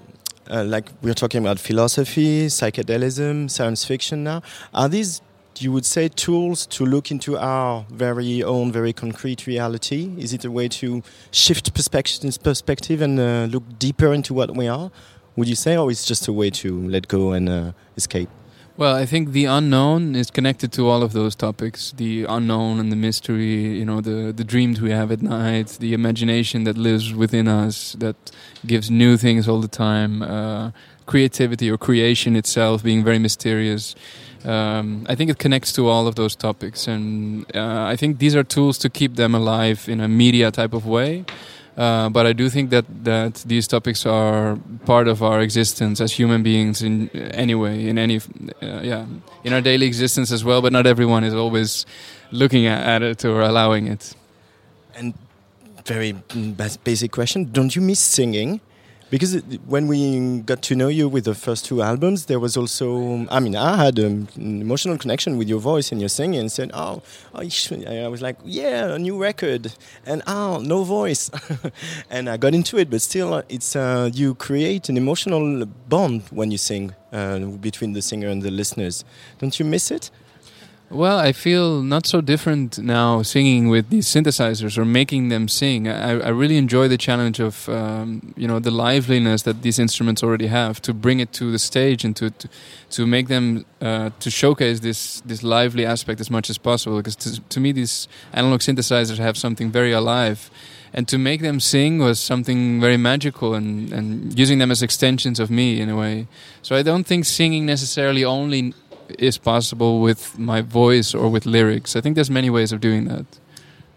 uh, 0.50 0.64
like 0.64 0.90
we're 1.00 1.14
talking 1.14 1.40
about 1.40 1.58
philosophy, 1.58 2.46
psychedelism, 2.46 3.50
science 3.50 3.86
fiction 3.86 4.22
now. 4.22 4.42
Are 4.74 4.88
these 4.88 5.22
you 5.60 5.72
would 5.72 5.84
say 5.84 6.08
tools 6.08 6.66
to 6.66 6.86
look 6.86 7.10
into 7.10 7.36
our 7.36 7.84
very 7.90 8.42
own, 8.42 8.72
very 8.72 8.92
concrete 8.92 9.46
reality? 9.46 10.10
Is 10.18 10.32
it 10.32 10.44
a 10.44 10.50
way 10.50 10.68
to 10.68 11.02
shift 11.30 11.74
perspective, 11.74 12.42
perspective 12.42 13.02
and 13.02 13.18
uh, 13.18 13.46
look 13.50 13.64
deeper 13.78 14.14
into 14.14 14.32
what 14.34 14.56
we 14.56 14.68
are? 14.68 14.90
Would 15.36 15.48
you 15.48 15.56
say, 15.56 15.76
or 15.76 15.90
is 15.90 16.04
just 16.04 16.28
a 16.28 16.32
way 16.32 16.50
to 16.50 16.88
let 16.88 17.08
go 17.08 17.32
and 17.32 17.48
uh, 17.48 17.72
escape? 17.96 18.28
Well, 18.76 18.94
I 18.94 19.04
think 19.04 19.32
the 19.32 19.44
unknown 19.44 20.14
is 20.14 20.30
connected 20.30 20.72
to 20.72 20.88
all 20.88 21.02
of 21.02 21.12
those 21.12 21.34
topics: 21.34 21.92
the 21.92 22.24
unknown 22.24 22.80
and 22.80 22.90
the 22.90 22.96
mystery. 22.96 23.78
You 23.78 23.84
know, 23.84 24.00
the 24.00 24.32
the 24.32 24.44
dreams 24.44 24.80
we 24.80 24.90
have 24.90 25.12
at 25.12 25.20
night, 25.20 25.76
the 25.78 25.92
imagination 25.92 26.64
that 26.64 26.78
lives 26.78 27.14
within 27.14 27.48
us 27.48 27.92
that 27.98 28.16
gives 28.66 28.90
new 28.90 29.18
things 29.18 29.46
all 29.46 29.60
the 29.60 29.68
time. 29.68 30.22
Uh, 30.22 30.70
creativity 31.04 31.70
or 31.70 31.76
creation 31.76 32.36
itself 32.36 32.82
being 32.82 33.04
very 33.04 33.18
mysterious. 33.18 33.94
Um, 34.44 35.06
I 35.08 35.14
think 35.14 35.30
it 35.30 35.38
connects 35.38 35.72
to 35.74 35.88
all 35.88 36.06
of 36.06 36.14
those 36.16 36.34
topics, 36.34 36.88
and 36.88 37.44
uh, 37.54 37.84
I 37.84 37.96
think 37.96 38.18
these 38.18 38.34
are 38.34 38.42
tools 38.42 38.76
to 38.78 38.90
keep 38.90 39.14
them 39.14 39.34
alive 39.34 39.88
in 39.88 40.00
a 40.00 40.08
media 40.08 40.50
type 40.50 40.72
of 40.72 40.84
way. 40.86 41.24
Uh, 41.76 42.10
but 42.10 42.26
I 42.26 42.34
do 42.34 42.50
think 42.50 42.70
that, 42.70 42.84
that 43.04 43.34
these 43.46 43.66
topics 43.66 44.04
are 44.04 44.58
part 44.84 45.08
of 45.08 45.22
our 45.22 45.40
existence 45.40 46.00
as 46.02 46.12
human 46.12 46.42
beings 46.42 46.82
in 46.82 47.08
anyway, 47.10 47.86
in 47.86 47.98
any, 47.98 48.18
uh, 48.18 48.80
yeah, 48.82 49.06
in 49.42 49.54
our 49.54 49.62
daily 49.62 49.86
existence 49.86 50.30
as 50.30 50.44
well. 50.44 50.60
But 50.60 50.72
not 50.72 50.86
everyone 50.86 51.24
is 51.24 51.32
always 51.32 51.86
looking 52.30 52.66
at, 52.66 52.86
at 52.86 53.02
it 53.02 53.24
or 53.24 53.40
allowing 53.40 53.86
it. 53.86 54.14
And 54.94 55.14
very 55.86 56.12
basic 56.84 57.10
question: 57.10 57.50
Don't 57.52 57.74
you 57.74 57.80
miss 57.80 58.00
singing? 58.00 58.60
Because 59.12 59.42
when 59.66 59.88
we 59.88 60.40
got 60.40 60.62
to 60.62 60.74
know 60.74 60.88
you 60.88 61.06
with 61.06 61.26
the 61.26 61.34
first 61.34 61.66
two 61.66 61.82
albums, 61.82 62.24
there 62.24 62.40
was 62.40 62.56
also, 62.56 63.26
I 63.28 63.40
mean, 63.40 63.54
I 63.54 63.76
had 63.76 63.98
an 63.98 64.26
emotional 64.38 64.96
connection 64.96 65.36
with 65.36 65.50
your 65.50 65.60
voice 65.60 65.92
and 65.92 66.00
your 66.00 66.08
singing 66.08 66.40
and 66.40 66.50
said, 66.50 66.70
oh, 66.72 67.02
oh 67.34 67.42
I 67.42 68.08
was 68.08 68.22
like, 68.22 68.38
yeah, 68.42 68.94
a 68.94 68.98
new 68.98 69.20
record. 69.20 69.74
And 70.06 70.22
oh, 70.26 70.60
no 70.60 70.82
voice. 70.82 71.30
and 72.10 72.30
I 72.30 72.38
got 72.38 72.54
into 72.54 72.78
it, 72.78 72.88
but 72.88 73.02
still, 73.02 73.42
it's 73.50 73.76
uh, 73.76 74.08
you 74.14 74.34
create 74.34 74.88
an 74.88 74.96
emotional 74.96 75.66
bond 75.66 76.22
when 76.30 76.50
you 76.50 76.56
sing 76.56 76.94
uh, 77.12 77.38
between 77.40 77.92
the 77.92 78.00
singer 78.00 78.28
and 78.28 78.40
the 78.40 78.50
listeners. 78.50 79.04
Don't 79.40 79.58
you 79.58 79.66
miss 79.66 79.90
it? 79.90 80.10
Well, 80.92 81.18
I 81.18 81.32
feel 81.32 81.80
not 81.80 82.06
so 82.06 82.20
different 82.20 82.78
now 82.78 83.22
singing 83.22 83.68
with 83.68 83.88
these 83.88 84.06
synthesizers 84.06 84.76
or 84.76 84.84
making 84.84 85.30
them 85.30 85.48
sing. 85.48 85.88
I, 85.88 86.20
I 86.20 86.28
really 86.28 86.58
enjoy 86.58 86.86
the 86.86 86.98
challenge 86.98 87.40
of 87.40 87.66
um, 87.70 88.34
you 88.36 88.46
know 88.46 88.58
the 88.58 88.70
liveliness 88.70 89.40
that 89.44 89.62
these 89.62 89.78
instruments 89.78 90.22
already 90.22 90.48
have 90.48 90.82
to 90.82 90.92
bring 90.92 91.18
it 91.18 91.32
to 91.32 91.50
the 91.50 91.58
stage 91.58 92.04
and 92.04 92.14
to 92.16 92.28
to, 92.28 92.48
to 92.90 93.06
make 93.06 93.28
them 93.28 93.64
uh, 93.80 94.10
to 94.20 94.30
showcase 94.30 94.80
this 94.80 95.22
this 95.22 95.42
lively 95.42 95.86
aspect 95.86 96.20
as 96.20 96.30
much 96.30 96.50
as 96.50 96.58
possible. 96.58 96.98
Because 96.98 97.16
to, 97.16 97.40
to 97.40 97.58
me, 97.58 97.72
these 97.72 98.06
analog 98.34 98.60
synthesizers 98.60 99.16
have 99.16 99.38
something 99.38 99.70
very 99.70 99.92
alive. 99.92 100.50
And 100.94 101.08
to 101.08 101.16
make 101.16 101.40
them 101.40 101.58
sing 101.58 102.00
was 102.00 102.20
something 102.20 102.78
very 102.78 102.98
magical, 102.98 103.54
and, 103.54 103.90
and 103.94 104.38
using 104.38 104.58
them 104.58 104.70
as 104.70 104.82
extensions 104.82 105.40
of 105.40 105.50
me 105.50 105.80
in 105.80 105.88
a 105.88 105.96
way. 105.96 106.26
So 106.60 106.76
I 106.76 106.82
don't 106.82 107.06
think 107.06 107.24
singing 107.24 107.64
necessarily 107.64 108.26
only 108.26 108.74
is 109.18 109.38
possible 109.38 110.00
with 110.00 110.38
my 110.38 110.62
voice 110.62 111.14
or 111.14 111.28
with 111.28 111.46
lyrics. 111.46 111.96
I 111.96 112.00
think 112.00 112.14
there's 112.14 112.30
many 112.30 112.50
ways 112.50 112.72
of 112.72 112.80
doing 112.80 113.04
that. 113.08 113.26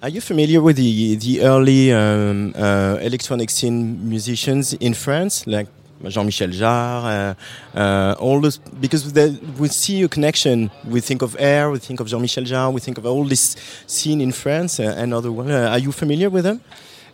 Are 0.01 0.09
you 0.09 0.22
familiar 0.22 0.61
with 0.61 0.76
the 0.76 1.16
the 1.16 1.41
early 1.41 1.91
um, 1.91 2.53
uh, 2.55 2.97
electronic 3.01 3.49
scene 3.49 4.07
musicians 4.07 4.74
in 4.74 4.93
France, 4.93 5.47
like 5.47 5.68
Jean-Michel 6.07 6.49
Jarre, 6.49 7.36
uh, 7.74 7.80
uh, 7.80 8.16
all 8.20 8.39
those? 8.39 8.57
Because 8.57 9.11
we 9.57 9.68
see 9.70 10.03
a 10.03 10.07
connection. 10.07 10.70
We 10.88 11.01
think 11.01 11.22
of 11.22 11.36
Air, 11.39 11.72
we 11.72 11.80
think 11.80 11.99
of 12.01 12.07
Jean-Michel 12.07 12.43
Jarre, 12.43 12.72
we 12.72 12.82
think 12.82 12.97
of 12.97 13.05
all 13.05 13.26
this 13.26 13.55
scene 13.88 14.22
in 14.22 14.32
France 14.32 14.80
uh, 14.80 14.93
and 14.95 15.13
other. 15.13 15.30
Uh, 15.30 15.70
are 15.74 15.80
you 15.80 15.91
familiar 15.91 16.30
with 16.30 16.43
them? 16.43 16.61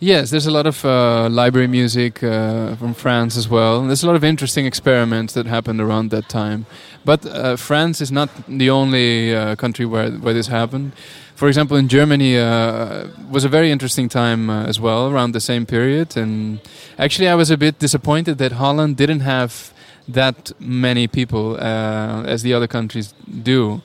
Yes, 0.03 0.31
there's 0.31 0.47
a 0.47 0.51
lot 0.51 0.65
of 0.65 0.83
uh, 0.83 1.29
library 1.29 1.67
music 1.67 2.23
uh, 2.23 2.75
from 2.75 2.95
France 2.95 3.37
as 3.37 3.47
well. 3.47 3.83
There's 3.83 4.01
a 4.01 4.07
lot 4.07 4.15
of 4.15 4.23
interesting 4.23 4.65
experiments 4.65 5.33
that 5.35 5.45
happened 5.45 5.79
around 5.79 6.09
that 6.09 6.27
time. 6.27 6.65
But 7.05 7.23
uh, 7.23 7.55
France 7.55 8.01
is 8.01 8.11
not 8.11 8.31
the 8.47 8.71
only 8.71 9.35
uh, 9.35 9.55
country 9.57 9.85
where, 9.85 10.09
where 10.09 10.33
this 10.33 10.47
happened. 10.47 10.93
For 11.35 11.47
example, 11.47 11.77
in 11.77 11.87
Germany 11.87 12.35
uh, 12.35 13.09
was 13.29 13.43
a 13.43 13.47
very 13.47 13.69
interesting 13.69 14.09
time 14.09 14.49
uh, 14.49 14.65
as 14.65 14.79
well 14.79 15.07
around 15.07 15.33
the 15.33 15.39
same 15.39 15.67
period. 15.67 16.17
And 16.17 16.61
actually, 16.97 17.27
I 17.27 17.35
was 17.35 17.51
a 17.51 17.57
bit 17.57 17.77
disappointed 17.77 18.39
that 18.39 18.53
Holland 18.53 18.97
didn't 18.97 19.19
have 19.19 19.71
that 20.07 20.51
many 20.59 21.07
people 21.07 21.57
as 21.59 22.41
the 22.41 22.55
other 22.55 22.67
countries 22.67 23.13
do. 23.43 23.83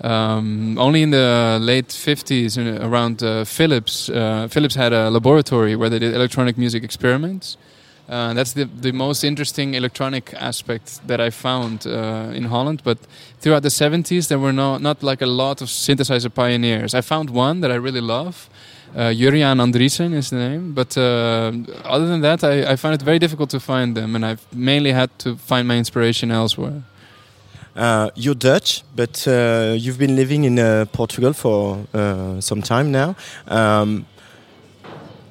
Um, 0.00 0.78
only 0.78 1.02
in 1.02 1.10
the 1.10 1.58
late 1.60 1.88
50s, 1.88 2.56
uh, 2.56 2.86
around 2.86 3.22
uh, 3.22 3.44
Philips, 3.44 4.08
uh, 4.08 4.46
Philips 4.48 4.76
had 4.76 4.92
a 4.92 5.10
laboratory 5.10 5.74
where 5.74 5.90
they 5.90 5.98
did 5.98 6.14
electronic 6.14 6.56
music 6.56 6.84
experiments. 6.84 7.56
Uh, 8.08 8.32
that's 8.32 8.54
the, 8.54 8.64
the 8.64 8.92
most 8.92 9.22
interesting 9.22 9.74
electronic 9.74 10.32
aspect 10.34 11.06
that 11.06 11.20
I 11.20 11.28
found 11.28 11.86
uh, 11.86 12.30
in 12.32 12.44
Holland. 12.44 12.80
But 12.82 12.98
throughout 13.40 13.62
the 13.62 13.68
70s, 13.68 14.28
there 14.28 14.38
were 14.38 14.52
no, 14.52 14.78
not 14.78 15.02
like 15.02 15.20
a 15.20 15.26
lot 15.26 15.60
of 15.60 15.68
synthesizer 15.68 16.32
pioneers. 16.32 16.94
I 16.94 17.02
found 17.02 17.28
one 17.28 17.60
that 17.60 17.70
I 17.70 17.74
really 17.74 18.00
love. 18.00 18.48
Uh, 18.94 19.12
Juriaan 19.12 19.60
Andriessen 19.60 20.14
is 20.14 20.30
the 20.30 20.36
name. 20.36 20.72
But 20.72 20.96
uh, 20.96 21.52
other 21.84 22.06
than 22.06 22.22
that, 22.22 22.42
I, 22.44 22.72
I 22.72 22.76
found 22.76 22.94
it 22.94 23.02
very 23.02 23.18
difficult 23.18 23.50
to 23.50 23.60
find 23.60 23.94
them. 23.94 24.16
And 24.16 24.24
I've 24.24 24.46
mainly 24.54 24.92
had 24.92 25.10
to 25.18 25.36
find 25.36 25.68
my 25.68 25.76
inspiration 25.76 26.30
elsewhere. 26.30 26.84
Uh, 27.76 28.10
you're 28.14 28.34
Dutch, 28.34 28.82
but 28.96 29.26
uh, 29.28 29.74
you've 29.76 29.98
been 29.98 30.16
living 30.16 30.44
in 30.44 30.58
uh, 30.58 30.84
Portugal 30.92 31.32
for 31.32 31.86
uh, 31.94 32.40
some 32.40 32.62
time 32.62 32.90
now. 32.90 33.14
Um, 33.46 34.06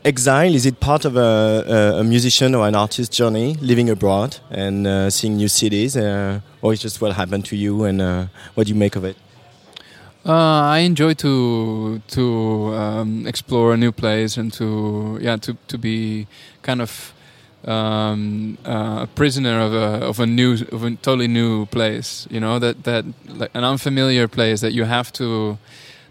exile 0.05 0.55
is 0.55 0.65
it 0.65 0.79
part 0.79 1.03
of 1.03 1.17
a, 1.17 1.95
a, 1.99 2.03
musician 2.03 2.55
or 2.55 2.67
an 2.67 2.75
artist 2.75 3.11
journey, 3.11 3.55
living 3.55 3.89
abroad 3.89 4.37
and 4.49 4.87
uh, 4.87 5.09
seeing 5.09 5.35
new 5.35 5.49
cities, 5.49 5.97
uh, 5.97 6.39
or 6.61 6.71
is 6.71 6.81
just 6.81 7.01
what 7.01 7.13
happened 7.13 7.45
to 7.45 7.57
you 7.57 7.83
and 7.83 8.29
what 8.53 8.67
do 8.67 8.73
you 8.73 8.79
make 8.79 8.95
of 8.95 9.03
it? 9.03 9.17
I 10.25 10.79
enjoy 10.79 11.13
to 11.15 12.01
to 12.07 12.75
um, 12.75 13.25
explore 13.25 13.73
a 13.73 13.77
new 13.77 13.91
place 13.93 14.35
and 14.35 14.51
to 14.53 15.17
yeah 15.21 15.37
to 15.37 15.55
to 15.67 15.77
be 15.77 16.27
kind 16.61 16.81
of 16.81 17.13
um, 17.67 18.57
uh, 18.65 18.99
a 19.03 19.07
prisoner 19.15 19.59
of 19.59 19.73
a 19.73 20.05
of 20.05 20.19
a 20.19 20.25
new 20.25 20.53
of 20.71 20.83
a 20.83 20.91
totally 20.95 21.27
new 21.27 21.65
place. 21.67 22.27
You 22.31 22.39
know 22.39 22.59
that 22.59 22.83
that 22.85 23.05
like 23.27 23.51
an 23.53 23.63
unfamiliar 23.63 24.27
place 24.27 24.61
that 24.61 24.73
you 24.73 24.85
have 24.85 25.11
to 25.13 25.57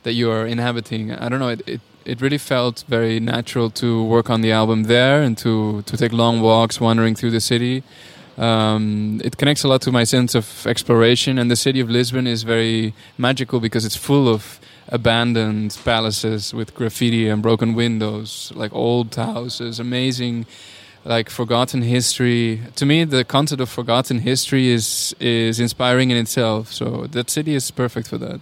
that 0.03 0.13
you 0.13 0.31
are 0.31 0.47
inhabiting. 0.47 1.13
I 1.13 1.29
don't 1.29 1.41
know. 1.41 1.49
It, 1.49 1.63
it 1.67 1.81
it 2.05 2.21
really 2.21 2.39
felt 2.39 2.85
very 2.89 3.19
natural 3.19 3.71
to 3.71 4.05
work 4.05 4.31
on 4.31 4.41
the 4.43 4.53
album 4.53 4.85
there 4.85 5.23
and 5.23 5.37
to 5.39 5.83
to 5.83 5.97
take 5.97 6.13
long 6.13 6.41
walks 6.41 6.81
wandering 6.81 7.15
through 7.15 7.31
the 7.31 7.41
city. 7.41 7.83
Um, 8.39 9.23
it 9.25 9.39
connects 9.39 9.65
a 9.65 9.69
lot 9.69 9.81
to 9.83 9.93
my 9.93 10.05
sense 10.05 10.35
of 10.35 10.67
exploration, 10.67 11.39
and 11.39 11.51
the 11.51 11.57
city 11.57 11.81
of 11.81 11.89
Lisbon 11.89 12.27
is 12.27 12.43
very 12.43 12.93
magical 13.17 13.61
because 13.61 13.87
it's 13.87 13.97
full 13.97 14.29
of 14.29 14.61
abandoned 14.89 15.77
palaces 15.85 16.53
with 16.53 16.75
graffiti 16.75 17.29
and 17.29 17.43
broken 17.43 17.75
windows, 17.75 18.53
like 18.55 18.73
old 18.75 19.15
houses, 19.15 19.81
amazing 19.81 20.45
like 21.07 21.31
forgotten 21.31 21.83
history. 21.83 22.61
To 22.75 22.85
me, 22.85 23.05
the 23.05 23.25
concept 23.25 23.61
of 23.61 23.69
forgotten 23.69 24.19
history 24.19 24.69
is 24.69 25.15
is 25.21 25.61
inspiring 25.61 26.11
in 26.11 26.17
itself. 26.17 26.73
So 26.73 27.07
that 27.13 27.31
city 27.31 27.55
is 27.55 27.71
perfect 27.71 28.09
for 28.09 28.19
that. 28.19 28.41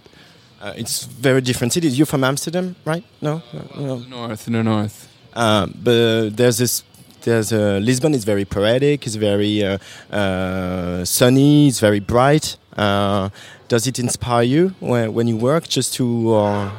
Uh, 0.61 0.73
it's 0.75 1.05
very 1.05 1.41
different 1.41 1.73
cities. 1.73 1.97
You're 1.97 2.07
from 2.07 2.23
Amsterdam, 2.23 2.75
right? 2.85 3.03
No, 3.21 3.41
no. 3.75 3.99
The 3.99 4.09
north, 4.09 4.47
in 4.47 4.53
the 4.53 4.63
north. 4.63 5.07
Uh, 5.33 5.67
but 5.67 6.35
there's 6.35 6.57
this. 6.57 6.83
There's 7.21 7.51
uh, 7.51 7.79
Lisbon 7.81 8.13
is 8.13 8.23
very 8.23 8.45
poetic. 8.45 9.05
It's 9.07 9.15
very 9.15 9.63
uh, 9.63 9.77
uh, 10.11 11.05
sunny. 11.05 11.67
It's 11.67 11.79
very 11.79 11.99
bright. 11.99 12.57
Uh, 12.77 13.29
does 13.67 13.87
it 13.87 13.97
inspire 13.99 14.43
you 14.43 14.75
when, 14.79 15.13
when 15.13 15.27
you 15.27 15.37
work 15.37 15.67
just 15.67 15.95
to 15.95 16.69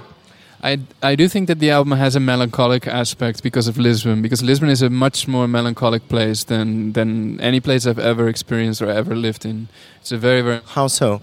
I, 0.67 0.79
I 1.01 1.15
do 1.15 1.29
think 1.29 1.47
that 1.47 1.61
the 1.61 1.71
album 1.71 1.97
has 1.97 2.17
a 2.17 2.21
melancholic 2.21 2.89
aspect 2.89 3.45
because 3.45 3.69
of 3.69 3.79
Lisbon, 3.79 4.21
because 4.21 4.43
Lisbon 4.43 4.69
is 4.69 4.83
a 4.83 4.91
much 4.91 5.29
more 5.29 5.47
melancholic 5.47 6.09
place 6.09 6.43
than 6.43 6.93
than 6.93 7.41
any 7.41 7.61
place 7.61 7.87
I've 7.87 8.01
ever 8.01 8.27
experienced 8.29 8.83
or 8.83 8.89
ever 8.89 9.15
lived 9.15 9.45
in. 9.45 9.69
It's 10.01 10.11
a 10.11 10.19
very 10.19 10.43
very 10.43 10.61
how 10.75 10.89
so. 10.89 11.23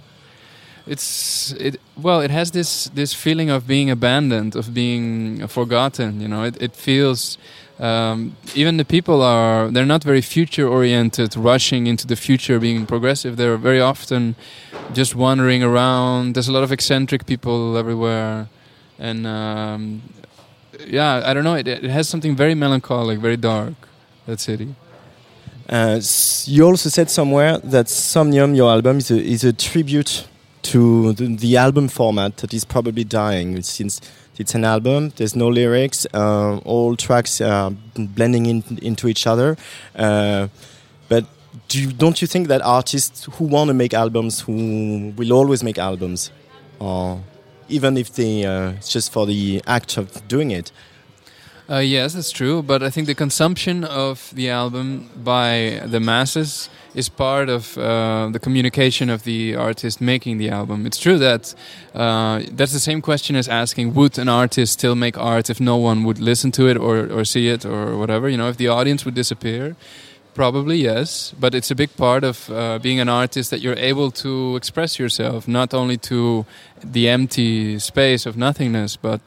It's 0.88 1.52
it 1.60 1.76
well. 1.98 2.22
It 2.22 2.32
has 2.32 2.52
this 2.52 2.89
this 2.96 3.14
feeling 3.14 3.50
of 3.50 3.68
being 3.68 3.89
abandoned, 3.89 4.56
of 4.56 4.74
being 4.74 5.46
forgotten. 5.48 6.22
You 6.22 6.30
know, 6.30 6.44
it 6.44 6.56
it 6.62 6.74
feels. 6.76 7.38
Um, 7.80 8.38
even 8.56 8.78
the 8.78 8.86
people 8.86 9.22
are 9.24 9.70
they're 9.72 9.91
not 9.96 10.04
very 10.04 10.22
future 10.22 10.68
oriented 10.68 11.36
rushing 11.36 11.88
into 11.88 12.06
the 12.06 12.16
future 12.16 12.60
being 12.60 12.86
progressive 12.86 13.36
they're 13.36 13.58
very 13.58 13.82
often 13.82 14.36
just 14.94 15.16
wandering 15.16 15.64
around 15.64 16.36
there's 16.36 16.48
a 16.48 16.52
lot 16.52 16.64
of 16.64 16.72
eccentric 16.72 17.26
people 17.26 17.76
everywhere 17.76 18.48
and 19.00 19.28
um, 19.28 20.02
yeah, 20.86 21.22
I 21.26 21.34
don't 21.34 21.44
know. 21.44 21.56
It, 21.56 21.68
it 21.68 21.84
has 21.84 22.10
something 22.10 22.36
very 22.36 22.56
melancholic, 22.56 23.20
very 23.20 23.38
dark. 23.38 23.74
That 24.26 24.39
city. 24.39 24.74
Uh, 25.68 26.00
you 26.46 26.66
also 26.66 26.89
said 26.89 27.10
somewhere 27.10 27.58
that 27.58 27.89
Somnium, 27.89 28.56
your 28.56 28.70
album, 28.70 28.98
is 28.98 29.12
a, 29.12 29.22
is 29.22 29.44
a 29.44 29.52
tribute 29.54 30.28
to 30.64 31.14
the, 31.14 31.36
the, 31.36 31.58
album 31.58 31.89
format 31.89 32.38
that 32.38 32.54
is 32.54 32.64
probably 32.64 33.04
dying 33.04 33.62
since 33.62 34.00
it's 34.38 34.56
an 34.56 34.64
album. 34.64 35.12
There's 35.16 35.36
no 35.36 35.48
lyrics. 35.48 36.08
Uh, 36.14 36.58
all 36.60 36.96
tracks 36.96 37.41
are 37.41 37.72
blending 37.96 38.46
in, 38.46 38.64
into 38.82 39.08
each 39.08 39.28
other. 39.28 39.58
Uh, 39.96 40.48
but 41.10 41.26
do 41.68 41.82
you, 41.82 41.91
don't 41.91 42.22
you 42.22 42.28
think 42.28 42.48
that 42.48 42.62
artists 42.62 43.28
who 43.34 43.46
want 43.46 43.68
to 43.68 43.74
make 43.74 43.94
albums, 43.94 44.41
who 44.41 45.14
will 45.16 45.34
always 45.34 45.64
make 45.64 45.78
albums, 45.78 46.32
or 46.80 47.22
even 47.70 47.97
if 47.97 48.14
they 48.14 48.45
uh, 48.45 48.72
it's 48.72 48.89
just 48.89 49.11
for 49.11 49.26
the 49.26 49.61
act 49.68 49.97
of 49.97 50.28
doing 50.28 50.51
it. 50.51 50.72
Uh, 51.70 51.78
yes, 51.78 52.14
that's 52.14 52.32
true. 52.32 52.61
But 52.61 52.84
I 52.84 52.89
think 52.89 53.07
the 53.07 53.16
consumption 53.16 53.86
of 53.86 54.32
the 54.36 54.49
album 54.49 55.09
by 55.16 55.82
the 55.86 55.99
masses 55.99 56.70
is 56.93 57.07
part 57.07 57.49
of 57.49 57.78
uh, 57.78 58.30
the 58.32 58.39
communication 58.39 59.09
of 59.09 59.24
the 59.24 59.55
artist 59.55 60.01
making 60.01 60.38
the 60.39 60.49
album. 60.49 60.86
It's 60.86 60.99
true 60.99 61.18
that 61.20 61.55
uh, 61.95 62.41
that's 62.51 62.74
the 62.74 62.80
same 62.80 63.01
question 63.01 63.36
as 63.36 63.47
asking 63.47 63.93
would 63.93 64.20
an 64.20 64.28
artist 64.28 64.74
still 64.74 64.95
make 64.95 65.18
art 65.18 65.49
if 65.49 65.61
no 65.61 65.78
one 65.78 66.03
would 66.03 66.20
listen 66.20 66.51
to 66.51 66.68
it 66.68 66.78
or, 66.78 67.09
or 67.09 67.24
see 67.24 67.47
it 67.47 67.66
or 67.66 67.97
whatever? 67.97 68.28
You 68.28 68.38
know, 68.38 68.49
if 68.49 68.57
the 68.57 68.68
audience 68.68 69.05
would 69.05 69.16
disappear. 69.16 69.76
Probably 70.34 70.78
yes, 70.78 71.32
but 71.40 71.54
it's 71.54 71.70
a 71.70 71.76
big 71.76 71.96
part 71.96 72.24
of 72.24 72.50
uh, 72.50 72.80
being 72.80 73.00
an 73.00 73.08
artist 73.08 73.52
that 73.52 73.62
you're 73.62 73.78
able 73.78 74.10
to 74.12 74.56
express 74.56 74.98
yourself, 74.98 75.48
not 75.48 75.76
only 75.76 75.96
to 75.98 76.48
the 76.84 77.08
empty 77.08 77.78
space 77.78 78.26
of 78.26 78.36
nothingness, 78.36 78.96
but 78.96 79.22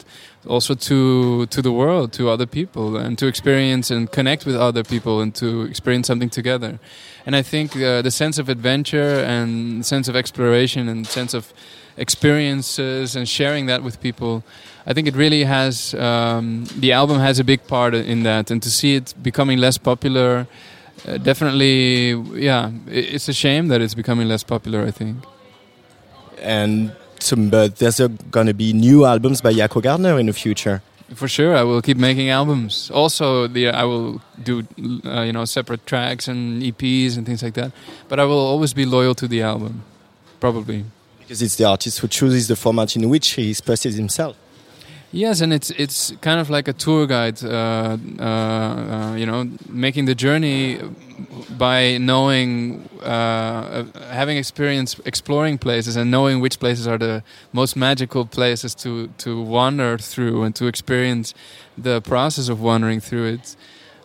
also 0.49 0.75
to 0.75 1.47
to 1.47 1.63
the 1.63 1.71
world, 1.71 2.13
to 2.15 2.29
other 2.29 2.47
people, 2.47 2.97
and 2.97 3.17
to 3.19 3.29
experience 3.29 3.89
and 3.89 4.11
connect 4.11 4.47
with 4.47 4.57
other 4.57 4.83
people, 4.83 5.21
and 5.21 5.33
to 5.37 5.63
experience 5.63 6.09
something 6.09 6.31
together. 6.31 6.81
And 7.25 7.37
I 7.37 7.43
think 7.43 7.77
uh, 7.77 8.03
the 8.03 8.11
sense 8.11 8.39
of 8.39 8.49
adventure 8.49 9.23
and 9.25 9.87
sense 9.87 10.09
of 10.09 10.17
exploration 10.17 10.89
and 10.89 11.07
sense 11.07 11.35
of 11.35 11.53
experiences 11.97 13.15
and 13.15 13.29
sharing 13.29 13.67
that 13.67 13.85
with 13.85 14.01
people. 14.01 14.43
I 14.87 14.93
think 14.93 15.07
it 15.07 15.15
really 15.15 15.45
has 15.45 15.95
um, 15.95 16.65
the 16.81 16.93
album 16.93 17.21
has 17.21 17.39
a 17.39 17.45
big 17.45 17.61
part 17.69 17.95
in 17.95 18.25
that, 18.25 18.51
and 18.51 18.61
to 18.63 18.71
see 18.71 18.97
it 18.97 19.15
becoming 19.23 19.61
less 19.61 19.79
popular 19.79 20.49
uh, 21.07 21.19
definitely, 21.19 22.13
yeah, 22.41 22.71
it's 22.87 23.29
a 23.29 23.33
shame 23.33 23.69
that 23.69 23.81
it's 23.81 23.95
becoming 23.95 24.29
less 24.29 24.43
popular. 24.43 24.85
I 24.85 24.91
think. 24.91 25.19
And 26.41 26.93
some, 27.19 27.51
but 27.51 27.77
there's 27.77 27.99
going 28.31 28.47
to 28.47 28.55
be 28.55 28.73
new 28.73 29.05
albums 29.05 29.41
by 29.41 29.53
Jaco 29.53 29.83
Gardner 29.83 30.19
in 30.19 30.27
the 30.27 30.33
future. 30.33 30.83
For 31.15 31.29
sure, 31.29 31.57
I 31.57 31.63
will 31.63 31.81
keep 31.83 31.97
making 31.97 32.31
albums. 32.31 32.91
Also, 32.91 33.47
the 33.47 33.69
I 33.69 33.85
will 33.85 34.21
do 34.43 34.67
uh, 35.05 35.23
you 35.23 35.33
know 35.33 35.45
separate 35.45 35.87
tracks 35.87 36.27
and 36.27 36.63
EPs 36.63 37.17
and 37.17 37.25
things 37.25 37.43
like 37.43 37.55
that. 37.55 37.73
But 38.09 38.19
I 38.19 38.25
will 38.25 38.39
always 38.39 38.75
be 38.75 38.85
loyal 38.85 39.15
to 39.15 39.29
the 39.29 39.43
album, 39.43 39.85
probably. 40.41 40.85
Because 41.21 41.43
it's 41.43 41.57
the 41.57 41.65
artist 41.65 42.01
who 42.01 42.09
chooses 42.09 42.49
the 42.49 42.57
format 42.57 42.97
in 42.97 43.09
which 43.09 43.31
he 43.31 43.51
expresses 43.51 43.97
himself. 43.97 44.37
Yes, 45.13 45.41
and 45.41 45.53
it's 45.53 45.71
it's 45.71 46.13
kind 46.21 46.41
of 46.41 46.51
like 46.51 46.69
a 46.69 46.73
tour 46.73 47.07
guide. 47.07 47.43
Uh, 47.43 47.97
uh, 48.19 48.23
uh, 48.23 49.15
you 49.17 49.25
know, 49.25 49.49
making 49.69 50.05
the 50.07 50.15
journey 50.15 50.79
by 51.57 51.97
knowing, 51.99 52.89
uh, 53.03 53.05
uh, 53.07 53.85
having 54.11 54.37
experience 54.37 55.01
exploring 55.05 55.59
places 55.59 55.97
and 55.97 56.11
knowing 56.11 56.41
which 56.41 56.59
places 56.59 56.87
are 56.87 56.99
the 56.99 57.23
most 57.53 57.77
magical 57.77 58.27
places 58.27 58.75
to 58.75 59.09
to 59.19 59.41
wander 59.43 59.97
through 59.97 60.43
and 60.43 60.55
to 60.57 60.67
experience 60.67 61.35
the 61.79 62.01
process 62.03 62.49
of 62.49 62.61
wandering 62.61 63.01
through 63.01 63.27
it. 63.39 63.57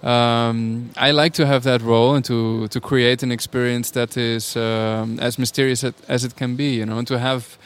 Um, 0.08 0.92
I 0.98 1.12
like 1.12 1.34
to 1.34 1.46
have 1.46 1.64
that 1.64 1.82
role 1.82 2.16
and 2.16 2.24
to 2.26 2.68
to 2.68 2.80
create 2.80 3.24
an 3.24 3.32
experience 3.32 3.92
that 3.92 4.16
is 4.18 4.56
um, 4.56 5.20
as 5.20 5.38
mysterious 5.38 5.84
as- 5.84 5.94
as 6.08 6.24
it 6.24 6.36
can 6.36 6.56
be. 6.56 6.76
You 6.76 6.86
know, 6.86 6.98
and 7.00 7.08
to 7.08 7.18
have 7.18 7.58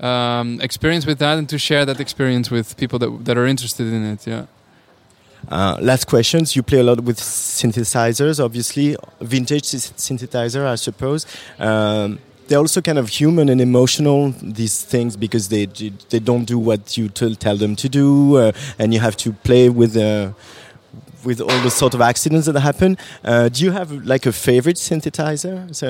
um, 0.00 0.60
experience 0.60 1.06
with 1.06 1.18
that 1.18 1.38
and 1.38 1.48
to 1.48 1.58
share 1.58 1.84
that 1.84 2.00
experience 2.00 2.50
with 2.50 2.76
people 2.76 2.98
that 2.98 3.24
that 3.24 3.36
are 3.36 3.46
interested 3.46 3.86
in 3.86 4.04
it. 4.04 4.26
Yeah. 4.26 4.46
Uh, 5.48 5.76
last 5.80 6.06
questions. 6.06 6.56
You 6.56 6.62
play 6.62 6.78
a 6.78 6.82
lot 6.82 7.00
with 7.00 7.18
synthesizers, 7.18 8.42
obviously, 8.42 8.96
vintage 9.20 9.64
synthesizer, 9.64 10.66
I 10.66 10.76
suppose. 10.76 11.26
Um, 11.58 12.18
they're 12.48 12.58
also 12.58 12.80
kind 12.80 12.98
of 12.98 13.08
human 13.08 13.48
and 13.48 13.60
emotional. 13.60 14.34
These 14.42 14.82
things 14.82 15.16
because 15.16 15.48
they 15.48 15.66
they 15.66 16.18
don't 16.18 16.44
do 16.44 16.58
what 16.58 16.96
you 16.96 17.08
tell 17.08 17.56
them 17.56 17.76
to 17.76 17.88
do, 17.88 18.36
uh, 18.36 18.52
and 18.78 18.92
you 18.92 19.00
have 19.00 19.16
to 19.18 19.32
play 19.32 19.68
with. 19.68 19.96
Uh, 19.96 20.32
with 21.24 21.40
all 21.40 21.60
the 21.62 21.70
sort 21.70 21.94
of 21.94 22.00
accidents 22.00 22.46
that 22.46 22.58
happen, 22.60 22.96
uh, 23.24 23.48
do 23.48 23.64
you 23.64 23.72
have 23.72 23.90
like 24.04 24.26
a 24.26 24.32
favorite 24.32 24.76
synthesizer, 24.76 25.74
so, 25.74 25.86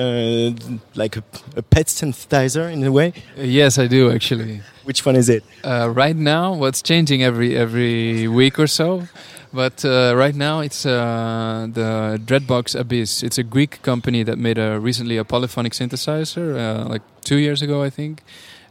like 0.95 1.17
a, 1.17 1.23
a 1.55 1.61
pet 1.61 1.87
synthesizer 1.87 2.71
in 2.71 2.83
a 2.83 2.91
way? 2.91 3.13
Uh, 3.37 3.41
Yes, 3.43 3.77
I 3.77 3.87
do 3.87 4.11
actually. 4.11 4.61
Which 4.83 5.05
one 5.05 5.15
is 5.15 5.29
it? 5.29 5.43
Uh, 5.63 5.89
right 5.89 6.15
now, 6.15 6.53
what's 6.53 6.81
changing 6.81 7.23
every 7.23 7.55
every 7.57 8.27
week 8.27 8.59
or 8.59 8.67
so, 8.67 9.07
but 9.53 9.83
uh, 9.85 10.13
right 10.15 10.35
now 10.35 10.59
it's 10.59 10.85
uh, 10.85 11.67
the 11.71 12.19
Dreadbox 12.25 12.75
Abyss. 12.79 13.23
It's 13.23 13.37
a 13.37 13.43
Greek 13.43 13.81
company 13.81 14.23
that 14.23 14.37
made 14.37 14.57
a 14.57 14.79
recently 14.79 15.17
a 15.17 15.23
polyphonic 15.23 15.73
synthesizer, 15.73 16.55
uh, 16.55 16.87
like 16.89 17.01
two 17.23 17.37
years 17.37 17.61
ago, 17.61 17.81
I 17.81 17.89
think, 17.89 18.21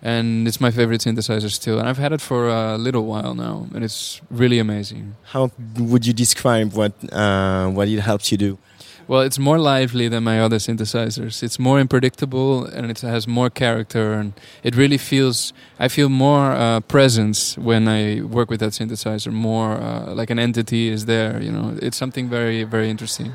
and 0.05 0.47
it's 0.47 0.61
my 0.61 0.71
favorite 0.71 1.01
synthesizer 1.01 1.51
still. 1.51 1.79
And 1.81 1.89
I've 1.89 1.99
had 1.99 2.13
it 2.13 2.21
for 2.21 2.49
a 2.49 2.77
little 2.77 3.07
while 3.07 3.35
now, 3.35 3.67
and 3.75 3.83
it's 3.83 4.21
really 4.31 4.59
amazing. 4.59 5.17
How 5.33 5.51
would 5.79 6.07
you 6.07 6.13
describe 6.13 6.75
what 6.75 6.93
uh, 7.13 7.69
what 7.71 7.89
it 7.89 8.01
helps 8.01 8.31
you 8.31 8.39
do? 8.39 8.59
Well, 9.07 9.21
it's 9.21 9.39
more 9.39 9.59
lively 9.59 10.09
than 10.09 10.25
my 10.25 10.41
other 10.41 10.57
synthesizers. 10.57 11.43
It's 11.43 11.59
more 11.59 11.79
unpredictable 11.79 12.65
and 12.65 12.91
it 12.91 13.01
has 13.01 13.27
more 13.27 13.51
character, 13.51 14.13
and 14.13 14.33
it 14.63 14.77
really 14.77 14.99
feels. 14.99 15.53
I 15.79 15.89
feel 15.89 16.09
more 16.09 16.53
uh, 16.53 16.81
presence 16.81 17.59
when 17.59 17.89
I 17.89 18.23
work 18.23 18.51
with 18.51 18.61
that 18.61 18.73
synthesizer. 18.73 19.33
More 19.33 19.73
uh, 19.73 20.15
like 20.15 20.31
an 20.31 20.39
entity 20.39 20.89
is 20.89 21.07
there. 21.07 21.43
You 21.43 21.53
know, 21.53 21.77
it's 21.83 21.97
something 21.97 22.29
very, 22.29 22.65
very 22.65 22.89
interesting. 22.91 23.33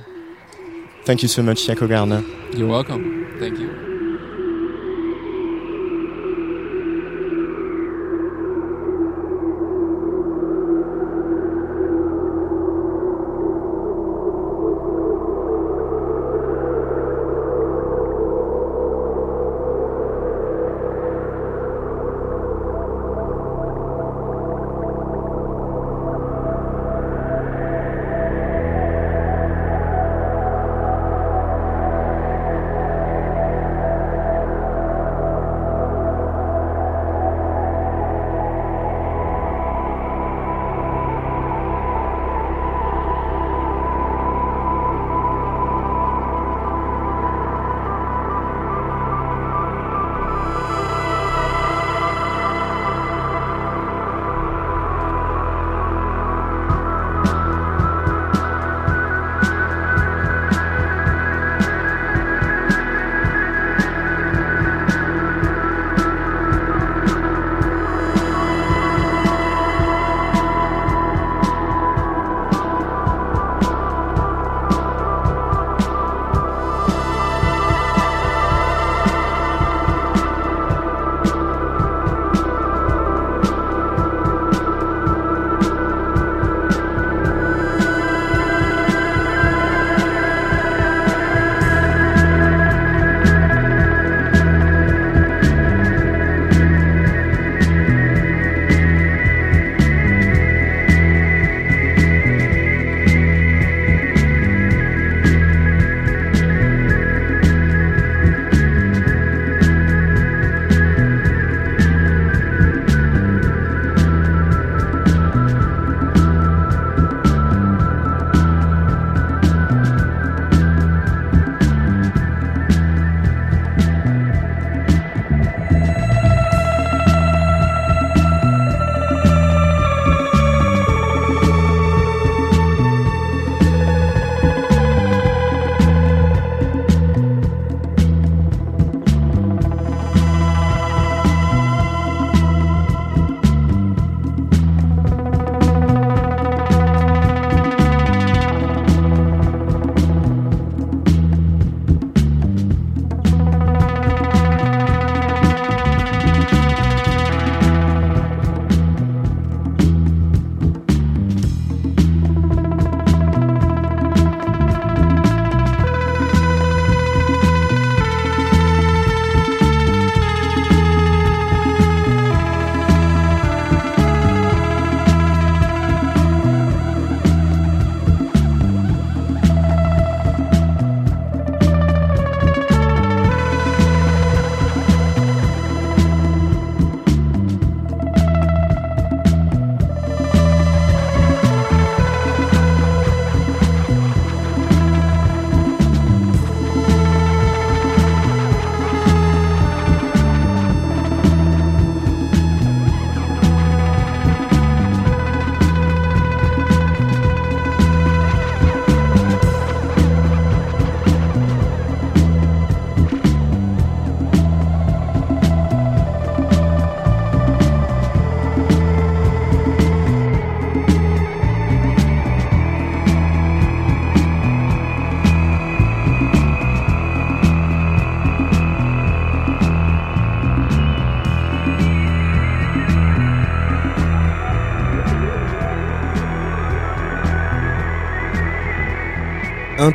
Thank 1.06 1.22
you 1.22 1.28
so 1.28 1.42
much, 1.42 1.68
Jaco 1.68 1.88
Garner. 1.88 2.24
You're 2.56 2.68
welcome. 2.70 3.36
Thank 3.40 3.60
you. 3.60 3.89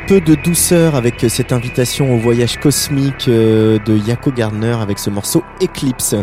Peu 0.07 0.21
de 0.21 0.35
douceur 0.35 0.93
avec 0.95 1.25
cette 1.29 1.51
invitation 1.51 2.13
au 2.13 2.17
voyage 2.17 2.59
cosmique 2.59 3.27
euh, 3.27 3.79
de 3.85 3.97
Yako 3.97 4.31
Gardner 4.31 4.75
avec 4.79 4.99
ce 4.99 5.09
morceau 5.09 5.41
Eclipse. 5.63 6.15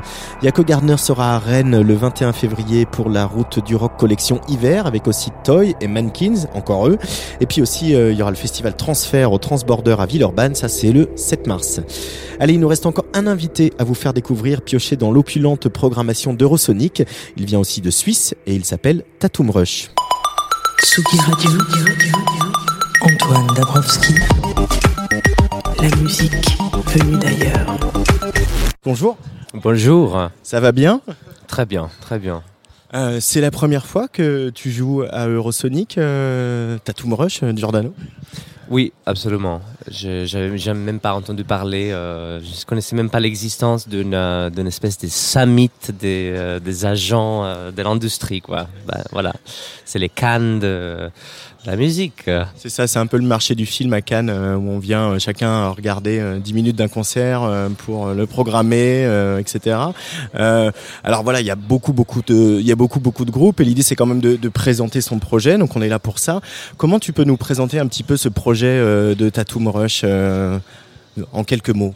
Yako 0.42 0.62
Gardner 0.62 0.96
sera 0.98 1.34
à 1.34 1.38
Rennes 1.38 1.80
le 1.80 1.94
21 1.94 2.32
février 2.32 2.86
pour 2.86 3.08
la 3.08 3.24
route 3.24 3.64
du 3.64 3.74
rock 3.74 3.96
collection 3.98 4.40
hiver 4.48 4.86
avec 4.86 5.08
aussi 5.08 5.30
Toy 5.42 5.74
et 5.80 5.88
Mankins, 5.88 6.46
encore 6.54 6.86
eux. 6.86 6.98
Et 7.40 7.46
puis 7.46 7.60
aussi 7.60 7.94
euh, 7.94 8.12
il 8.12 8.18
y 8.18 8.22
aura 8.22 8.30
le 8.30 8.36
festival 8.36 8.76
Transfert 8.76 9.32
au 9.32 9.38
Transborder 9.38 9.96
à 9.98 10.06
Villeurbanne, 10.06 10.54
ça 10.54 10.68
c'est 10.68 10.92
le 10.92 11.08
7 11.16 11.48
mars. 11.48 11.80
Allez, 12.38 12.54
il 12.54 12.60
nous 12.60 12.68
reste 12.68 12.86
encore 12.86 13.06
un 13.14 13.26
invité 13.26 13.72
à 13.78 13.84
vous 13.84 13.94
faire 13.94 14.12
découvrir, 14.12 14.62
pioché 14.62 14.96
dans 14.96 15.10
l'opulente 15.10 15.68
programmation 15.68 16.34
d'Eurosonic. 16.34 17.02
Il 17.36 17.46
vient 17.46 17.58
aussi 17.58 17.80
de 17.80 17.90
Suisse 17.90 18.34
et 18.46 18.54
il 18.54 18.64
s'appelle 18.64 19.02
Tatum 19.18 19.50
Rush. 19.50 19.90
Antoine 23.04 23.46
Dabrowski. 23.56 24.14
La 25.80 25.96
musique 25.96 26.56
venue 26.86 27.18
d'ailleurs. 27.18 27.76
Bonjour. 28.84 29.16
Bonjour. 29.54 30.30
Ça 30.44 30.60
va 30.60 30.70
bien? 30.70 31.00
Très 31.48 31.66
bien, 31.66 31.90
très 32.00 32.20
bien. 32.20 32.42
Euh, 32.94 33.18
c'est 33.20 33.40
la 33.40 33.50
première 33.50 33.86
fois 33.86 34.06
que 34.06 34.50
tu 34.50 34.70
joues 34.70 35.02
à 35.10 35.26
Eurosonic, 35.26 35.98
euh, 35.98 36.78
Tatum 36.84 37.14
Rush, 37.14 37.42
Giordano? 37.56 37.92
Oui, 38.68 38.92
absolument. 39.04 39.60
Je 39.90 40.36
n'avais 40.36 40.80
même 40.80 41.00
pas 41.00 41.14
entendu 41.14 41.44
parler, 41.44 41.90
euh, 41.90 42.40
je 42.40 42.46
ne 42.46 42.64
connaissais 42.64 42.94
même 42.96 43.10
pas 43.10 43.20
l'existence 43.20 43.88
d'une 43.88 44.14
euh, 44.14 44.48
d'une 44.48 44.66
espèce 44.68 44.96
de 44.98 45.08
summit 45.08 45.70
des, 45.88 46.32
euh, 46.34 46.60
des 46.60 46.86
agents 46.86 47.44
euh, 47.44 47.70
de 47.72 47.82
l'industrie. 47.82 48.40
quoi. 48.40 48.68
Ben, 48.86 49.02
voilà, 49.10 49.32
c'est 49.84 49.98
les 49.98 50.08
cannes 50.08 50.60
de 50.60 51.10
la 51.64 51.76
musique. 51.76 52.28
C'est 52.56 52.68
ça, 52.68 52.86
c'est 52.86 52.98
un 52.98 53.06
peu 53.06 53.16
le 53.16 53.24
marché 53.24 53.54
du 53.54 53.66
film 53.66 53.92
à 53.92 54.00
Cannes 54.00 54.30
euh, 54.30 54.56
où 54.56 54.68
on 54.68 54.78
vient 54.78 55.12
euh, 55.12 55.18
chacun 55.18 55.68
regarder 55.68 56.18
euh, 56.18 56.38
10 56.38 56.54
minutes 56.54 56.76
d'un 56.76 56.88
concert 56.88 57.42
euh, 57.42 57.68
pour 57.68 58.08
le 58.08 58.26
programmer, 58.26 59.04
euh, 59.04 59.38
etc. 59.38 59.78
Euh, 60.34 60.70
alors 61.04 61.22
voilà, 61.22 61.40
il 61.40 61.46
y 61.46 61.50
a 61.50 61.56
beaucoup 61.56 61.92
beaucoup 61.92 62.22
de, 62.22 62.58
il 62.58 62.66
y 62.66 62.72
a 62.72 62.76
beaucoup 62.76 63.00
beaucoup 63.00 63.24
de 63.24 63.30
groupes 63.30 63.60
et 63.60 63.64
l'idée 63.64 63.82
c'est 63.82 63.94
quand 63.94 64.06
même 64.06 64.20
de, 64.20 64.36
de 64.36 64.48
présenter 64.48 65.00
son 65.00 65.18
projet. 65.18 65.56
Donc 65.58 65.76
on 65.76 65.82
est 65.82 65.88
là 65.88 65.98
pour 65.98 66.18
ça. 66.18 66.40
Comment 66.76 66.98
tu 66.98 67.12
peux 67.12 67.24
nous 67.24 67.36
présenter 67.36 67.78
un 67.78 67.86
petit 67.86 68.02
peu 68.02 68.16
ce 68.16 68.28
projet 68.28 68.66
euh, 68.66 69.14
de 69.14 69.28
Tatum 69.30 69.68
Rush 69.68 70.02
euh, 70.04 70.58
en 71.32 71.44
quelques 71.44 71.70
mots? 71.70 71.94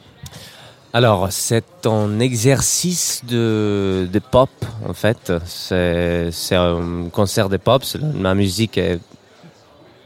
Alors, 0.92 1.26
c'est 1.30 1.84
un 1.84 2.20
exercice 2.20 3.20
de, 3.28 4.08
de 4.10 4.18
pop, 4.18 4.48
en 4.88 4.94
fait. 4.94 5.30
C'est 5.44 6.54
un 6.54 7.08
concert 7.12 7.50
de 7.50 7.58
pop. 7.58 7.84
Ma 8.14 8.34
musique 8.34 8.78
est 8.78 8.98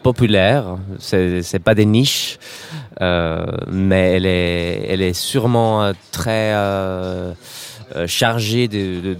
populaire. 0.02 0.76
C'est 0.98 1.62
pas 1.62 1.74
des 1.74 1.84
niches, 1.84 2.38
euh, 3.00 3.46
mais 3.70 4.12
elle 4.16 4.26
est, 4.26 4.86
elle 4.88 5.02
est 5.02 5.12
sûrement 5.12 5.82
euh, 5.82 5.92
très 6.10 6.52
euh, 6.54 7.32
chargée 8.06 8.68
de, 8.68 9.00
de, 9.00 9.16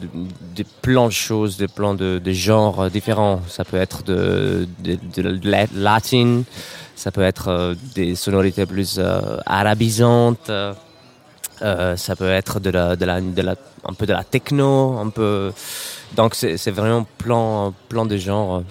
de, 0.57 0.65
plans 0.83 1.07
de 1.07 1.13
choses, 1.13 1.57
de 1.57 1.67
plans 1.67 1.95
de, 1.95 2.21
genres 2.33 2.91
différents. 2.91 3.41
Ça 3.49 3.65
peut 3.65 3.77
être 3.79 4.03
de, 4.05 4.69
de, 4.81 4.99
de 5.17 5.51
la 5.51 5.67
latine, 5.75 6.45
ça 6.95 7.11
peut 7.11 7.23
être 7.23 7.75
des 7.95 8.15
sonorités 8.15 8.67
plus 8.67 8.97
euh, 8.99 9.39
arabisantes. 9.47 10.51
ça 11.61 12.17
peut 12.17 12.31
être 12.31 12.61
de 12.61 12.71
la, 12.71 12.91
un 12.91 13.95
peu 13.95 14.07
de 14.07 14.13
la 14.13 14.25
techno, 14.25 14.99
un 14.99 15.11
peu. 15.11 15.53
Donc 16.17 16.35
c'est 16.35 16.71
vraiment 16.71 17.07
plein, 17.19 17.73
plein 17.89 18.05
de 18.05 18.17
genres, 18.17 18.63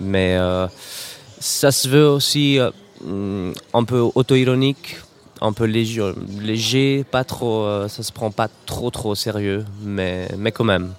mais 0.00 0.36
ça 1.40 1.70
se 1.72 1.88
veut 1.88 2.08
aussi 2.08 2.58
euh, 2.58 2.70
mm, 3.04 3.52
un 3.74 3.84
peu 3.84 4.00
auto-ironique, 4.14 4.96
un 5.40 5.52
peu 5.52 5.64
léger, 5.64 6.12
léger 6.40 7.04
pas 7.10 7.24
trop, 7.24 7.62
euh, 7.64 7.88
ça 7.88 8.02
se 8.02 8.12
prend 8.12 8.30
pas 8.30 8.48
trop 8.66 8.90
trop 8.90 9.10
au 9.10 9.14
sérieux, 9.14 9.64
mais, 9.82 10.28
mais 10.36 10.52
quand 10.52 10.64
même. 10.64 10.90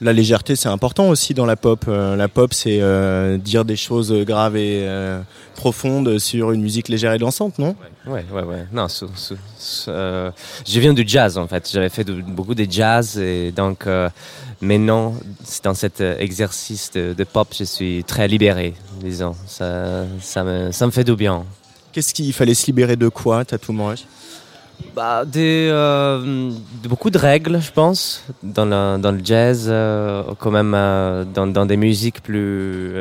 La 0.00 0.12
légèreté, 0.12 0.56
c'est 0.56 0.68
important 0.68 1.08
aussi 1.08 1.34
dans 1.34 1.46
la 1.46 1.54
pop. 1.56 1.84
Euh, 1.88 2.16
la 2.16 2.26
pop, 2.28 2.52
c'est 2.52 2.80
euh, 2.80 3.38
dire 3.38 3.64
des 3.64 3.76
choses 3.76 4.12
graves 4.12 4.56
et 4.56 4.80
euh, 4.82 5.20
profondes 5.54 6.18
sur 6.18 6.50
une 6.50 6.60
musique 6.60 6.88
légère 6.88 7.12
et 7.12 7.18
dansante, 7.18 7.58
non? 7.58 7.76
Ouais, 8.06 8.24
ouais, 8.32 8.42
ouais. 8.42 8.66
Non, 8.72 8.86
euh, 9.88 10.30
je 10.66 10.80
viens 10.80 10.92
du 10.92 11.04
jazz 11.06 11.38
en 11.38 11.46
fait. 11.46 11.70
J'avais 11.72 11.88
fait 11.88 12.04
de- 12.04 12.20
beaucoup 12.20 12.54
de 12.56 12.66
jazz 12.68 13.16
et 13.18 13.52
donc 13.52 13.86
maintenant, 14.60 15.14
c'est 15.44 15.64
dans 15.64 15.74
cet 15.74 16.00
euh, 16.00 16.16
exercice 16.18 16.90
de, 16.92 17.12
de 17.14 17.24
pop, 17.24 17.48
je 17.58 17.64
suis 17.64 18.04
très 18.04 18.28
libéré, 18.28 18.74
disons. 19.00 19.34
Ça, 19.46 20.04
ça, 20.20 20.44
me, 20.44 20.70
ça 20.72 20.86
me 20.86 20.90
fait 20.90 21.04
du 21.04 21.14
bien. 21.16 21.44
Qu'est-ce 21.92 22.12
qu'il 22.14 22.32
fallait 22.32 22.54
se 22.54 22.66
libérer 22.66 22.96
de 22.96 23.08
quoi, 23.08 23.44
Tatum 23.44 23.80
Rush 23.80 24.04
Bah, 24.96 25.24
des, 25.24 25.68
euh, 25.70 26.50
de 26.82 26.88
beaucoup 26.88 27.10
de 27.10 27.18
règles, 27.18 27.60
je 27.60 27.70
pense, 27.70 28.24
dans 28.42 28.64
le, 28.64 28.98
dans 29.00 29.12
le 29.12 29.20
jazz, 29.24 29.66
euh, 29.68 30.22
quand 30.38 30.50
même 30.50 30.74
euh, 30.74 31.24
dans, 31.24 31.46
dans 31.46 31.66
des 31.66 31.76
musiques 31.76 32.22
plus. 32.22 32.92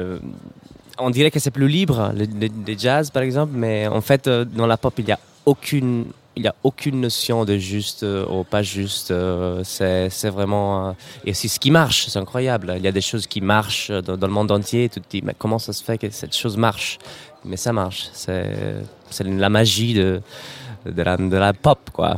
on 0.99 1.10
dirait 1.10 1.32
que 1.32 1.39
c'est 1.39 1.51
plus 1.51 1.68
libre, 1.68 2.12
le, 2.16 2.26
le- 2.26 2.54
le 2.68 2.78
jazz 2.78 3.10
par 3.10 3.24
exemple, 3.24 3.54
mais 3.56 3.88
en 3.88 4.01
fait, 4.01 4.30
dans 4.30 4.68
la 4.68 4.78
pop, 4.78 4.93
il 4.99 5.06
n'y 5.06 5.12
a 5.12 5.20
aucune. 5.45 6.06
Il 6.36 6.42
n'y 6.42 6.48
a 6.48 6.56
aucune 6.64 7.02
notion 7.02 7.46
de 7.46 7.58
juste 7.58 8.02
euh, 8.02 8.26
ou 8.26 8.44
pas 8.44 8.64
juste. 8.64 9.12
euh, 9.12 9.64
c'est 9.64 10.30
vraiment. 10.30 10.90
euh, 10.90 10.92
et 11.26 11.34
c'est 11.34 11.48
ce 11.48 11.60
qui 11.60 11.70
marche, 11.70 12.08
c'est 12.08 12.18
incroyable. 12.18 12.74
Il 12.76 12.84
y 12.84 12.88
a 12.88 12.92
des 12.92 13.02
choses 13.02 13.28
qui 13.28 13.40
marchent 13.40 13.92
dans, 13.92 14.28
le 14.28 14.34
monde 14.34 14.52
entier. 14.52 14.90
Tu 14.90 15.00
te 15.00 15.10
dis, 15.10 15.22
mais 15.24 15.36
comment 15.38 15.60
ça 15.60 15.74
se 15.74 15.84
fait 15.84 15.98
que 16.00 16.10
cette 16.10 16.36
chose 16.36 16.58
marche? 16.58 16.98
Mais 17.46 17.58
ça 17.58 17.72
marche. 17.72 18.10
C'est 18.14 19.24
la 19.24 19.50
magie 19.50 19.94
de, 19.94 20.22
la, 20.86 21.54
pop, 21.54 21.90
quoi. 21.92 22.18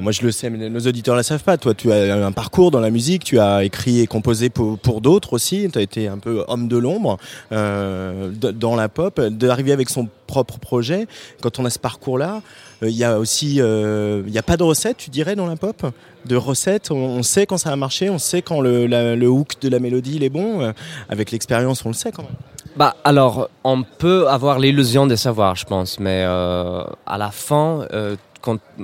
Moi, 0.00 0.12
je 0.12 0.22
le 0.22 0.32
sais, 0.32 0.50
mais 0.50 0.68
nos 0.68 0.80
auditeurs 0.80 1.14
ne 1.14 1.20
le 1.20 1.22
savent 1.22 1.42
pas. 1.42 1.56
Toi, 1.56 1.74
tu 1.74 1.92
as 1.92 2.14
un 2.14 2.32
parcours 2.32 2.70
dans 2.70 2.80
la 2.80 2.90
musique, 2.90 3.24
tu 3.24 3.38
as 3.38 3.64
écrit 3.64 4.00
et 4.00 4.06
composé 4.06 4.50
pour, 4.50 4.78
pour 4.78 5.00
d'autres 5.00 5.34
aussi. 5.34 5.68
Tu 5.72 5.78
as 5.78 5.82
été 5.82 6.08
un 6.08 6.18
peu 6.18 6.44
homme 6.48 6.68
de 6.68 6.76
l'ombre 6.76 7.18
euh, 7.52 8.30
dans 8.30 8.76
la 8.76 8.88
pop. 8.88 9.20
D'arriver 9.20 9.72
avec 9.72 9.90
son 9.90 10.08
propre 10.26 10.58
projet, 10.58 11.06
quand 11.40 11.58
on 11.58 11.64
a 11.64 11.70
ce 11.70 11.78
parcours-là, 11.78 12.42
euh, 12.82 12.90
il 12.90 12.96
y 12.96 13.04
a 13.04 13.18
aussi, 13.18 13.60
euh, 13.60 14.22
il 14.26 14.32
n'y 14.32 14.38
a 14.38 14.42
pas 14.42 14.56
de 14.56 14.62
recette, 14.62 14.96
tu 14.96 15.10
dirais, 15.10 15.36
dans 15.36 15.46
la 15.46 15.56
pop? 15.56 15.86
De 16.26 16.36
recettes, 16.36 16.90
on, 16.90 17.22
sait 17.22 17.44
quand 17.46 17.58
ça 17.58 17.70
a 17.70 17.76
marché, 17.76 18.08
on 18.08 18.18
sait 18.18 18.40
quand 18.40 18.60
le, 18.60 19.26
hook 19.26 19.60
de 19.60 19.68
la 19.68 19.78
mélodie 19.78 20.16
il 20.16 20.24
est 20.24 20.30
bon. 20.30 20.62
Euh, 20.62 20.72
Avec 21.08 21.30
l'expérience, 21.30 21.84
on 21.84 21.88
le 21.88 21.94
sait 21.94 22.12
quand 22.12 22.22
même. 22.22 22.32
Bah 22.76 22.96
alors, 23.04 23.50
on 23.62 23.84
peut 23.84 24.26
avoir 24.28 24.58
l'illusion 24.58 25.06
de 25.06 25.14
savoir, 25.14 25.54
je 25.54 25.64
pense, 25.64 26.00
mais 26.00 26.24
euh, 26.26 26.82
à 27.06 27.18
la 27.18 27.30
fin, 27.30 27.86
euh, 27.92 28.16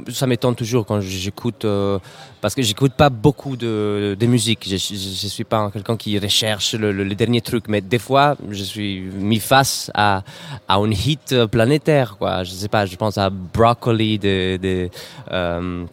ça 0.08 0.26
m'étonne 0.26 0.54
toujours 0.54 0.86
quand 0.86 1.00
j'écoute, 1.00 1.64
euh, 1.64 1.98
parce 2.40 2.54
que 2.54 2.62
j'écoute 2.62 2.92
pas 2.92 3.10
beaucoup 3.10 3.56
de, 3.56 4.16
musique. 4.22 4.64
Je, 4.68 4.76
je, 4.76 5.28
suis 5.28 5.44
pas 5.44 5.70
quelqu'un 5.70 5.96
qui 5.96 6.18
recherche 6.18 6.74
le, 6.74 6.92
le, 6.92 7.04
le 7.04 7.14
dernier 7.14 7.40
truc, 7.40 7.64
mais 7.68 7.80
des 7.80 7.98
fois, 7.98 8.36
je 8.50 8.62
suis 8.62 9.00
mis 9.00 9.40
face 9.40 9.90
à, 9.94 10.22
à 10.68 10.76
un 10.76 10.90
hit 10.90 11.46
planétaire, 11.46 12.16
quoi. 12.18 12.44
Je 12.44 12.50
sais 12.50 12.68
pas, 12.68 12.86
je 12.86 12.96
pense 12.96 13.18
à 13.18 13.30
Broccoli 13.30 14.18
de, 14.18 14.56
de 14.56 14.88
euh, 15.32 15.84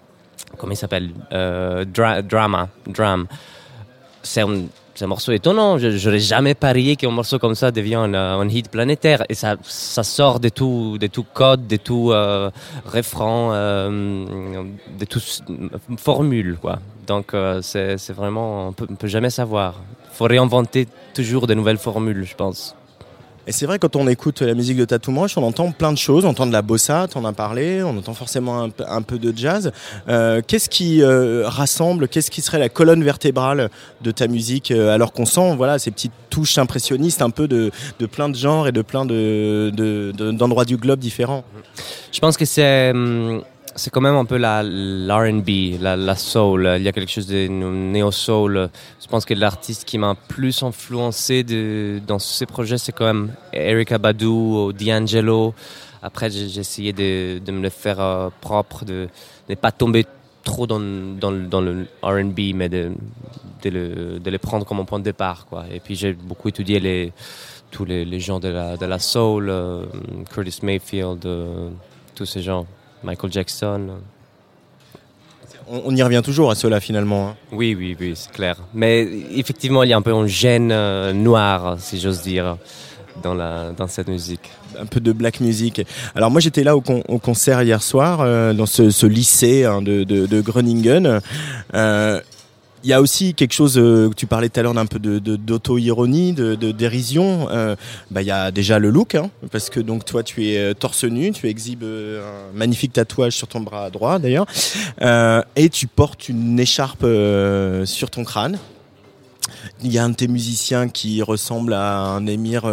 comment 0.58 0.74
il 0.74 0.78
s'appelle, 0.78 1.12
euh, 1.32 1.86
Dra- 1.86 2.22
Drama, 2.22 2.70
Dram. 2.88 3.28
C'est 4.24 4.42
un, 4.42 4.64
c'est 4.98 5.06
un 5.06 5.10
morceau 5.10 5.32
étonnant. 5.32 5.78
Je 5.78 5.90
n'aurais 6.04 6.18
jamais 6.20 6.56
parié 6.56 6.96
qu'un 6.96 7.12
morceau 7.12 7.38
comme 7.38 7.54
ça 7.54 7.70
devient 7.70 7.96
un, 7.96 8.14
euh, 8.16 8.40
un 8.40 8.50
hit 8.50 8.68
planétaire. 8.72 9.24
Et 9.30 9.36
ça, 9.36 9.56
ça 9.64 10.02
sort 10.02 10.40
de 10.40 10.50
tout, 10.50 10.98
de 11.00 11.06
tout 11.06 11.24
code, 11.34 11.68
de 11.68 11.78
tout 11.78 12.12
euh, 12.12 12.50
euh, 12.96 14.26
de 15.00 15.06
tout 15.06 15.20
s- 15.20 15.44
formule. 15.98 16.58
Donc, 17.06 17.36
euh, 17.36 17.62
c'est 17.62 18.12
vraiment, 18.12 18.70
on 18.70 18.74
on 18.90 18.96
peut 18.96 19.08
jamais 19.08 19.30
savoir. 19.30 19.76
faut 20.14 20.26
réinventer 20.26 20.88
toujours 21.14 21.46
de 21.46 21.54
nouvelles 21.54 21.78
formules, 21.78 22.24
je 22.26 22.36
pense. 22.36 22.76
Et 23.48 23.54
c'est 23.54 23.66
vrai, 23.66 23.80
quand 23.80 23.96
on 23.96 24.08
écoute 24.10 24.42
la 24.42 24.54
musique 24.54 24.78
de 24.78 24.84
Tatum 24.84 25.18
Rush, 25.20 25.38
on 25.38 25.44
entend 25.44 25.72
plein 25.72 25.94
de 25.94 25.98
choses. 25.98 26.26
On 26.26 26.30
entend 26.30 26.46
de 26.46 26.52
la 26.52 26.62
bossa, 26.62 27.08
t'en 27.10 27.24
as 27.24 27.32
parlé, 27.32 27.82
on 27.82 27.98
entend 27.98 28.14
forcément 28.14 28.62
un, 28.62 29.02
peu- 29.02 29.18
de 29.18 29.34
jazz. 29.36 29.72
Euh, 30.10 30.42
qu'est-ce 30.46 30.68
qui 30.70 31.02
euh, 31.02 31.44
rassemble, 31.48 32.10
qu'est-ce 32.10 32.30
qui 32.30 32.42
serait 32.42 32.60
la 32.60 32.68
colonne 32.68 33.04
vertébrale 33.04 33.70
de 34.02 34.12
ta 34.12 34.28
musique 34.28 34.72
euh, 34.72 34.94
Alors 34.94 35.14
qu'on 35.14 35.26
sent 35.26 35.56
voilà, 35.56 35.80
ces 35.80 35.92
petites 35.92 36.12
touches 36.30 36.58
impressionnistes 36.58 37.22
un 37.22 37.30
peu 37.30 37.48
de, 37.48 37.72
de 38.00 38.06
plein 38.06 38.28
de 38.28 38.36
genres 38.36 38.68
et 38.68 38.74
de 38.74 38.82
plein 38.82 39.06
de, 39.06 39.72
de- 39.74 40.12
de- 40.16 40.32
d'endroits 40.32 40.66
du 40.66 40.76
globe 40.76 41.00
différents? 41.00 41.46
Je 42.12 42.20
pense 42.20 42.36
que 42.36 42.44
c'est 42.46 42.92
hum, 42.92 43.42
c'est 43.78 43.92
quand 43.92 44.02
même 44.02 44.16
un 44.16 44.26
peu 44.26 44.38
la 44.38 44.64
l'R&B, 44.64 45.80
la, 45.80 46.16
soul. 46.16 46.70
Il 46.78 46.84
y 46.84 46.88
a 46.88 46.92
quelque 46.92 47.12
chose 47.12 47.28
de 47.28 47.48
néo 47.48 48.12
soul. 48.12 48.70
Je 49.00 49.08
pense 49.08 49.24
que 49.24 49.36
l'artiste 49.36 49.86
qui 49.86 49.98
m'a 50.00 50.16
plus 50.16 50.64
influencé 50.64 51.44
dans 52.06 52.20
ces 52.20 52.48
projets, 52.48 52.80
c'est 52.80 52.92
quand 52.92 53.06
même 53.06 53.32
Erika 53.54 54.00
Badu 54.00 54.26
ou 54.26 54.74
D'Angelo. 54.74 55.54
Après, 56.02 56.30
j'ai 56.30 56.60
essayé 56.60 56.92
de, 56.92 57.52
me 57.52 57.62
le 57.62 57.70
faire 57.70 58.00
euh, 58.00 58.30
propre, 58.42 58.84
de 58.86 59.10
ne 59.50 59.56
pas 59.56 59.72
tomber 59.72 60.06
trop 60.44 60.66
dans, 60.66 60.80
dans, 60.80 61.62
le- 61.62 61.88
R&B, 62.02 62.56
mais 62.56 62.70
de, 62.70 62.92
le, 63.66 64.38
prendre 64.38 64.66
comme 64.66 64.80
un 64.80 64.86
point 64.86 65.00
de 65.00 65.04
départ. 65.04 65.46
Et 65.72 65.80
puis 65.80 65.96
j'ai 65.96 66.14
beaucoup 66.14 66.48
étudié 66.48 67.12
tous 67.72 67.86
les, 67.86 68.06
les 68.06 68.20
gens 68.20 68.40
de 68.40 68.48
la, 68.48 68.78
de 68.78 68.86
la 68.86 69.00
soul, 69.00 69.50
euh, 69.50 69.86
Curtis 70.32 70.60
Mayfield, 70.64 71.26
euh, 71.26 71.70
tous 72.16 72.26
ces 72.26 72.42
gens, 72.42 72.66
Michael 73.04 73.32
Jackson. 73.32 73.90
On, 75.70 75.82
on 75.86 75.96
y 75.96 76.02
revient 76.04 76.22
toujours 76.24 76.50
à 76.52 76.56
cela 76.56 76.80
finalement. 76.80 77.30
hein. 77.30 77.36
Oui, 77.52 77.76
oui, 77.78 77.96
oui, 78.00 78.14
c'est 78.16 78.32
clair. 78.32 78.58
Mais 78.74 79.08
effectivement, 79.36 79.84
il 79.84 79.90
y 79.90 79.94
a 79.94 79.98
un 79.98 80.02
peu 80.02 80.14
un 80.14 80.28
gène 80.28 80.72
euh, 80.72 81.14
noir, 81.14 81.78
si 81.80 82.00
j'ose 82.00 82.22
dire, 82.22 82.58
dans, 83.24 83.34
la, 83.34 83.72
dans 83.72 83.88
cette 83.88 84.08
musique. 84.08 84.50
un 84.80 84.86
peu 84.86 85.00
de 85.00 85.12
black 85.12 85.40
music. 85.40 85.82
Alors 86.16 86.30
moi 86.32 86.40
j'étais 86.40 86.64
là 86.64 86.76
au, 86.78 86.82
con- 86.82 87.04
au 87.08 87.18
concert 87.18 87.62
hier 87.64 87.82
soir 87.82 88.20
euh, 88.22 88.54
dans 88.54 88.68
ce, 88.68 88.90
ce 88.92 89.08
lycée 89.08 89.66
hein, 89.66 89.82
de, 89.82 90.04
de, 90.04 90.26
de 90.28 90.42
Groningen. 90.42 91.20
Euh, 91.74 92.22
y 92.88 92.94
a 92.94 93.02
aussi 93.02 93.34
quelque 93.34 93.54
chose 93.54 93.78
euh, 93.78 94.10
tu 94.16 94.28
parlais 94.28 94.50
tout 94.50 94.60
à 94.60 94.64
l'heure 94.64 94.74
d'un 94.74 94.86
peu 94.86 95.00
d'auto-ironie, 95.00 96.34
de, 96.34 96.56
dérision. 96.72 97.50
Euh, 97.52 97.76
bah, 98.12 98.22
il 98.22 98.28
y 98.28 98.32
a 98.32 98.52
déjà 98.52 98.80
le 98.80 98.90
look, 98.90 99.16
hein, 99.16 99.30
parce 99.52 99.70
que 99.70 99.80
donc 99.80 100.06
toi 100.06 100.24
tu 100.24 100.48
es 100.48 100.58
euh, 100.58 100.74
torse 100.74 101.04
nu, 101.04 101.32
tu 101.32 101.48
exhibes 101.48 101.84
euh, 101.84 102.50
un 102.52 102.58
magnifique 102.58 102.94
tatouage 102.94 103.34
sur 103.34 103.48
ton 103.48 103.60
bras 103.60 103.90
droit 103.90 104.20
d'ailleurs, 104.20 104.46
et 105.56 105.70
tu 105.70 105.88
portes 105.88 106.30
une 106.30 106.60
écharpe 106.60 107.06
sur 107.86 108.10
ton 108.10 108.24
crâne. 108.24 108.58
Il 109.84 109.92
y 109.92 109.98
a 109.98 110.04
un 110.04 110.10
de 110.10 110.16
tes 110.16 110.28
musiciens 110.28 110.90
qui 110.90 111.22
ressemble 111.22 111.74
à 111.74 112.00
un 112.00 112.26
émir 112.26 112.64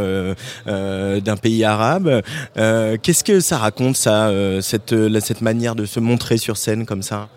d'un 0.66 1.36
pays 1.36 1.64
arabe. 1.64 2.22
Qu'est-ce 2.54 3.24
que 3.24 3.40
ça 3.40 3.58
raconte, 3.58 3.96
ça, 3.96 4.30
cette, 4.60 4.94
cette 5.20 5.40
manière 5.40 5.74
de 5.74 5.86
se 5.86 6.00
montrer 6.00 6.36
sur 6.36 6.56
scène 6.56 6.86
comme 6.86 7.02
ça? 7.02 7.28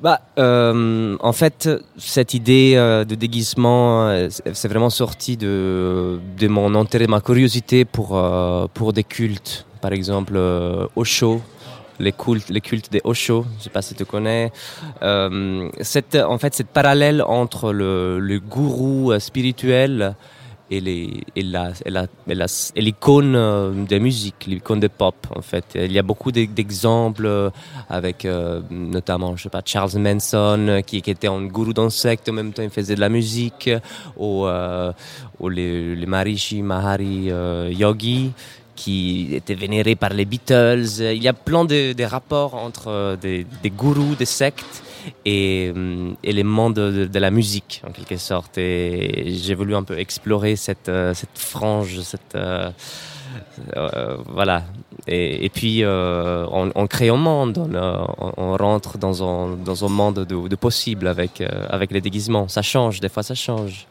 Bah, 0.00 0.20
euh, 0.38 1.16
en 1.18 1.32
fait, 1.32 1.68
cette 1.96 2.32
idée 2.32 2.74
euh, 2.76 3.04
de 3.04 3.16
déguisement, 3.16 4.08
euh, 4.08 4.28
c'est 4.30 4.68
vraiment 4.68 4.90
sorti 4.90 5.36
de, 5.36 6.20
de 6.38 6.46
mon 6.46 6.76
intérêt, 6.76 7.08
ma 7.08 7.20
curiosité 7.20 7.84
pour, 7.84 8.16
euh, 8.16 8.68
pour 8.72 8.92
des 8.92 9.02
cultes. 9.02 9.66
Par 9.80 9.92
exemple, 9.92 10.38
Osho, 10.94 11.40
les 11.98 12.12
cultes, 12.12 12.48
les 12.48 12.60
cultes 12.60 12.92
des 12.92 13.00
Osho, 13.02 13.44
je 13.58 13.64
sais 13.64 13.70
pas 13.70 13.82
si 13.82 13.94
tu 13.94 14.04
connais. 14.04 14.52
Cette, 15.80 16.14
en 16.16 16.38
fait, 16.38 16.54
cette 16.54 16.68
parallèle 16.68 17.22
entre 17.22 17.72
le, 17.72 18.20
le 18.20 18.38
gourou 18.38 19.12
spirituel 19.18 20.14
et 20.70 20.80
les 20.80 21.22
et 21.34 21.42
la 21.42 21.72
et 21.84 21.90
la 21.90 22.06
et 22.28 22.34
la- 22.34 22.46
l'icône 22.76 23.34
euh, 23.36 23.72
de 23.72 23.98
musique, 23.98 24.46
l'icône 24.46 24.80
de 24.80 24.88
pop 24.88 25.14
en 25.34 25.42
fait. 25.42 25.64
Il 25.74 25.92
y 25.92 25.98
a 25.98 26.02
beaucoup 26.02 26.30
d'e- 26.32 26.46
d'exemples 26.46 27.26
euh, 27.26 27.50
avec 27.88 28.24
euh, 28.24 28.60
notamment 28.70 29.36
je 29.36 29.44
sais 29.44 29.48
pas 29.48 29.62
Charles 29.64 29.98
Manson 29.98 30.66
euh, 30.68 30.80
qui, 30.80 30.98
était 30.98 31.28
un 31.28 31.42
gourou 31.46 31.72
d'un 31.72 31.90
secte 31.90 32.28
en 32.28 32.32
même 32.32 32.52
temps 32.52 32.62
il 32.62 32.70
faisait 32.70 32.94
de 32.94 33.00
la 33.00 33.08
musique 33.08 33.70
ou 34.16 34.46
euh, 34.46 34.92
ou 35.40 35.48
les, 35.48 35.94
les 35.96 36.06
Maharishi 36.06 36.62
Mahari 36.62 37.30
euh, 37.30 37.70
Yogi 37.72 38.32
qui 38.76 39.30
étaient 39.32 39.56
vénérés 39.56 39.96
par 39.96 40.10
les 40.10 40.24
Beatles. 40.24 40.86
Il 41.00 41.20
y 41.20 41.26
a 41.26 41.32
plein 41.32 41.64
de, 41.64 42.04
rapports 42.04 42.54
entre 42.54 42.86
euh, 42.86 43.16
des 43.16 43.70
gourous, 43.70 44.14
des 44.14 44.24
sectes 44.24 44.84
et, 45.24 45.72
hum, 45.74 46.16
et 46.22 46.42
mondes 46.42 46.74
de, 46.74 47.18
la 47.18 47.30
musique 47.30 47.82
en 47.86 47.92
quelque 47.92 48.16
sorte. 48.16 48.58
Et 48.58 49.34
j'ai 49.42 49.54
voulu 49.54 49.74
un 49.74 49.82
peu 49.82 49.98
explorer 49.98 50.56
cette, 50.56 50.88
euh, 50.88 51.14
cette 51.14 51.36
frange, 51.38 52.00
cette 52.00 52.34
euh, 52.34 52.70
euh, 53.76 54.16
voilà. 54.28 54.64
Et, 55.06 55.48
puis 55.48 55.84
euh, 55.84 56.46
on, 56.50 56.86
crée 56.86 57.08
un 57.08 57.16
monde, 57.16 57.58
on, 57.58 57.74
euh, 57.74 58.56
rentre 58.56 58.98
dans 58.98 59.22
un, 59.22 59.56
dans 59.56 59.84
un 59.84 59.88
monde 59.88 60.26
de, 60.26 60.56
possible 60.56 61.06
avec, 61.06 61.40
euh, 61.40 61.48
avec 61.70 61.90
les 61.92 62.00
déguisements. 62.00 62.48
Ça 62.48 62.62
change, 62.62 63.00
des 63.00 63.08
fois 63.08 63.22
ça 63.22 63.34
change. 63.34 63.86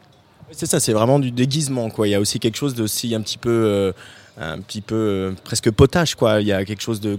C'est 0.52 0.66
ça, 0.66 0.80
c'est 0.80 0.92
vraiment 0.92 1.18
du 1.18 1.30
déguisement, 1.30 1.90
quoi. 1.90 2.08
Il 2.08 2.12
y 2.12 2.14
a 2.14 2.20
aussi 2.20 2.38
quelque 2.40 2.56
chose 2.56 2.74
d'aussi 2.74 3.14
un 3.14 3.20
petit 3.20 3.36
peu, 3.36 3.50
euh, 3.50 3.92
un 4.40 4.58
petit 4.60 4.80
peu 4.80 4.94
euh, 4.94 5.32
presque 5.44 5.70
potage, 5.70 6.14
quoi. 6.14 6.40
Il 6.40 6.46
y 6.46 6.52
a 6.52 6.64
quelque 6.64 6.82
chose 6.82 7.00
de, 7.00 7.16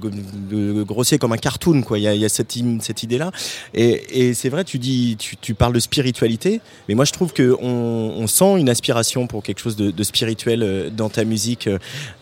grossier 0.83 1.17
comme 1.17 1.33
un 1.33 1.37
cartoon, 1.37 1.81
quoi. 1.81 1.99
Il 1.99 2.03
y 2.03 2.25
a, 2.25 2.29
cette, 2.29 2.55
cette 2.81 3.03
idée-là. 3.03 3.31
Et, 3.73 4.33
c'est 4.33 4.49
vrai, 4.49 4.63
tu 4.63 4.79
dis, 4.79 5.17
tu, 5.17 5.53
parles 5.53 5.73
de 5.73 5.79
spiritualité, 5.79 6.61
mais 6.87 6.95
moi 6.95 7.05
je 7.05 7.11
trouve 7.11 7.33
que 7.33 7.55
on, 7.61 8.27
sent 8.27 8.59
une 8.59 8.69
aspiration 8.69 9.27
pour 9.27 9.43
quelque 9.43 9.59
chose 9.59 9.75
de, 9.75 10.03
spirituel 10.03 10.63
euh, 10.63 10.89
dans 10.89 11.09
ta 11.09 11.23
musique. 11.23 11.69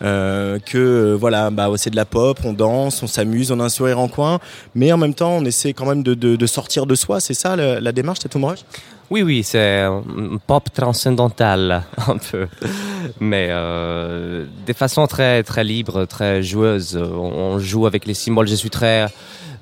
euh, 0.02 0.58
que 0.58 1.14
voilà, 1.18 1.50
bah 1.50 1.70
c'est 1.76 1.90
de 1.90 1.96
la 1.96 2.04
pop, 2.04 2.38
on 2.44 2.52
danse, 2.52 3.02
on 3.02 3.06
s'amuse, 3.06 3.52
on 3.52 3.60
a 3.60 3.64
un 3.64 3.68
sourire 3.68 3.98
en 3.98 4.08
coin, 4.08 4.40
mais 4.74 4.92
en 4.92 4.96
même 4.96 5.14
temps 5.14 5.36
on 5.36 5.44
essaie 5.44 5.72
quand 5.72 5.86
même 5.86 6.02
de 6.02 6.46
sortir 6.46 6.86
de 6.86 6.94
soi. 6.94 7.20
C'est 7.20 7.34
ça 7.34 7.56
la, 7.56 7.80
la 7.80 7.92
démarche, 7.92 8.20
Tatum 8.20 8.44
Rush 8.44 8.64
Oui, 9.10 9.22
oui, 9.22 9.42
c'est 9.42 9.80
un 9.80 10.02
pop 10.46 10.70
transcendantal, 10.72 11.82
un 12.08 12.18
peu. 12.18 12.46
Mais 13.20 13.48
euh, 13.50 14.44
de 14.66 14.72
façon 14.74 15.06
très, 15.06 15.42
très 15.42 15.64
libre, 15.64 16.04
très 16.04 16.42
joueuse. 16.42 16.96
On, 16.96 17.58
joue 17.58 17.86
avec 17.86 18.04
les 18.04 18.12
symboles. 18.12 18.48
Je 18.48 18.54
suis 18.54 18.68
très 18.68 19.06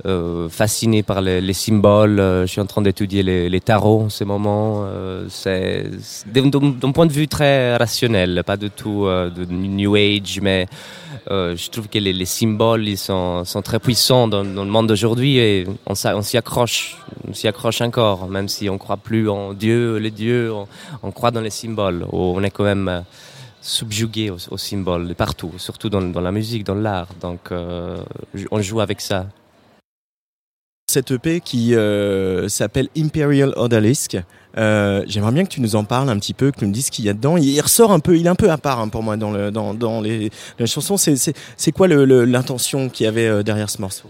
euh, 0.05 0.49
fasciné 0.49 1.05
par 1.05 1.21
les, 1.21 1.41
les 1.41 1.53
symboles. 1.53 2.19
Euh, 2.19 2.43
Je 2.45 2.53
suis 2.53 2.61
en 2.61 2.67
train 2.67 2.83
d'étudier 2.83 3.23
les, 3.23 3.49
les 3.49 3.61
tarots 3.61 4.03
en 4.07 4.09
ce 4.09 4.25
moment. 4.25 4.83
Euh, 4.85 5.27
c'est 5.29 5.91
d'un 6.27 6.93
point 6.93 7.07
de 7.07 7.13
vue 7.13 7.29
très 7.29 7.77
rationnel, 7.77 8.43
pas 8.45 8.57
du 8.57 8.71
tout 8.71 9.07
euh, 9.07 9.31
de 9.31 9.45
New 9.45 9.95
Age, 9.95 10.41
mais 10.43 10.67
euh, 11.31 11.57
je 11.57 11.71
trouve 11.71 11.89
que 11.89 11.99
les, 11.99 12.13
les 12.13 12.25
symboles 12.25 12.87
ils 12.87 12.99
sont, 12.99 13.45
très 13.65 13.81
puissants 13.81 14.29
dans, 14.29 14.45
le 14.45 14.71
monde 14.71 14.87
d'aujourd'hui 14.87 15.39
et 15.39 15.67
on, 15.87 15.95
s'y 15.95 16.37
accroche, 16.37 16.99
on 17.27 17.35
s'y 17.35 17.49
accroche 17.49 17.81
encore, 17.81 18.29
même 18.29 18.49
si 18.49 18.69
on 18.69 18.79
croit 18.79 18.97
plus 18.97 19.29
en 19.29 19.53
Dieu, 19.53 19.97
les 19.97 20.13
dieux, 20.13 20.53
on, 21.03 21.11
croit 21.11 21.33
dans 21.33 21.41
les 21.41 21.51
symboles. 21.51 22.07
On 22.13 22.43
est 22.45 22.51
quand 22.51 22.65
même 22.65 22.89
euh, 22.89 23.01
subjugué 23.61 24.31
aux, 24.31 24.57
symboles 24.57 25.15
partout, 25.17 25.53
surtout 25.59 25.89
dans, 25.89 26.21
la 26.21 26.31
musique, 26.31 26.63
dans 26.65 26.77
l'art. 26.77 27.09
Donc 27.21 27.51
euh, 27.51 27.97
on 28.53 28.63
joue 28.63 28.81
avec 28.81 29.01
ça. 29.01 29.27
cette 30.89 31.11
EP 31.11 31.41
qui 31.41 31.75
s'appelle 32.47 32.89
Imperial 32.97 33.53
Odalisque. 33.57 34.19
Euh, 34.59 35.05
J'aimerais 35.07 35.33
bien 35.33 35.45
que 35.45 35.51
tu 35.51 35.61
nous 35.61 35.77
en 35.77 35.85
parles 35.85 36.09
un 36.09 36.19
petit 36.19 36.35
peu, 36.35 36.51
que 36.51 36.59
tu 36.59 36.67
me 36.67 36.73
dises 36.73 36.87
ce 36.87 36.91
qu'il 36.91 37.05
y 37.05 37.09
a 37.09 37.13
dedans. 37.13 37.37
Il 37.37 37.61
ressort 37.61 37.93
un 37.93 38.01
peu, 38.01 38.17
il 38.17 38.27
est 38.27 38.29
un 38.29 38.35
peu 38.35 38.51
à 38.51 38.59
part 38.59 38.81
hein, 38.81 38.89
pour 38.89 39.03
moi 39.03 39.17
dans, 39.17 39.31
le, 39.31 39.51
dans, 39.51 40.01
les, 40.01 40.31
chansons. 40.65 40.97
C'est- 40.97 41.73
quoi 41.73 41.89
l'intention 41.89 42.89
qu'il 42.89 43.05
y 43.05 43.09
avait 43.09 43.27
euh, 43.27 43.43
derrière 43.43 43.71
ce 43.71 43.81
morceau? 43.81 44.09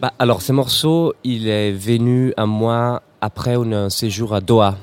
Bah, 0.00 0.12
alors, 0.18 0.42
ce 0.42 0.52
morceau, 0.52 1.14
il 1.24 1.48
est 1.48 1.72
venu 1.72 2.32
à 2.36 2.46
moi 2.46 3.02
après 3.20 3.54
un 3.54 3.90
séjour 3.90 4.34
à 4.34 4.40
Doha. 4.40 4.76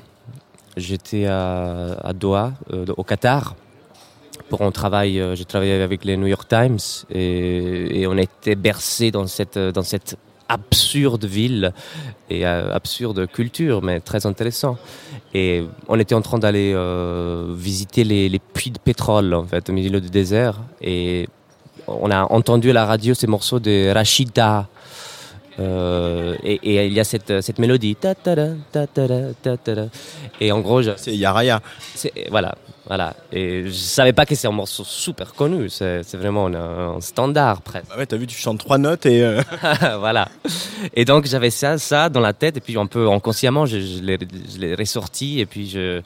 J'étais 0.77 1.25
à, 1.25 2.11
Doha, 2.13 2.51
euh, 2.73 2.85
au 2.97 3.03
Qatar, 3.03 3.55
pour 4.49 4.61
un 4.61 4.71
travail. 4.71 5.23
J'ai 5.33 5.45
travaillé 5.45 5.81
avec 5.81 6.03
les 6.03 6.17
New 6.17 6.27
York 6.27 6.47
Times 6.49 6.77
et, 7.09 8.01
et 8.01 8.07
on 8.07 8.17
était 8.17 8.55
bercé 8.55 9.09
dans 9.09 9.25
cette, 9.25 9.57
dans 9.57 9.83
cette 9.83 10.17
absurde 10.49 11.25
ville 11.25 11.73
et 12.29 12.45
euh, 12.45 12.73
absurde 12.73 13.27
culture, 13.27 13.81
mais 13.81 13.99
très 13.99 14.25
intéressant. 14.25 14.77
Et 15.33 15.63
on 15.87 15.99
était 15.99 16.15
en 16.15 16.21
train 16.21 16.37
d'aller 16.39 16.71
euh, 16.75 17.53
visiter 17.55 18.03
les, 18.03 18.29
les 18.29 18.39
puits 18.39 18.71
de 18.71 18.79
pétrole, 18.79 19.33
en 19.33 19.45
fait, 19.45 19.69
au 19.69 19.73
milieu 19.73 19.99
du 19.99 20.09
désert. 20.09 20.55
Et 20.81 21.27
on 21.87 22.09
a 22.11 22.23
entendu 22.31 22.69
à 22.69 22.73
la 22.73 22.85
radio 22.85 23.13
ces 23.13 23.27
morceaux 23.27 23.59
de 23.59 23.91
Rachida. 23.93 24.67
Euh, 25.57 26.35
et, 26.43 26.55
et 26.63 26.85
il 26.85 26.91
y 26.93 26.99
a 26.99 27.05
cette, 27.05 27.41
cette 27.41 27.59
mélodie. 27.59 27.95
Ta 27.95 28.13
ta 28.13 28.35
da, 28.35 28.47
ta 28.71 28.87
ta 28.87 29.07
da, 29.07 29.19
ta 29.41 29.55
ta 29.57 29.75
da. 29.75 29.85
Et 30.41 30.51
en 30.51 30.59
gros, 30.59 30.81
je- 30.81 30.91
C'est 30.97 31.15
Yaraya. 31.15 31.61
voilà, 32.29 32.55
voilà. 32.87 33.15
Et 33.31 33.65
je 33.65 33.71
savais 33.71 34.13
pas 34.13 34.25
que 34.25 34.35
c'est 34.35 34.47
un 34.47 34.51
morceau 34.51 34.83
super 34.83 35.33
connu. 35.33 35.69
C'est 35.69 36.13
vraiment 36.13 36.47
un, 36.47 36.95
un 36.95 37.01
standard 37.01 37.61
presque. 37.61 37.89
Bah 37.89 37.95
ouais, 37.97 38.05
t'as 38.05 38.17
vu, 38.17 38.27
tu 38.27 38.37
chantes 38.37 38.59
trois 38.59 38.77
notes 38.77 39.05
et 39.05 39.23
euh, 39.23 39.41
voilà. 39.99 40.27
Et 40.93 41.03
donc 41.03 41.25
j'avais 41.25 41.49
ça, 41.49 41.77
ça 41.77 42.09
dans 42.09 42.19
la 42.19 42.33
tête, 42.33 42.57
et 42.57 42.61
puis 42.61 42.77
un 42.77 42.85
peu 42.85 43.09
inconsciemment, 43.09 43.65
je, 43.65 43.79
je 43.79 44.01
l'ai 44.59 44.75
ressorti, 44.75 45.39
et 45.39 45.47
puis 45.47 45.67
je, 45.67 46.01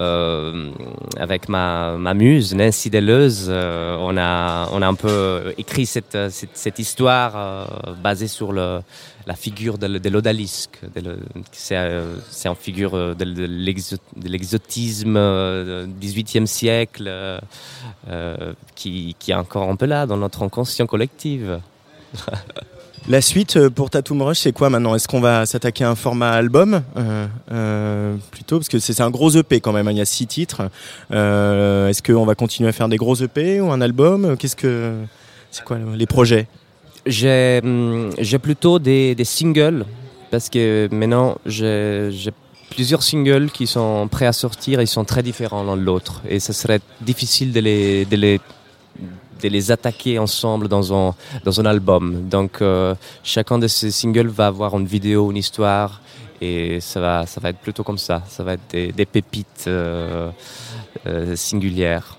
euh, 0.00 0.70
avec 1.18 1.48
ma, 1.48 1.96
ma 1.96 2.12
muse, 2.12 2.54
Nancy 2.54 2.90
Deleuze, 2.90 3.46
euh, 3.48 3.96
on, 3.98 4.16
a, 4.18 4.68
on 4.72 4.82
a 4.82 4.86
un 4.86 4.94
peu 4.94 5.54
écrit 5.56 5.86
cette, 5.86 6.18
cette, 6.30 6.56
cette 6.56 6.78
histoire 6.78 7.66
basée 8.02 8.28
sur 8.28 8.52
le, 8.52 8.80
la 9.26 9.34
figure 9.34 9.78
de, 9.78 9.86
de 9.86 10.08
l'odalisque. 10.10 10.80
C'est 11.52 11.76
euh, 11.76 12.16
une 12.44 12.54
figure 12.54 12.94
euh, 12.94 13.14
de, 13.14 13.24
de 13.24 13.44
l'exo- 13.44 13.96
de 14.16 14.28
l'exotisme 14.28 15.16
euh, 15.16 15.86
du 15.86 16.06
XVIIIe 16.06 16.46
siècle 16.46 17.08
euh, 17.08 18.52
qui, 18.74 19.16
est 19.28 19.34
encore 19.34 19.70
un 19.70 19.76
peu 19.76 19.86
là 19.86 20.06
dans 20.06 20.16
notre 20.16 20.42
inconscient 20.42 20.86
collectif. 20.86 21.40
la 23.08 23.20
suite 23.20 23.68
pour 23.70 23.90
Tatum 23.90 24.22
Rush, 24.22 24.40
c'est 24.40 24.52
quoi 24.52 24.68
maintenant? 24.70 24.94
Est-ce 24.94 25.08
qu'on 25.08 25.20
va 25.20 25.46
s'attaquer 25.46 25.84
à 25.84 25.90
un 25.90 25.94
format 25.94 26.32
album? 26.32 26.82
Plutôt 28.30 28.58
Parce 28.58 28.68
que 28.68 28.78
c'est 28.78 29.00
un 29.00 29.10
gros 29.10 29.30
EP 29.30 29.60
quand 29.60 29.72
même, 29.72 29.88
hein, 29.88 29.92
il 29.92 29.98
y 29.98 30.02
a 30.02 30.04
six 30.04 30.26
titres. 30.26 30.62
Est-ce 31.10 32.02
qu'on 32.02 32.26
va 32.26 32.34
continuer 32.34 32.68
à 32.68 32.72
faire 32.72 32.88
des 32.88 32.96
gros 32.96 33.16
EP 33.16 33.60
ou 33.60 33.70
un 33.72 33.80
album? 33.80 34.36
Qu'est-ce 34.36 34.56
que. 34.56 34.94
C'est 35.50 35.64
quoi 35.64 35.78
les 35.94 36.06
projets? 36.06 36.46
J'ai 37.06 37.60
hum, 37.62 38.10
j'ai 38.18 38.38
plutôt 38.38 38.78
des, 38.78 39.16
singles 39.24 39.84
parce 40.30 40.48
que 40.48 40.88
maintenant 40.90 41.36
j'ai 41.46 42.10
plusieurs 42.70 43.02
singles 43.02 43.50
qui 43.50 43.66
sont 43.66 44.08
prêts 44.08 44.26
à 44.26 44.32
sortir 44.32 44.80
et 44.80 44.84
ils 44.84 44.88
sont 44.88 45.04
très 45.04 45.22
différents 45.22 45.62
l'un 45.62 45.76
de 45.76 45.82
l'autre. 45.82 46.22
Et 46.28 46.40
ce 46.40 46.52
serait 46.52 46.80
difficile 47.00 47.52
de 47.52 47.60
les, 47.60 48.04
de 48.04 48.16
les, 48.16 48.40
de 49.42 49.48
les 49.48 49.70
attaquer 49.70 50.18
ensemble 50.18 50.68
dans 50.68 50.92
un, 50.92 51.14
dans 51.44 51.60
un 51.60 51.66
album. 51.66 52.28
Donc 52.28 52.62
euh, 52.62 52.94
chacun 53.22 53.58
de 53.58 53.68
ces 53.68 53.90
singles 53.90 54.28
va 54.28 54.46
avoir 54.46 54.76
une 54.76 54.86
vidéo, 54.86 55.30
une 55.30 55.36
histoire. 55.36 56.00
Et 56.40 56.80
ça 56.80 57.00
va, 57.00 57.26
ça 57.26 57.40
va 57.40 57.50
être 57.50 57.58
plutôt 57.58 57.84
comme 57.84 57.98
ça. 57.98 58.22
Ça 58.28 58.42
va 58.42 58.54
être 58.54 58.68
des, 58.70 58.92
des 58.92 59.06
pépites 59.06 59.64
euh, 59.66 60.30
euh, 61.06 61.36
singulières. 61.36 62.18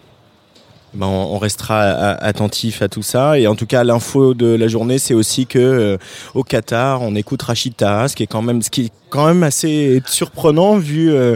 Ben, 0.96 1.08
on 1.08 1.38
restera 1.38 1.82
attentif 1.82 2.82
à 2.82 2.88
tout 2.88 3.02
ça. 3.02 3.38
Et 3.38 3.48
en 3.48 3.56
tout 3.56 3.66
cas, 3.66 3.84
l'info 3.84 4.34
de 4.34 4.48
la 4.48 4.68
journée, 4.68 4.98
c'est 4.98 5.14
aussi 5.14 5.46
que 5.46 5.60
euh, 5.60 5.98
au 6.34 6.44
Qatar, 6.44 7.02
on 7.02 7.16
écoute 7.16 7.42
Rachita, 7.42 8.08
ce 8.08 8.16
qui 8.16 8.24
est 8.24 8.28
quand 8.28 8.42
même, 8.42 8.62
ce 8.62 8.70
qui 8.70 8.86
est 8.86 8.92
quand 9.10 9.28
même 9.28 9.44
assez 9.44 10.02
surprenant 10.06 10.78
vu 10.78 11.12
euh, 11.12 11.36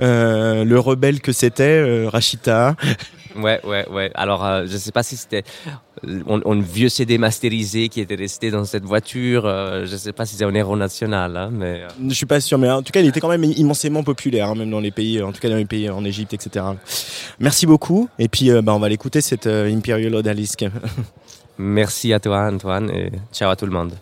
euh, 0.00 0.64
le 0.64 0.78
rebelle 0.78 1.20
que 1.20 1.32
c'était, 1.32 2.06
Rachita. 2.06 2.76
Ouais, 3.36 3.60
ouais, 3.64 3.86
ouais. 3.88 4.10
Alors, 4.14 4.44
euh, 4.44 4.64
je 4.66 4.76
sais 4.76 4.92
pas 4.92 5.02
si 5.02 5.16
c'était 5.16 5.44
euh, 6.06 6.20
un, 6.28 6.40
un 6.50 6.60
vieux 6.60 6.88
CD 6.88 7.18
masterisé 7.18 7.88
qui 7.88 8.00
était 8.00 8.14
resté 8.16 8.50
dans 8.50 8.64
cette 8.64 8.84
voiture. 8.84 9.46
euh, 9.46 9.86
je 9.86 9.96
sais 9.96 10.12
pas 10.12 10.26
si 10.26 10.36
c'est 10.36 10.44
un 10.44 10.54
héros 10.54 10.76
national, 10.76 11.36
hein, 11.36 11.50
mais. 11.52 11.82
Je 12.08 12.14
suis 12.14 12.26
pas 12.26 12.40
sûr, 12.40 12.58
mais 12.58 12.70
en 12.70 12.82
tout 12.82 12.92
cas, 12.92 13.00
il 13.00 13.06
était 13.06 13.20
quand 13.20 13.28
même 13.28 13.44
immensément 13.44 14.02
populaire, 14.02 14.48
hein, 14.48 14.54
même 14.54 14.70
dans 14.70 14.80
les 14.80 14.90
pays, 14.90 15.22
en 15.22 15.32
tout 15.32 15.40
cas 15.40 15.48
dans 15.48 15.56
les 15.56 15.64
pays 15.64 15.88
en 15.90 16.04
Égypte, 16.04 16.34
etc. 16.34 16.64
Merci 17.38 17.66
beaucoup. 17.66 18.08
Et 18.18 18.28
puis, 18.28 18.50
euh, 18.50 18.62
ben, 18.62 18.72
on 18.72 18.78
va 18.80 18.88
l'écouter 18.88 19.20
cette 19.20 19.46
Imperial 19.46 20.14
Odalisque. 20.14 20.64
Merci 21.62 22.14
à 22.14 22.18
toi, 22.18 22.48
Antoine, 22.50 22.90
et 22.90 23.12
ciao 23.34 23.50
à 23.50 23.54
tout 23.54 23.66
le 23.66 23.72
monde. 23.72 23.92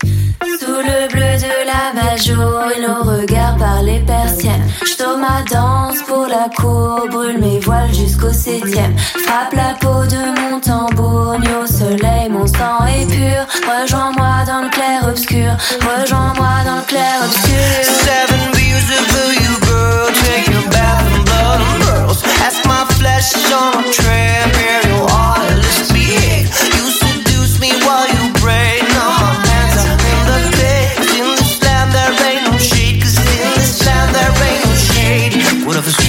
Sous 0.61 0.67
le 0.67 1.09
bleu 1.11 1.35
de 1.43 1.67
la 1.67 1.93
Majo 1.93 2.71
et 2.71 2.81
nos 2.81 3.03
regards 3.03 3.57
par 3.57 3.83
les 3.83 3.99
persiennes. 3.99 4.63
Je 4.85 5.19
ma 5.19 5.43
danse 5.43 6.01
pour 6.07 6.29
la 6.29 6.49
cour, 6.57 7.09
brûle 7.11 7.41
mes 7.41 7.59
voiles 7.59 7.93
jusqu'au 7.93 8.33
septième. 8.33 8.97
Frappe 8.97 9.55
la 9.55 9.75
peau 9.81 10.07
de 10.07 10.41
mon 10.41 10.61
tambour, 10.61 11.37
nu 11.41 11.49
au 11.61 11.67
soleil, 11.67 12.29
mon 12.31 12.47
sang 12.47 12.87
est 12.87 13.07
pur. 13.07 13.43
Rejoins-moi 13.67 14.45
dans 14.47 14.63
le 14.63 14.71
clair 14.71 15.09
obscur, 15.09 15.51
rejoins-moi 15.83 16.63
dans 16.65 16.77
le 16.77 16.87
clair 16.87 17.17
obscur. 17.25 17.59
Seven 17.83 18.53
beautiful 18.53 19.35
you 19.35 19.59
girl, 19.67 20.07
take 20.23 20.47
your 20.47 20.63
bath 20.71 21.11
in 21.13 21.25
blood 21.25 21.61
and 21.61 21.83
pearls. 21.83 22.23
Ask 22.47 22.65
my 22.67 22.85
flesh 22.95 23.35
on 23.51 23.83
a 23.83 23.93
tray, 23.93 24.45
imperial 24.45 25.03
order, 25.11 25.57
let's 25.57 25.91
You 25.91 27.08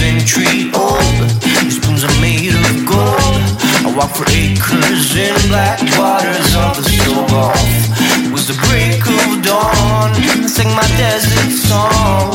century 0.00 0.72
old? 0.74 1.28
Your 1.62 1.70
spoons 1.70 2.02
are 2.04 2.20
made 2.20 2.54
of 2.54 2.76
gold. 2.88 3.42
I 3.86 3.92
walk 3.96 4.10
for 4.16 4.26
acres 4.32 5.16
in 5.16 5.34
black 5.48 5.80
waters 5.98 6.50
of 6.56 6.76
the. 6.76 6.90
It 8.24 8.32
was 8.32 8.46
the 8.48 8.58
break 8.66 9.00
of 9.04 9.42
dawn. 9.42 10.10
I 10.44 10.48
sing 10.48 10.70
my 10.80 10.88
desert 10.96 11.52
song 11.68 12.32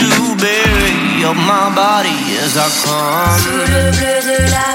to 0.00 0.08
bury 0.40 1.24
up 1.28 1.36
my 1.36 1.68
body 1.74 2.18
as 2.44 2.56
I 2.56 2.68
come. 2.82 3.42
Le 3.72 3.84
bleu 3.96 4.18
de 4.28 4.38
la 4.54 4.66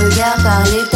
regards 0.00 0.42
par 0.42 0.62
les 0.72 0.95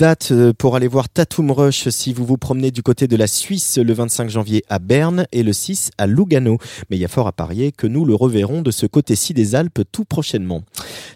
dates 0.00 0.32
euh, 0.32 0.54
pour 0.56 0.76
aller 0.76 0.88
voir 0.88 1.10
Tatum 1.10 1.50
Rush 1.50 1.90
si 1.90 2.14
vous 2.14 2.24
vous 2.24 2.38
promenez 2.38 2.70
du 2.70 2.82
côté 2.82 3.06
de 3.06 3.16
la 3.16 3.26
Suisse 3.26 3.76
le 3.76 3.92
25 3.92 4.30
janvier 4.30 4.64
à 4.70 4.78
Berne 4.78 5.26
et 5.30 5.42
le 5.42 5.52
6 5.52 5.90
à 5.98 6.06
Lugano. 6.06 6.56
Mais 6.88 6.96
il 6.96 7.00
y 7.00 7.04
a 7.04 7.08
fort 7.08 7.26
à 7.26 7.32
parier 7.32 7.70
que 7.70 7.86
nous 7.86 8.06
le 8.06 8.14
reverrons 8.14 8.62
de 8.62 8.70
ce 8.70 8.86
côté-ci 8.86 9.34
des 9.34 9.54
Alpes 9.54 9.82
tout 9.92 10.06
prochainement. 10.06 10.62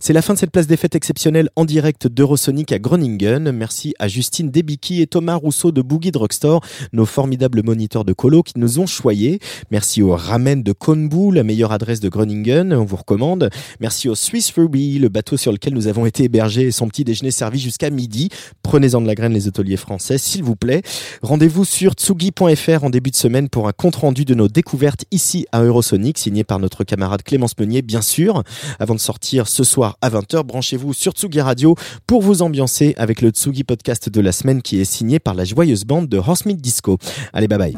C'est 0.00 0.12
la 0.12 0.20
fin 0.20 0.34
de 0.34 0.38
cette 0.38 0.50
place 0.50 0.66
des 0.66 0.76
fêtes 0.76 0.96
exceptionnelle 0.96 1.48
en 1.56 1.64
direct 1.64 2.08
d'Eurosonic 2.08 2.72
à 2.72 2.78
Groningen. 2.78 3.52
Merci 3.52 3.94
à 3.98 4.06
Justine 4.06 4.50
Debicki 4.50 5.00
et 5.00 5.06
Thomas 5.06 5.36
Rousseau 5.36 5.72
de 5.72 5.80
Boogie 5.80 6.10
Drugstore, 6.10 6.60
nos 6.92 7.06
formidables 7.06 7.62
moniteurs 7.64 8.04
de 8.04 8.12
colo 8.12 8.42
qui 8.42 8.58
nous 8.58 8.80
ont 8.80 8.86
choyés. 8.86 9.38
Merci 9.70 10.02
au 10.02 10.14
Ramen 10.14 10.62
de 10.62 10.72
Konbu, 10.72 11.32
la 11.32 11.42
meilleure 11.42 11.72
adresse 11.72 12.00
de 12.00 12.10
Groningen, 12.10 12.74
on 12.74 12.84
vous 12.84 12.96
recommande. 12.96 13.48
Merci 13.80 14.10
au 14.10 14.14
Swiss 14.14 14.50
Ruby, 14.50 14.98
le 14.98 15.08
bateau 15.08 15.38
sur 15.38 15.52
lequel 15.52 15.72
nous 15.72 15.86
avons 15.86 16.04
été 16.04 16.24
hébergés 16.24 16.64
et 16.64 16.70
son 16.70 16.86
petit 16.88 17.04
déjeuner 17.04 17.30
servi 17.30 17.58
jusqu'à 17.58 17.88
midi. 17.88 18.28
Prenez-en 18.74 19.00
de 19.00 19.06
la 19.06 19.14
graine 19.14 19.32
les 19.32 19.46
hôteliers 19.46 19.76
français, 19.76 20.18
s'il 20.18 20.42
vous 20.42 20.56
plaît. 20.56 20.82
Rendez-vous 21.22 21.64
sur 21.64 21.92
tsugi.fr 21.92 22.82
en 22.82 22.90
début 22.90 23.12
de 23.12 23.14
semaine 23.16 23.48
pour 23.48 23.68
un 23.68 23.72
compte-rendu 23.72 24.24
de 24.24 24.34
nos 24.34 24.48
découvertes 24.48 25.04
ici 25.12 25.46
à 25.52 25.62
Eurosonic, 25.62 26.18
signé 26.18 26.42
par 26.42 26.58
notre 26.58 26.82
camarade 26.82 27.22
Clémence 27.22 27.56
Meunier, 27.56 27.82
bien 27.82 28.02
sûr. 28.02 28.42
Avant 28.80 28.96
de 28.96 28.98
sortir 28.98 29.46
ce 29.46 29.62
soir 29.62 29.96
à 30.02 30.10
20h, 30.10 30.42
branchez-vous 30.42 30.92
sur 30.92 31.12
Tsugi 31.12 31.40
Radio 31.40 31.76
pour 32.08 32.20
vous 32.20 32.42
ambiancer 32.42 32.94
avec 32.96 33.22
le 33.22 33.30
Tsugi 33.30 33.62
podcast 33.62 34.08
de 34.08 34.20
la 34.20 34.32
semaine 34.32 34.60
qui 34.60 34.80
est 34.80 34.84
signé 34.84 35.20
par 35.20 35.34
la 35.34 35.44
joyeuse 35.44 35.84
bande 35.84 36.08
de 36.08 36.18
Horsemeat 36.18 36.60
Disco. 36.60 36.98
Allez, 37.32 37.46
bye 37.46 37.58
bye. 37.58 37.76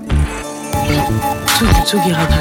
Tsugi, 1.85 2.11
Radio. 2.11 2.39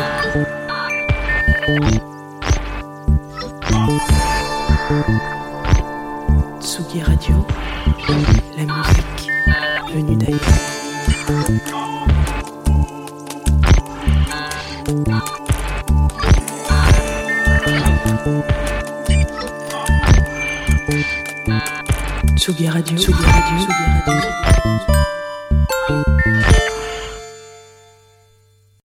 Tsugi 6.66 7.04
Radio, 7.04 7.46
la 8.58 8.66
musique 8.66 9.30
venue 9.94 10.16
d'ailleurs. 10.16 10.40
Tsugi 22.36 22.68
Radio, 22.68 22.98
Tsugi 22.98 23.24
Radio, 23.24 23.58
Tsugi 23.58 23.74
Radio. 24.08 24.32